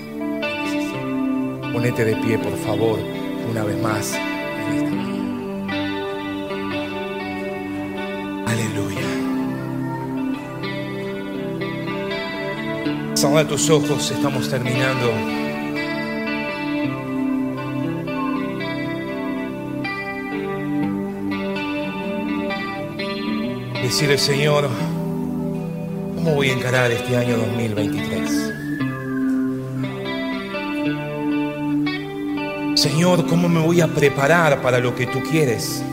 Ponete 1.72 2.04
de 2.04 2.16
pie, 2.16 2.38
por 2.38 2.56
favor, 2.58 2.98
una 3.50 3.64
vez 3.64 3.82
más 3.82 4.18
Cierra 13.22 13.46
tus 13.46 13.70
ojos, 13.70 14.10
estamos 14.10 14.50
terminando. 14.50 15.12
Decirle, 23.80 24.18
Señor, 24.18 24.68
¿cómo 26.16 26.34
voy 26.34 26.50
a 26.50 26.54
encarar 26.54 26.90
este 26.90 27.16
año 27.16 27.36
2023? 27.36 28.54
Señor, 32.74 33.28
¿cómo 33.28 33.48
me 33.48 33.60
voy 33.60 33.80
a 33.80 33.86
preparar 33.86 34.60
para 34.62 34.80
lo 34.80 34.96
que 34.96 35.06
tú 35.06 35.22
quieres? 35.30 35.84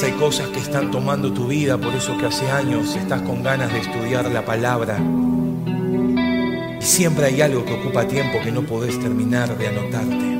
Hay 0.00 0.12
cosas 0.12 0.48
que 0.48 0.58
están 0.58 0.90
tomando 0.90 1.34
tu 1.34 1.48
vida, 1.48 1.76
por 1.76 1.94
eso 1.94 2.16
que 2.16 2.24
hace 2.24 2.50
años 2.50 2.96
estás 2.96 3.20
con 3.22 3.42
ganas 3.42 3.70
de 3.70 3.80
estudiar 3.80 4.24
la 4.30 4.42
palabra. 4.42 4.98
Y 6.80 6.82
siempre 6.82 7.26
hay 7.26 7.42
algo 7.42 7.62
que 7.66 7.74
ocupa 7.74 8.08
tiempo 8.08 8.38
que 8.42 8.50
no 8.50 8.62
podés 8.62 8.98
terminar 8.98 9.56
de 9.58 9.68
anotarte. 9.68 10.32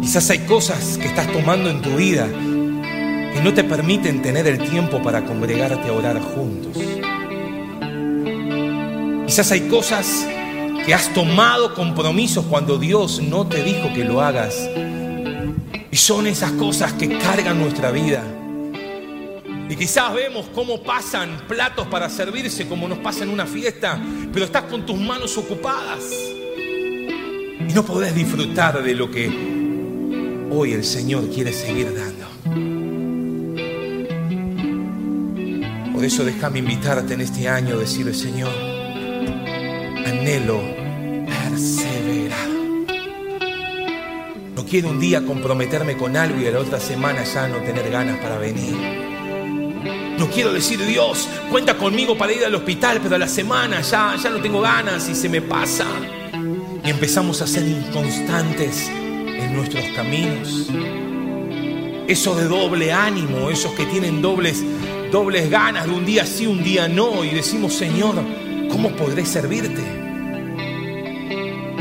Quizás 0.00 0.30
hay 0.30 0.38
cosas 0.40 0.98
que 0.98 1.08
estás 1.08 1.26
tomando 1.32 1.68
en 1.68 1.82
tu 1.82 1.96
vida 1.96 2.28
que 2.28 3.40
no 3.42 3.52
te 3.52 3.64
permiten 3.64 4.22
tener 4.22 4.46
el 4.46 4.58
tiempo 4.70 5.02
para 5.02 5.24
congregarte 5.24 5.88
a 5.88 5.92
orar 5.92 6.20
juntos. 6.20 6.80
Quizás 9.26 9.50
hay 9.50 9.62
cosas 9.62 10.28
que 10.86 10.94
has 10.94 11.12
tomado 11.12 11.74
compromisos 11.74 12.44
cuando 12.44 12.78
Dios 12.78 13.20
no 13.20 13.48
te 13.48 13.64
dijo 13.64 13.92
que 13.94 14.04
lo 14.04 14.20
hagas. 14.22 14.54
Son 15.98 16.28
esas 16.28 16.52
cosas 16.52 16.92
que 16.92 17.18
cargan 17.18 17.58
nuestra 17.58 17.90
vida. 17.90 18.22
Y 19.68 19.74
quizás 19.74 20.14
vemos 20.14 20.46
cómo 20.54 20.80
pasan 20.80 21.42
platos 21.48 21.88
para 21.88 22.08
servirse 22.08 22.68
como 22.68 22.86
nos 22.86 22.98
pasa 22.98 23.24
en 23.24 23.30
una 23.30 23.46
fiesta, 23.46 24.00
pero 24.32 24.44
estás 24.46 24.62
con 24.62 24.86
tus 24.86 24.96
manos 24.96 25.36
ocupadas. 25.36 26.04
Y 27.68 27.72
no 27.74 27.84
podés 27.84 28.14
disfrutar 28.14 28.80
de 28.82 28.94
lo 28.94 29.10
que 29.10 30.46
hoy 30.50 30.72
el 30.72 30.84
Señor 30.84 31.28
quiere 31.30 31.52
seguir 31.52 31.92
dando. 31.92 32.28
Por 35.92 36.04
eso 36.04 36.24
déjame 36.24 36.60
invitarte 36.60 37.14
en 37.14 37.22
este 37.22 37.48
año 37.48 37.74
a 37.74 37.78
decirle, 37.78 38.14
Señor, 38.14 38.52
anhelo 40.06 40.77
No 44.58 44.64
quiero 44.64 44.88
un 44.88 44.98
día 44.98 45.24
comprometerme 45.24 45.96
con 45.96 46.16
algo 46.16 46.40
y 46.40 46.46
a 46.48 46.50
la 46.50 46.58
otra 46.58 46.80
semana 46.80 47.22
ya 47.22 47.46
no 47.46 47.58
tener 47.58 47.92
ganas 47.92 48.18
para 48.18 48.38
venir. 48.38 48.74
No 50.18 50.28
quiero 50.30 50.52
decir, 50.52 50.84
Dios, 50.84 51.28
cuenta 51.48 51.78
conmigo 51.78 52.18
para 52.18 52.32
ir 52.32 52.44
al 52.44 52.56
hospital, 52.56 52.98
pero 53.00 53.14
a 53.14 53.18
la 53.18 53.28
semana 53.28 53.82
ya, 53.82 54.16
ya 54.20 54.30
no 54.30 54.40
tengo 54.40 54.60
ganas 54.60 55.08
y 55.08 55.14
se 55.14 55.28
me 55.28 55.40
pasa. 55.40 55.86
Y 56.84 56.90
empezamos 56.90 57.40
a 57.40 57.46
ser 57.46 57.68
inconstantes 57.68 58.88
en 58.88 59.54
nuestros 59.54 59.84
caminos. 59.94 60.66
Eso 62.08 62.34
de 62.34 62.46
doble 62.46 62.92
ánimo, 62.92 63.50
esos 63.50 63.70
que 63.74 63.86
tienen 63.86 64.20
dobles, 64.20 64.64
dobles 65.12 65.48
ganas 65.50 65.86
de 65.86 65.92
un 65.92 66.04
día 66.04 66.26
sí, 66.26 66.48
un 66.48 66.64
día 66.64 66.88
no, 66.88 67.24
y 67.24 67.28
decimos, 67.28 67.74
Señor, 67.74 68.16
¿cómo 68.68 68.90
podré 68.96 69.24
servirte? 69.24 69.97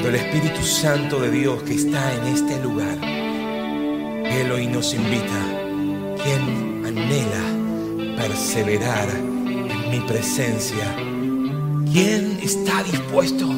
El 0.08 0.16
Espíritu 0.16 0.66
Santo 0.66 1.20
de 1.20 1.30
Dios 1.30 1.64
que 1.64 1.74
está 1.74 2.14
en 2.16 2.28
este 2.28 2.64
lugar, 2.64 2.98
Él 3.04 4.50
hoy 4.54 4.66
nos 4.68 4.94
invita, 4.94 5.38
quien 6.24 6.86
anhela 6.86 8.16
perseverar 8.16 9.10
en 9.10 9.92
mi 9.92 10.00
presencia, 10.08 10.96
¿quién 11.92 12.40
está 12.42 12.84
dispuesto 12.84 13.50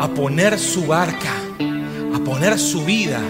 a 0.00 0.08
poner 0.08 0.58
su 0.58 0.84
barca? 0.86 1.32
a 2.14 2.18
poner 2.24 2.58
su 2.58 2.84
vida, 2.84 3.20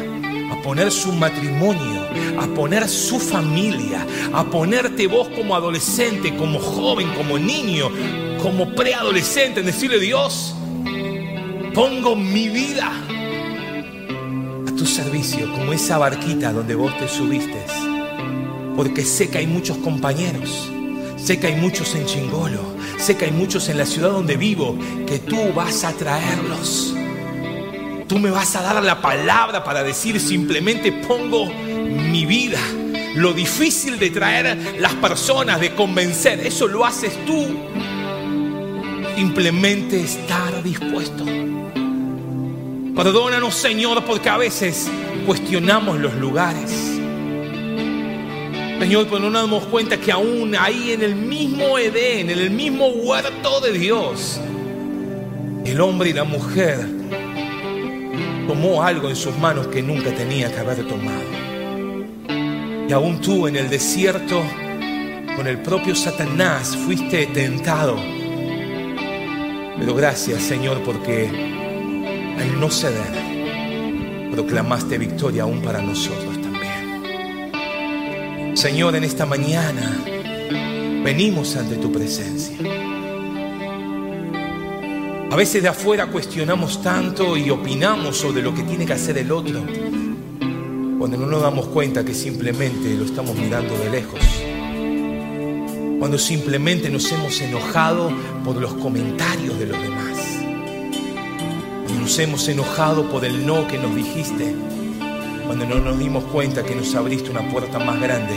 a 0.51 0.63
poner 0.63 0.91
su 0.91 1.13
matrimonio, 1.13 2.07
a 2.41 2.47
poner 2.47 2.89
su 2.89 3.21
familia, 3.21 4.07
a 4.33 4.45
ponerte 4.45 5.07
vos 5.07 5.29
como 5.29 5.55
adolescente, 5.55 6.35
como 6.35 6.59
joven, 6.59 7.13
como 7.15 7.39
niño, 7.39 7.91
como 8.43 8.75
preadolescente, 8.75 9.61
en 9.61 9.67
decirle 9.67 10.01
Dios, 10.01 10.57
pongo 11.75 12.17
mi 12.17 12.49
vida 12.49 12.93
a 14.69 14.77
tu 14.77 14.87
servicio, 14.87 15.51
como 15.53 15.73
esa 15.73 15.99
barquita 15.99 16.53
donde 16.53 16.75
vos 16.75 16.97
te 16.99 17.09
subiste, 17.09 17.65
porque 18.77 19.05
sé 19.05 19.29
que 19.29 19.39
hay 19.39 19.47
muchos 19.47 19.77
compañeros. 19.79 20.71
Sé 21.17 21.39
que 21.39 21.47
hay 21.47 21.55
muchos 21.55 21.95
en 21.95 22.05
Chingolo, 22.05 22.75
sé 22.99 23.17
que 23.17 23.27
hay 23.27 23.31
muchos 23.31 23.69
en 23.69 23.79
la 23.79 23.87
ciudad 23.87 24.11
donde 24.11 24.37
vivo, 24.37 24.77
que 25.07 25.21
tú 25.21 25.53
vas 25.55 25.85
a 25.85 25.93
traerlos 25.93 26.97
Tú 28.13 28.19
me 28.19 28.31
vas 28.31 28.55
a 28.57 28.61
dar 28.61 28.85
la 28.85 29.01
palabra 29.01 29.65
para 29.65 29.83
decir 29.83 30.21
simplemente 30.21 30.93
pongo 30.93 31.47
mi 31.47 32.27
vida. 32.27 32.61
Lo 33.15 33.33
difícil 33.33 33.99
de 33.99 34.11
traer 34.11 34.77
las 34.79 34.93
personas, 34.97 35.59
de 35.61 35.75
convencer, 35.75 36.47
eso 36.47 36.69
lo 36.69 36.85
haces 36.85 37.15
tú. 37.25 37.47
Simplemente 39.17 40.03
estar 40.03 40.63
dispuesto. 40.63 41.25
Perdónanos, 42.95 43.55
Señor, 43.55 44.05
porque 44.05 44.29
a 44.29 44.37
veces 44.37 44.91
cuestionamos 45.27 45.99
los 45.99 46.15
lugares. 46.17 46.71
Señor, 48.79 49.07
pero 49.07 49.21
no 49.21 49.31
nos 49.31 49.43
damos 49.43 49.65
cuenta 49.67 49.97
que 49.97 50.13
aún 50.13 50.55
ahí 50.55 50.93
en 50.93 51.03
el 51.03 51.15
mismo 51.15 51.79
Edén, 51.79 52.29
en 52.29 52.39
el 52.39 52.51
mismo 52.51 52.89
huerto 52.89 53.61
de 53.61 53.73
Dios, 53.73 54.39
el 55.65 55.81
hombre 55.81 56.11
y 56.11 56.13
la 56.13 56.25
mujer 56.25 56.87
tomó 58.47 58.83
algo 58.83 59.09
en 59.09 59.17
sus 59.17 59.39
manos 59.39 59.69
que 59.69 59.83
nunca 59.83 60.11
tenía 60.15 60.53
que 60.53 60.59
haber 60.59 60.87
tomado. 60.87 61.23
Y 62.87 62.93
aún 62.93 63.23
tú 63.23 63.47
en 63.47 63.57
el 63.57 63.71
desierto, 63.71 64.43
con 65.37 65.47
el 65.47 65.63
propio 65.63 65.95
Satanás, 65.95 66.77
fuiste 66.77 67.25
tentado. 67.27 67.97
Pero 69.79 69.95
gracias 69.95 70.43
Señor 70.43 70.83
porque 70.85 71.62
al 72.39 72.61
no 72.61 72.71
ceder, 72.71 74.31
proclamaste 74.33 74.99
victoria 74.99 75.43
aún 75.43 75.61
para 75.63 75.83
nosotros 75.83 76.41
también. 76.41 77.53
Señor, 78.57 78.97
en 78.97 79.05
esta 79.05 79.27
mañana 79.27 79.99
venimos 81.03 81.57
ante 81.57 81.77
tu 81.77 81.91
presencia. 81.93 82.57
A 85.31 85.37
veces 85.37 85.63
de 85.63 85.69
afuera 85.69 86.09
cuestionamos 86.09 86.83
tanto 86.83 87.37
y 87.39 87.49
opinamos 87.49 88.19
sobre 88.19 88.43
lo 88.43 88.55
que 88.55 88.63
tiene 88.65 88.85
que 88.85 88.93
hacer 88.93 89.17
el 89.17 89.33
otro, 89.33 89.63
cuando 90.99 91.17
no 91.17 91.27
nos 91.27 91.41
damos 91.41 91.69
cuenta 91.69 92.05
que 92.05 92.15
simplemente 92.15 92.95
lo 92.95 93.07
estamos 93.07 93.35
mirando 93.35 93.77
de 93.79 93.91
lejos. 93.91 94.21
Cuando 95.99 96.19
simplemente 96.19 96.91
nos 96.91 97.11
hemos 97.13 97.41
enojado 97.41 98.13
por 98.45 98.57
los 98.57 98.75
comentarios 98.75 99.59
de 99.59 99.67
los 99.67 99.83
demás. 99.83 100.12
Nos 102.03 102.19
hemos 102.19 102.47
enojado 102.49 103.09
por 103.09 103.25
el 103.25 103.47
no 103.47 103.67
que 103.67 103.79
nos 103.79 103.97
dijiste. 103.97 104.55
Cuando 105.47 105.65
no 105.65 105.77
nos 105.77 105.99
dimos 105.99 106.25
cuenta 106.25 106.63
que 106.63 106.75
nos 106.75 106.95
abriste 106.95 107.31
una 107.31 107.49
puerta 107.51 107.79
más 107.79 107.99
grande. 107.99 108.35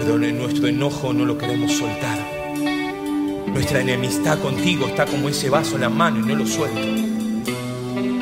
Pero 0.00 0.22
en 0.22 0.38
nuestro 0.38 0.66
enojo 0.66 1.12
no 1.12 1.26
lo 1.26 1.36
queremos 1.36 1.72
soltar 1.72 2.42
nuestra 3.52 3.80
enemistad 3.80 4.38
contigo 4.38 4.86
está 4.86 5.04
como 5.04 5.28
ese 5.28 5.50
vaso 5.50 5.74
en 5.74 5.82
la 5.82 5.90
mano 5.90 6.20
y 6.20 6.22
no 6.22 6.34
lo 6.34 6.46
suelto. 6.46 6.80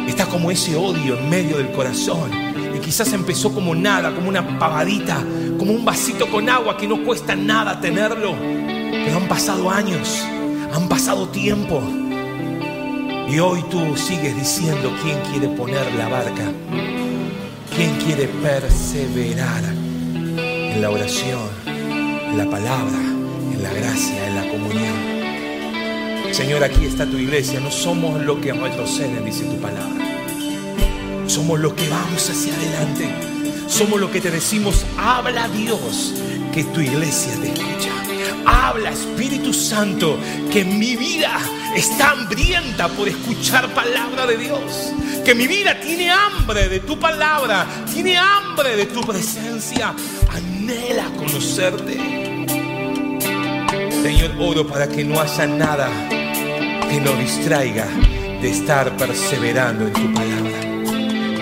Está 0.08 0.26
como 0.26 0.50
ese 0.50 0.74
odio 0.76 1.18
en 1.18 1.30
medio 1.30 1.56
del 1.58 1.70
corazón. 1.70 2.30
Y 2.76 2.80
quizás 2.80 3.12
empezó 3.12 3.54
como 3.54 3.74
nada, 3.74 4.12
como 4.14 4.28
una 4.28 4.58
pavadita, 4.58 5.24
como 5.56 5.72
un 5.72 5.84
vasito 5.84 6.28
con 6.30 6.48
agua 6.48 6.76
que 6.76 6.88
no 6.88 7.04
cuesta 7.04 7.36
nada 7.36 7.80
tenerlo. 7.80 8.34
Pero 8.40 9.16
han 9.16 9.28
pasado 9.28 9.70
años, 9.70 10.20
han 10.74 10.88
pasado 10.88 11.28
tiempo. 11.28 11.80
Y 13.30 13.38
hoy 13.38 13.62
tú 13.70 13.96
sigues 13.96 14.34
diciendo 14.34 14.92
quién 15.04 15.20
quiere 15.30 15.54
poner 15.56 15.94
la 15.94 16.08
barca, 16.08 16.50
quién 17.76 17.94
quiere 18.04 18.26
perseverar 18.26 19.62
en 19.62 20.82
la 20.82 20.90
oración, 20.90 21.48
en 21.64 22.36
la 22.36 22.50
palabra, 22.50 22.98
en 23.52 23.62
la 23.62 23.72
gracia, 23.72 24.26
en 24.26 24.34
la 24.34 24.48
comunión. 24.48 26.34
Señor, 26.34 26.64
aquí 26.64 26.86
está 26.86 27.06
tu 27.06 27.18
iglesia. 27.18 27.60
No 27.60 27.70
somos 27.70 28.20
lo 28.20 28.40
que 28.40 28.52
retroceden, 28.52 29.24
dice 29.24 29.44
tu 29.44 29.60
palabra. 29.60 30.04
Somos 31.28 31.60
lo 31.60 31.76
que 31.76 31.88
vamos 31.88 32.28
hacia 32.28 32.52
adelante. 32.52 33.14
Somos 33.68 34.00
lo 34.00 34.10
que 34.10 34.20
te 34.20 34.32
decimos, 34.32 34.84
habla 34.98 35.46
Dios, 35.50 36.14
que 36.52 36.64
tu 36.64 36.80
iglesia 36.80 37.32
te 37.40 37.52
escucha. 37.52 37.92
Habla 38.44 38.90
Espíritu 38.90 39.52
Santo, 39.52 40.18
que 40.52 40.64
mi 40.64 40.96
vida 40.96 41.38
está 41.74 42.10
hambrienta 42.10 42.88
por 42.88 43.08
escuchar 43.08 43.68
palabra 43.74 44.26
de 44.26 44.36
Dios. 44.36 44.92
Que 45.24 45.34
mi 45.34 45.46
vida 45.46 45.78
tiene 45.80 46.10
hambre 46.10 46.68
de 46.68 46.80
tu 46.80 46.98
palabra, 46.98 47.66
tiene 47.92 48.16
hambre 48.16 48.76
de 48.76 48.86
tu 48.86 49.00
presencia. 49.02 49.94
Anhela 50.30 51.04
conocerte. 51.16 51.98
Señor, 54.02 54.30
oro 54.38 54.66
para 54.66 54.88
que 54.88 55.04
no 55.04 55.20
haya 55.20 55.46
nada 55.46 55.88
que 56.88 57.00
nos 57.00 57.18
distraiga 57.18 57.86
de 58.40 58.50
estar 58.50 58.96
perseverando 58.96 59.86
en 59.86 59.92
tu 59.92 60.14
palabra. 60.14 60.60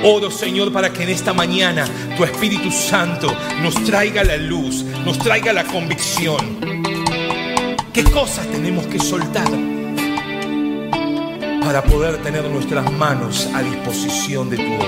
Oro, 0.05 0.31
Señor, 0.31 0.72
para 0.72 0.93
que 0.93 1.03
en 1.05 1.09
esta 1.09 1.33
mañana 1.33 1.87
tu 2.16 2.24
Espíritu 2.24 2.70
Santo 2.70 3.35
nos 3.62 3.74
traiga 3.85 4.22
la 4.22 4.37
luz, 4.37 4.85
nos 5.05 5.18
traiga 5.18 5.53
la 5.53 5.64
convicción. 5.64 6.59
¿Qué 7.93 8.05
cosas 8.05 8.47
tenemos 8.49 8.87
que 8.87 9.01
soltar 9.01 9.78
para 11.69 11.85
poder 11.85 12.16
tener 12.23 12.49
nuestras 12.49 12.91
manos 12.91 13.47
a 13.55 13.62
disposición 13.62 14.49
de 14.49 14.57
tu 14.57 14.73
obra? 14.73 14.87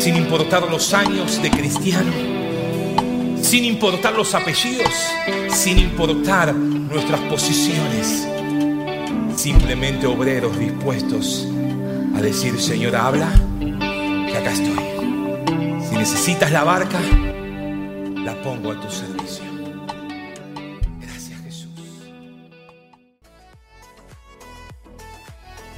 Sin 0.00 0.16
importar 0.16 0.68
los 0.68 0.92
años 0.92 1.40
de 1.40 1.48
cristiano, 1.48 2.10
sin 3.40 3.64
importar 3.64 4.16
los 4.16 4.34
apellidos, 4.34 4.92
sin 5.50 5.78
importar 5.78 6.52
nuestras 6.52 7.20
posiciones, 7.30 8.26
simplemente 9.36 10.08
obreros 10.08 10.58
dispuestos 10.58 11.46
a 12.16 12.20
decir, 12.20 12.60
Señor, 12.60 12.96
habla, 12.96 13.32
que 13.60 14.36
acá 14.36 14.50
estoy. 14.50 14.84
Si 15.88 15.96
necesitas 15.96 16.50
la 16.50 16.64
barca, 16.64 16.98
la 18.24 18.34
pongo 18.42 18.72
a 18.72 18.80
tu 18.80 18.90
servicio. 18.90 19.47